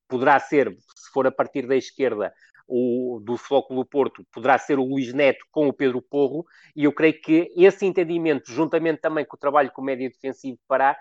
poderá 0.07 0.39
ser, 0.39 0.76
se 0.95 1.11
for 1.13 1.28
a 1.28 1.32
partir 1.32 1.67
da 1.67 1.76
esquerda, 1.76 2.34
o, 2.68 3.20
do 3.24 3.36
do 3.76 3.86
Porto, 3.86 4.26
poderá 4.32 4.57
ser 4.57 4.80
o 4.80 4.84
Luís 4.84 5.13
Neto 5.13 5.45
com 5.51 5.68
o 5.68 5.74
Pedro 5.74 6.01
Porro, 6.01 6.45
e 6.76 6.84
eu 6.84 6.91
creio 6.91 7.20
que 7.22 7.51
esse 7.55 7.86
entendimento, 7.86 8.51
juntamente 8.51 9.01
também 9.01 9.26
com 9.26 9.36
o 9.36 9.39
trabalho 9.39 9.72
que 9.72 9.80
o 9.80 9.84
médio 9.84 10.09
defensivo 10.09 10.57
fará, 10.68 10.97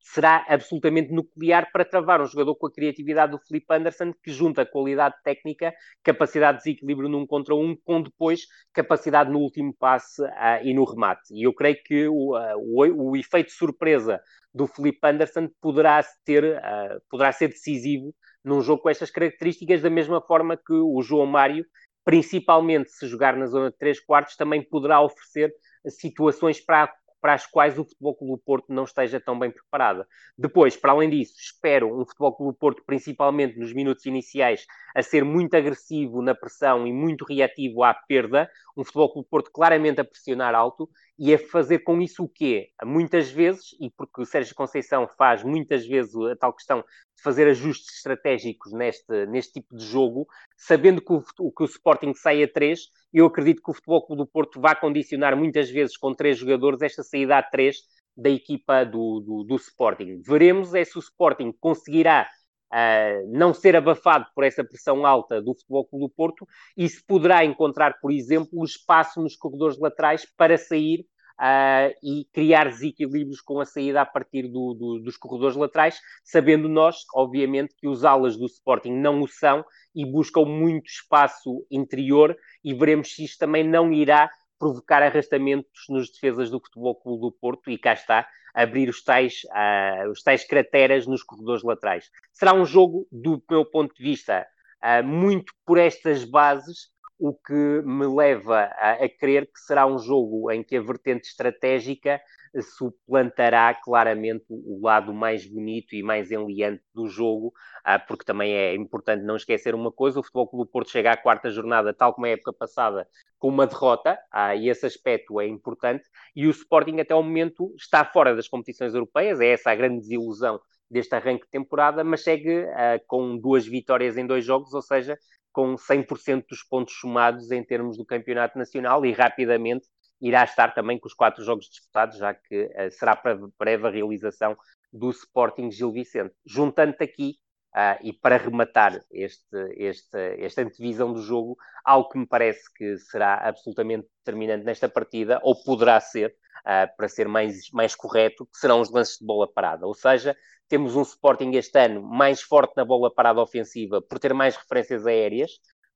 será 0.00 0.44
absolutamente 0.48 1.12
nuclear 1.12 1.70
para 1.72 1.84
travar 1.84 2.20
um 2.20 2.26
jogador 2.26 2.54
com 2.56 2.66
a 2.66 2.72
criatividade 2.72 3.32
do 3.32 3.38
Felipe 3.38 3.66
Anderson, 3.74 4.12
que 4.22 4.32
junta 4.32 4.66
qualidade 4.66 5.14
técnica, 5.22 5.74
capacidade 6.02 6.58
de 6.58 6.64
desequilíbrio 6.64 7.08
num 7.08 7.26
contra 7.26 7.54
um, 7.54 7.76
com 7.84 8.02
depois 8.02 8.46
capacidade 8.72 9.30
no 9.30 9.38
último 9.38 9.74
passe 9.74 10.22
uh, 10.22 10.62
e 10.62 10.74
no 10.74 10.84
remate. 10.84 11.34
E 11.34 11.42
eu 11.44 11.52
creio 11.52 11.76
que 11.84 12.08
o, 12.08 12.36
uh, 12.36 12.56
o, 12.56 13.10
o, 13.10 13.16
efeito 13.16 13.52
surpresa 13.52 14.20
do 14.52 14.66
Felipe 14.66 15.06
Anderson 15.06 15.48
poderá, 15.60 16.02
ter, 16.24 16.44
uh, 16.44 17.00
poderá 17.10 17.32
ser 17.32 17.48
decisivo 17.48 18.14
num 18.44 18.60
jogo 18.62 18.82
com 18.82 18.90
estas 18.90 19.10
características, 19.10 19.82
da 19.82 19.90
mesma 19.90 20.20
forma 20.20 20.56
que 20.56 20.72
o 20.72 21.00
João 21.02 21.26
Mário, 21.26 21.64
principalmente 22.04 22.90
se 22.90 23.06
jogar 23.06 23.36
na 23.36 23.46
zona 23.46 23.70
de 23.70 23.76
3 23.76 24.00
quartos, 24.00 24.36
também 24.36 24.62
poderá 24.62 25.00
oferecer 25.00 25.52
situações 25.86 26.60
para 26.60 26.92
para 27.20 27.34
as 27.34 27.46
quais 27.46 27.78
o 27.78 27.84
Futebol 27.84 28.14
Clube 28.14 28.42
Porto 28.44 28.72
não 28.72 28.84
esteja 28.84 29.20
tão 29.20 29.38
bem 29.38 29.50
preparado. 29.50 30.04
Depois, 30.36 30.76
para 30.76 30.92
além 30.92 31.10
disso, 31.10 31.34
espero 31.38 31.88
um 31.88 32.04
Futebol 32.04 32.36
Clube 32.36 32.58
Porto, 32.58 32.82
principalmente 32.84 33.58
nos 33.58 33.72
minutos 33.72 34.06
iniciais, 34.06 34.64
a 34.94 35.02
ser 35.02 35.24
muito 35.24 35.54
agressivo 35.54 36.22
na 36.22 36.34
pressão 36.34 36.86
e 36.86 36.92
muito 36.92 37.24
reativo 37.24 37.82
à 37.82 37.92
perda, 37.94 38.48
um 38.76 38.84
Futebol 38.84 39.12
Clube 39.12 39.28
Porto 39.28 39.50
claramente 39.50 40.00
a 40.00 40.04
pressionar 40.04 40.54
alto 40.54 40.88
e 41.18 41.34
a 41.34 41.38
fazer 41.38 41.80
com 41.80 42.00
isso 42.00 42.22
o 42.22 42.28
quê? 42.28 42.68
Muitas 42.84 43.30
vezes, 43.30 43.76
e 43.80 43.90
porque 43.90 44.22
o 44.22 44.24
Sérgio 44.24 44.54
Conceição 44.54 45.08
faz 45.18 45.42
muitas 45.42 45.84
vezes 45.84 46.14
a 46.14 46.36
tal 46.36 46.52
questão 46.52 46.84
fazer 47.22 47.48
ajustes 47.48 47.96
estratégicos 47.96 48.72
neste, 48.72 49.26
neste 49.26 49.54
tipo 49.54 49.76
de 49.76 49.84
jogo, 49.84 50.26
sabendo 50.56 51.00
que 51.00 51.12
o, 51.12 51.52
que 51.52 51.62
o 51.62 51.66
Sporting 51.66 52.14
sai 52.14 52.42
a 52.42 52.48
3, 52.48 52.80
eu 53.12 53.26
acredito 53.26 53.62
que 53.62 53.70
o 53.70 53.74
Futebol 53.74 54.06
Clube 54.06 54.22
do 54.22 54.26
Porto 54.26 54.60
vai 54.60 54.78
condicionar 54.78 55.36
muitas 55.36 55.70
vezes 55.70 55.96
com 55.96 56.14
três 56.14 56.38
jogadores 56.38 56.82
esta 56.82 57.02
saída 57.02 57.38
a 57.38 57.42
três 57.42 57.78
da 58.16 58.30
equipa 58.30 58.84
do, 58.84 59.20
do, 59.20 59.44
do 59.44 59.56
Sporting. 59.56 60.20
Veremos 60.26 60.74
é 60.74 60.84
se 60.84 60.96
o 60.96 61.00
Sporting 61.00 61.52
conseguirá 61.60 62.28
uh, 62.72 63.30
não 63.30 63.54
ser 63.54 63.76
abafado 63.76 64.26
por 64.34 64.44
essa 64.44 64.64
pressão 64.64 65.06
alta 65.06 65.40
do 65.40 65.54
Futebol 65.54 65.86
Clube 65.86 66.04
do 66.06 66.10
Porto 66.10 66.46
e 66.76 66.88
se 66.88 67.04
poderá 67.04 67.44
encontrar, 67.44 67.98
por 68.00 68.10
exemplo, 68.10 68.60
o 68.60 68.64
espaço 68.64 69.22
nos 69.22 69.36
corredores 69.36 69.78
laterais 69.78 70.26
para 70.36 70.58
sair 70.58 71.06
uh, 71.38 71.94
e 72.02 72.26
criar 72.32 72.68
desequilíbrios 72.68 73.40
com 73.40 73.60
a 73.60 73.64
saída 73.64 74.02
a 74.02 74.06
partir 74.06 74.48
do, 74.48 74.74
do, 74.74 74.98
dos 75.00 75.16
corredores 75.16 75.56
laterais, 75.56 76.00
sabendo 76.24 76.68
nós, 76.68 77.04
obviamente, 77.14 77.74
que 77.76 77.88
os 77.88 78.04
alas 78.04 78.36
do 78.36 78.46
Sporting 78.46 78.92
não 78.92 79.22
o 79.22 79.28
são 79.28 79.64
e 79.94 80.04
buscam 80.04 80.44
muito 80.44 80.86
espaço 80.88 81.64
interior 81.70 82.36
e 82.62 82.74
veremos 82.74 83.14
se 83.14 83.24
isto 83.24 83.38
também 83.38 83.66
não 83.66 83.92
irá 83.92 84.30
provocar 84.58 85.02
arrastamentos 85.02 85.84
nos 85.88 86.10
defesas 86.10 86.50
do 86.50 86.60
Futebol 86.60 86.96
Clube 86.96 87.20
do 87.20 87.32
Porto 87.32 87.70
e 87.70 87.78
cá 87.78 87.92
está, 87.92 88.26
abrir 88.52 88.88
os 88.88 89.02
tais, 89.02 89.42
uh, 89.44 90.10
os 90.10 90.22
tais 90.22 90.44
crateras 90.44 91.06
nos 91.06 91.22
corredores 91.22 91.62
laterais. 91.62 92.10
Será 92.32 92.52
um 92.52 92.64
jogo, 92.64 93.06
do 93.12 93.42
meu 93.48 93.64
ponto 93.64 93.94
de 93.94 94.02
vista, 94.02 94.44
uh, 94.82 95.06
muito 95.06 95.52
por 95.64 95.78
estas 95.78 96.24
bases, 96.24 96.88
o 97.18 97.34
que 97.34 97.82
me 97.84 98.06
leva 98.06 98.70
a, 98.76 98.92
a 98.92 99.08
crer 99.08 99.46
que 99.46 99.58
será 99.60 99.86
um 99.86 99.98
jogo 99.98 100.50
em 100.50 100.62
que 100.62 100.76
a 100.76 100.82
vertente 100.82 101.28
estratégica 101.28 102.20
suplantará 102.62 103.74
claramente 103.74 104.44
o 104.48 104.80
lado 104.82 105.12
mais 105.12 105.46
bonito 105.46 105.94
e 105.94 106.02
mais 106.02 106.30
enliante 106.30 106.82
do 106.94 107.06
jogo, 107.06 107.52
ah, 107.84 107.98
porque 107.98 108.24
também 108.24 108.52
é 108.52 108.74
importante 108.74 109.24
não 109.24 109.36
esquecer 109.36 109.74
uma 109.74 109.92
coisa: 109.92 110.20
o 110.20 110.22
Futebol 110.22 110.48
Clube 110.48 110.70
Porto 110.70 110.90
chega 110.90 111.12
à 111.12 111.16
quarta 111.16 111.50
jornada, 111.50 111.92
tal 111.92 112.14
como 112.14 112.26
a 112.26 112.30
época 112.30 112.52
passada, 112.52 113.06
com 113.38 113.48
uma 113.48 113.66
derrota, 113.66 114.18
ah, 114.30 114.54
e 114.54 114.68
esse 114.68 114.86
aspecto 114.86 115.40
é 115.40 115.46
importante, 115.46 116.04
e 116.34 116.46
o 116.46 116.50
Sporting 116.50 116.98
até 117.00 117.14
o 117.14 117.22
momento 117.22 117.74
está 117.76 118.04
fora 118.04 118.34
das 118.34 118.48
competições 118.48 118.94
europeias, 118.94 119.40
é 119.40 119.48
essa 119.48 119.70
a 119.70 119.74
grande 119.74 120.00
desilusão 120.00 120.60
deste 120.90 121.14
arranque 121.14 121.44
de 121.44 121.50
temporada, 121.50 122.02
mas 122.02 122.22
segue 122.22 122.60
uh, 122.60 123.00
com 123.06 123.36
duas 123.36 123.66
vitórias 123.66 124.16
em 124.16 124.26
dois 124.26 124.44
jogos, 124.44 124.72
ou 124.72 124.80
seja, 124.80 125.18
com 125.52 125.74
100% 125.76 126.44
dos 126.48 126.62
pontos 126.62 126.94
somados 126.94 127.50
em 127.50 127.64
termos 127.64 127.96
do 127.96 128.04
campeonato 128.04 128.58
nacional 128.58 129.04
e 129.04 129.12
rapidamente 129.12 129.86
irá 130.20 130.44
estar 130.44 130.74
também 130.74 130.98
com 130.98 131.06
os 131.06 131.14
quatro 131.14 131.44
jogos 131.44 131.66
disputados, 131.68 132.18
já 132.18 132.34
que 132.34 132.64
uh, 132.64 132.90
será 132.90 133.14
para 133.14 133.38
breve 133.58 133.86
a 133.86 133.90
realização 133.90 134.56
do 134.92 135.10
Sporting 135.10 135.70
Gil 135.70 135.92
Vicente. 135.92 136.34
Juntando-te 136.46 137.04
aqui, 137.04 137.36
uh, 137.74 137.98
e 138.02 138.12
para 138.12 138.36
rematar 138.36 139.00
este, 139.10 139.56
este, 139.76 140.18
esta 140.38 140.62
antevisão 140.62 141.12
do 141.12 141.22
jogo, 141.22 141.56
algo 141.84 142.08
que 142.08 142.18
me 142.18 142.26
parece 142.26 142.62
que 142.74 142.96
será 142.98 143.34
absolutamente 143.36 144.08
determinante 144.18 144.64
nesta 144.64 144.88
partida, 144.88 145.40
ou 145.42 145.54
poderá 145.62 146.00
ser, 146.00 146.34
uh, 146.60 146.96
para 146.96 147.08
ser 147.08 147.28
mais, 147.28 147.70
mais 147.72 147.94
correto, 147.94 148.46
que 148.46 148.58
serão 148.58 148.80
os 148.80 148.90
lances 148.90 149.18
de 149.18 149.26
bola 149.26 149.50
parada. 149.50 149.86
Ou 149.86 149.94
seja, 149.94 150.36
temos 150.68 150.96
um 150.96 151.02
Sporting 151.02 151.52
este 151.52 151.78
ano 151.78 152.02
mais 152.02 152.42
forte 152.42 152.74
na 152.76 152.84
bola 152.84 153.12
parada 153.12 153.40
ofensiva 153.40 154.02
por 154.02 154.18
ter 154.18 154.34
mais 154.34 154.56
referências 154.56 155.06
aéreas, 155.06 155.50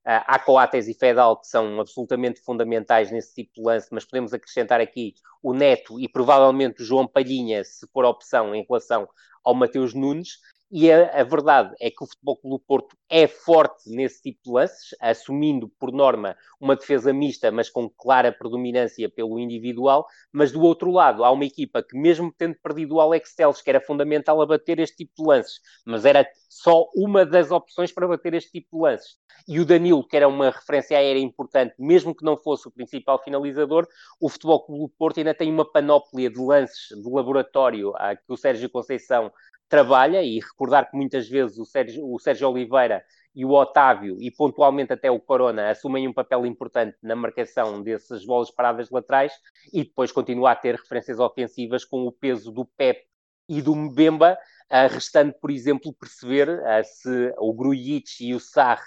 Uh, 0.04 0.18
há 0.26 0.36
Coates 0.36 0.88
e 0.88 0.94
Fedal 0.94 1.38
que 1.38 1.46
são 1.46 1.78
absolutamente 1.78 2.40
fundamentais 2.40 3.12
nesse 3.12 3.34
tipo 3.34 3.52
de 3.54 3.62
lance, 3.62 3.86
mas 3.92 4.04
podemos 4.04 4.34
acrescentar 4.34 4.80
aqui 4.80 5.14
o 5.40 5.54
Neto 5.54 6.00
e 6.00 6.08
provavelmente 6.08 6.82
o 6.82 6.84
João 6.84 7.06
Palhinha, 7.06 7.62
se 7.62 7.86
for 7.92 8.04
opção 8.04 8.52
em 8.52 8.66
relação 8.68 9.08
ao 9.44 9.54
Mateus 9.54 9.94
Nunes. 9.94 10.38
E 10.74 10.90
a, 10.90 11.20
a, 11.20 11.22
verdade 11.22 11.74
é 11.78 11.90
que 11.90 12.02
o 12.02 12.06
Futebol 12.06 12.38
Clube 12.38 12.56
do 12.56 12.64
Porto 12.66 12.96
é 13.10 13.28
forte 13.28 13.90
nesse 13.90 14.22
tipo 14.22 14.40
de 14.42 14.50
lances, 14.52 14.96
assumindo 14.98 15.68
por 15.78 15.92
norma 15.92 16.34
uma 16.58 16.74
defesa 16.74 17.12
mista, 17.12 17.52
mas 17.52 17.68
com 17.68 17.90
clara 17.90 18.32
predominância 18.32 19.06
pelo 19.10 19.38
individual. 19.38 20.06
Mas 20.32 20.50
do 20.50 20.62
outro 20.62 20.90
lado, 20.90 21.24
há 21.24 21.30
uma 21.30 21.44
equipa 21.44 21.82
que, 21.82 21.94
mesmo 21.94 22.32
tendo 22.38 22.56
perdido 22.62 22.94
o 22.94 23.00
Alex 23.02 23.34
Teles, 23.34 23.60
que 23.60 23.68
era 23.68 23.82
fundamental 23.82 24.40
a 24.40 24.46
bater 24.46 24.78
este 24.78 24.96
tipo 25.04 25.12
de 25.18 25.28
lances, 25.28 25.60
mas 25.84 26.06
era 26.06 26.26
só 26.48 26.86
uma 26.96 27.26
das 27.26 27.50
opções 27.50 27.92
para 27.92 28.08
bater 28.08 28.32
este 28.32 28.52
tipo 28.52 28.78
de 28.78 28.82
lances, 28.82 29.16
e 29.46 29.58
o 29.60 29.64
Danilo, 29.64 30.06
que 30.06 30.16
era 30.16 30.28
uma 30.28 30.50
referência 30.50 30.96
aérea 30.96 31.20
importante, 31.20 31.74
mesmo 31.78 32.14
que 32.14 32.24
não 32.24 32.36
fosse 32.36 32.68
o 32.68 32.70
principal 32.70 33.22
finalizador, 33.22 33.86
o 34.20 34.28
Futebol 34.28 34.64
Clube 34.64 34.82
do 34.82 34.88
Porto 34.88 35.18
ainda 35.18 35.34
tem 35.34 35.50
uma 35.50 35.70
panóplia 35.70 36.30
de 36.30 36.40
lances 36.40 36.88
de 36.90 37.10
laboratório 37.10 37.92
a 37.96 38.14
que 38.14 38.24
o 38.28 38.36
Sérgio 38.36 38.70
Conceição 38.70 39.32
trabalha 39.72 40.22
e 40.22 40.38
recordar 40.38 40.90
que 40.90 40.94
muitas 40.94 41.26
vezes 41.26 41.56
o 41.56 41.64
Sérgio, 41.64 42.06
o 42.06 42.18
Sérgio 42.18 42.46
Oliveira 42.50 43.02
e 43.34 43.42
o 43.42 43.52
Otávio 43.52 44.18
e 44.20 44.30
pontualmente 44.30 44.92
até 44.92 45.10
o 45.10 45.18
Corona 45.18 45.70
assumem 45.70 46.06
um 46.06 46.12
papel 46.12 46.44
importante 46.44 46.94
na 47.02 47.16
marcação 47.16 47.82
dessas 47.82 48.22
bolas 48.26 48.50
paradas 48.50 48.90
laterais 48.90 49.32
e 49.72 49.82
depois 49.82 50.12
continua 50.12 50.50
a 50.50 50.54
ter 50.54 50.74
referências 50.74 51.18
ofensivas 51.18 51.86
com 51.86 52.06
o 52.06 52.12
peso 52.12 52.52
do 52.52 52.66
Pep 52.66 53.02
e 53.48 53.62
do 53.62 53.74
Mbemba, 53.74 54.34
uh, 54.70 54.92
restando, 54.92 55.32
por 55.40 55.50
exemplo, 55.50 55.90
perceber 55.94 56.50
uh, 56.50 56.84
se 56.84 57.34
o 57.38 57.54
Grujic 57.54 58.26
e 58.26 58.34
o 58.34 58.40
Sarr 58.40 58.78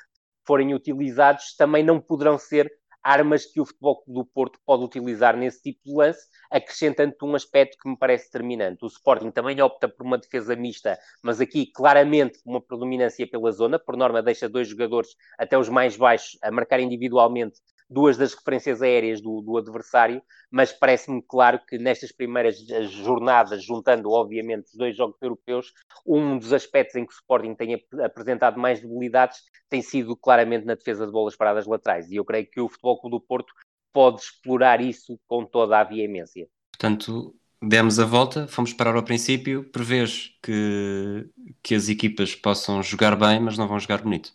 forem 0.45 0.75
utilizados, 0.75 1.55
também 1.55 1.83
não 1.83 1.99
poderão 1.99 2.38
ser 2.38 2.71
armas 3.06 3.45
que 3.45 3.62
o 3.62 3.66
Futebol 3.66 4.03
do 4.08 4.26
Porto 4.26 4.60
pode 4.66 4.84
utilizar 4.84 5.38
nesse 5.38 5.62
tipo 5.62 5.80
de 5.86 5.93
lance, 5.93 6.28
acrescentando 6.49 7.16
um 7.22 7.36
aspecto 7.36 7.78
que 7.80 7.88
me 7.88 7.95
parece 7.95 8.26
determinante. 8.26 8.84
O 8.84 8.88
Sporting 8.88 9.30
também 9.30 9.62
opta 9.62 9.88
por 9.88 10.03
uma 10.03 10.18
defesa 10.18 10.56
mista, 10.56 10.97
mas 11.22 11.39
aqui 11.39 11.68
claramente 11.68 12.39
uma 12.43 12.60
predominância 12.60 13.28
pela 13.30 13.51
zona, 13.51 13.78
por 13.78 13.95
norma 13.95 14.24
deixa 14.24 14.49
dois 14.49 14.68
jogadores, 14.68 15.10
até 15.38 15.56
os 15.56 15.70
mais 15.70 15.95
baixos, 15.95 16.39
a 16.41 16.49
marcar 16.49 16.80
individualmente 16.80 17.60
duas 17.89 18.17
das 18.17 18.33
referências 18.33 18.81
aéreas 18.81 19.21
do, 19.21 19.41
do 19.41 19.57
adversário, 19.57 20.21
mas 20.51 20.71
parece-me 20.71 21.21
claro 21.21 21.59
que 21.67 21.77
nestas 21.77 22.11
primeiras 22.11 22.57
jornadas, 22.89 23.63
juntando 23.63 24.11
obviamente 24.11 24.65
os 24.65 24.75
dois 24.75 24.95
jogos 24.95 25.21
europeus, 25.21 25.71
um 26.05 26.38
dos 26.38 26.51
aspectos 26.51 26.95
em 26.95 27.05
que 27.05 27.13
o 27.13 27.15
Sporting 27.15 27.55
tem 27.55 27.75
ap 27.75 27.83
apresentado 28.03 28.59
mais 28.59 28.81
debilidades 28.81 29.39
tem 29.69 29.81
sido 29.81 30.15
claramente 30.15 30.65
na 30.65 30.75
defesa 30.75 31.05
de 31.05 31.11
bolas 31.11 31.36
paradas 31.36 31.65
laterais, 31.65 32.09
e 32.11 32.15
eu 32.15 32.25
creio 32.25 32.49
que 32.49 32.61
o 32.61 32.69
Futebol 32.69 32.99
Clube 32.99 33.17
do 33.17 33.21
Porto 33.21 33.53
pode 33.91 34.21
explorar 34.21 34.81
isso 34.81 35.19
com 35.27 35.45
toda 35.45 35.79
a 35.79 35.83
veemência. 35.83 36.47
Portanto, 36.71 37.33
demos 37.61 37.99
a 37.99 38.05
volta, 38.05 38.47
fomos 38.47 38.73
parar 38.73 38.95
ao 38.95 39.03
princípio, 39.03 39.63
prevês 39.71 40.31
que, 40.43 41.29
que 41.63 41.73
as 41.73 41.89
equipas 41.89 42.36
possam 42.36 42.83
jogar 42.83 43.15
bem, 43.15 43.39
mas 43.39 43.57
não 43.57 43.67
vão 43.67 43.79
jogar 43.79 44.01
bonito. 44.01 44.33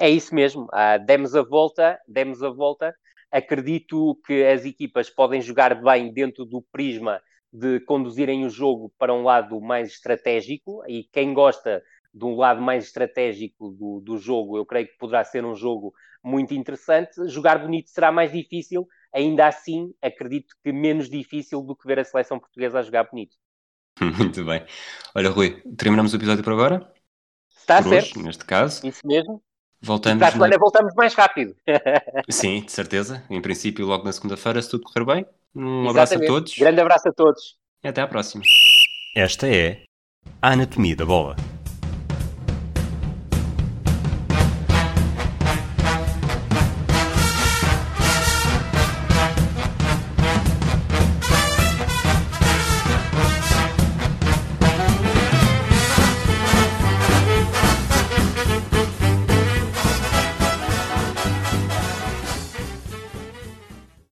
É 0.00 0.08
isso 0.08 0.34
mesmo, 0.34 0.64
uh, 0.64 1.04
demos 1.04 1.36
a 1.36 1.42
volta, 1.42 2.00
demos 2.08 2.42
a 2.42 2.48
volta. 2.48 2.94
Acredito 3.30 4.18
que 4.26 4.42
as 4.46 4.64
equipas 4.64 5.10
podem 5.10 5.42
jogar 5.42 5.74
bem 5.74 6.10
dentro 6.10 6.46
do 6.46 6.62
prisma 6.72 7.20
de 7.52 7.80
conduzirem 7.80 8.46
o 8.46 8.48
jogo 8.48 8.90
para 8.98 9.12
um 9.12 9.22
lado 9.22 9.60
mais 9.60 9.90
estratégico 9.90 10.82
e 10.88 11.04
quem 11.12 11.34
gosta 11.34 11.82
de 12.14 12.24
um 12.24 12.34
lado 12.34 12.62
mais 12.62 12.84
estratégico 12.84 13.72
do, 13.72 14.00
do 14.00 14.16
jogo, 14.16 14.56
eu 14.56 14.64
creio 14.64 14.86
que 14.86 14.96
poderá 14.96 15.22
ser 15.22 15.44
um 15.44 15.54
jogo 15.54 15.92
muito 16.24 16.54
interessante. 16.54 17.28
Jogar 17.28 17.58
bonito 17.58 17.90
será 17.90 18.10
mais 18.10 18.32
difícil, 18.32 18.88
ainda 19.12 19.48
assim, 19.48 19.92
acredito 20.00 20.54
que 20.64 20.72
menos 20.72 21.10
difícil 21.10 21.60
do 21.60 21.76
que 21.76 21.86
ver 21.86 21.98
a 21.98 22.04
seleção 22.04 22.38
portuguesa 22.38 22.78
a 22.78 22.82
jogar 22.82 23.04
bonito. 23.04 23.36
Muito 24.00 24.42
bem. 24.46 24.64
Olha, 25.14 25.28
Rui, 25.28 25.62
terminamos 25.76 26.14
o 26.14 26.16
episódio 26.16 26.42
por 26.42 26.54
agora? 26.54 26.90
Está 27.50 27.82
por 27.82 27.90
certo. 27.90 28.16
Hoje, 28.16 28.22
neste 28.24 28.46
caso. 28.46 28.86
Isso 28.86 29.06
mesmo. 29.06 29.42
Voltamos. 29.82 30.18
para 30.18 30.28
a 30.28 30.32
semana 30.32 30.54
na... 30.54 30.58
voltamos 30.58 30.94
mais 30.94 31.14
rápido. 31.14 31.54
Sim, 32.28 32.60
de 32.60 32.72
certeza. 32.72 33.22
Em 33.30 33.40
princípio, 33.40 33.86
logo 33.86 34.04
na 34.04 34.12
segunda-feira, 34.12 34.60
se 34.60 34.70
tudo 34.70 34.84
correr 34.84 35.04
bem. 35.04 35.26
Um 35.54 35.84
Exatamente. 35.84 35.90
abraço 35.90 36.14
a 36.14 36.26
todos. 36.26 36.58
Grande 36.58 36.80
abraço 36.80 37.08
a 37.08 37.12
todos. 37.12 37.56
E 37.82 37.88
até 37.88 38.00
à 38.02 38.06
próxima. 38.06 38.44
Esta 39.16 39.48
é 39.48 39.82
a 40.40 40.52
Anatomia 40.52 40.94
da 40.94 41.04
Bola. 41.04 41.36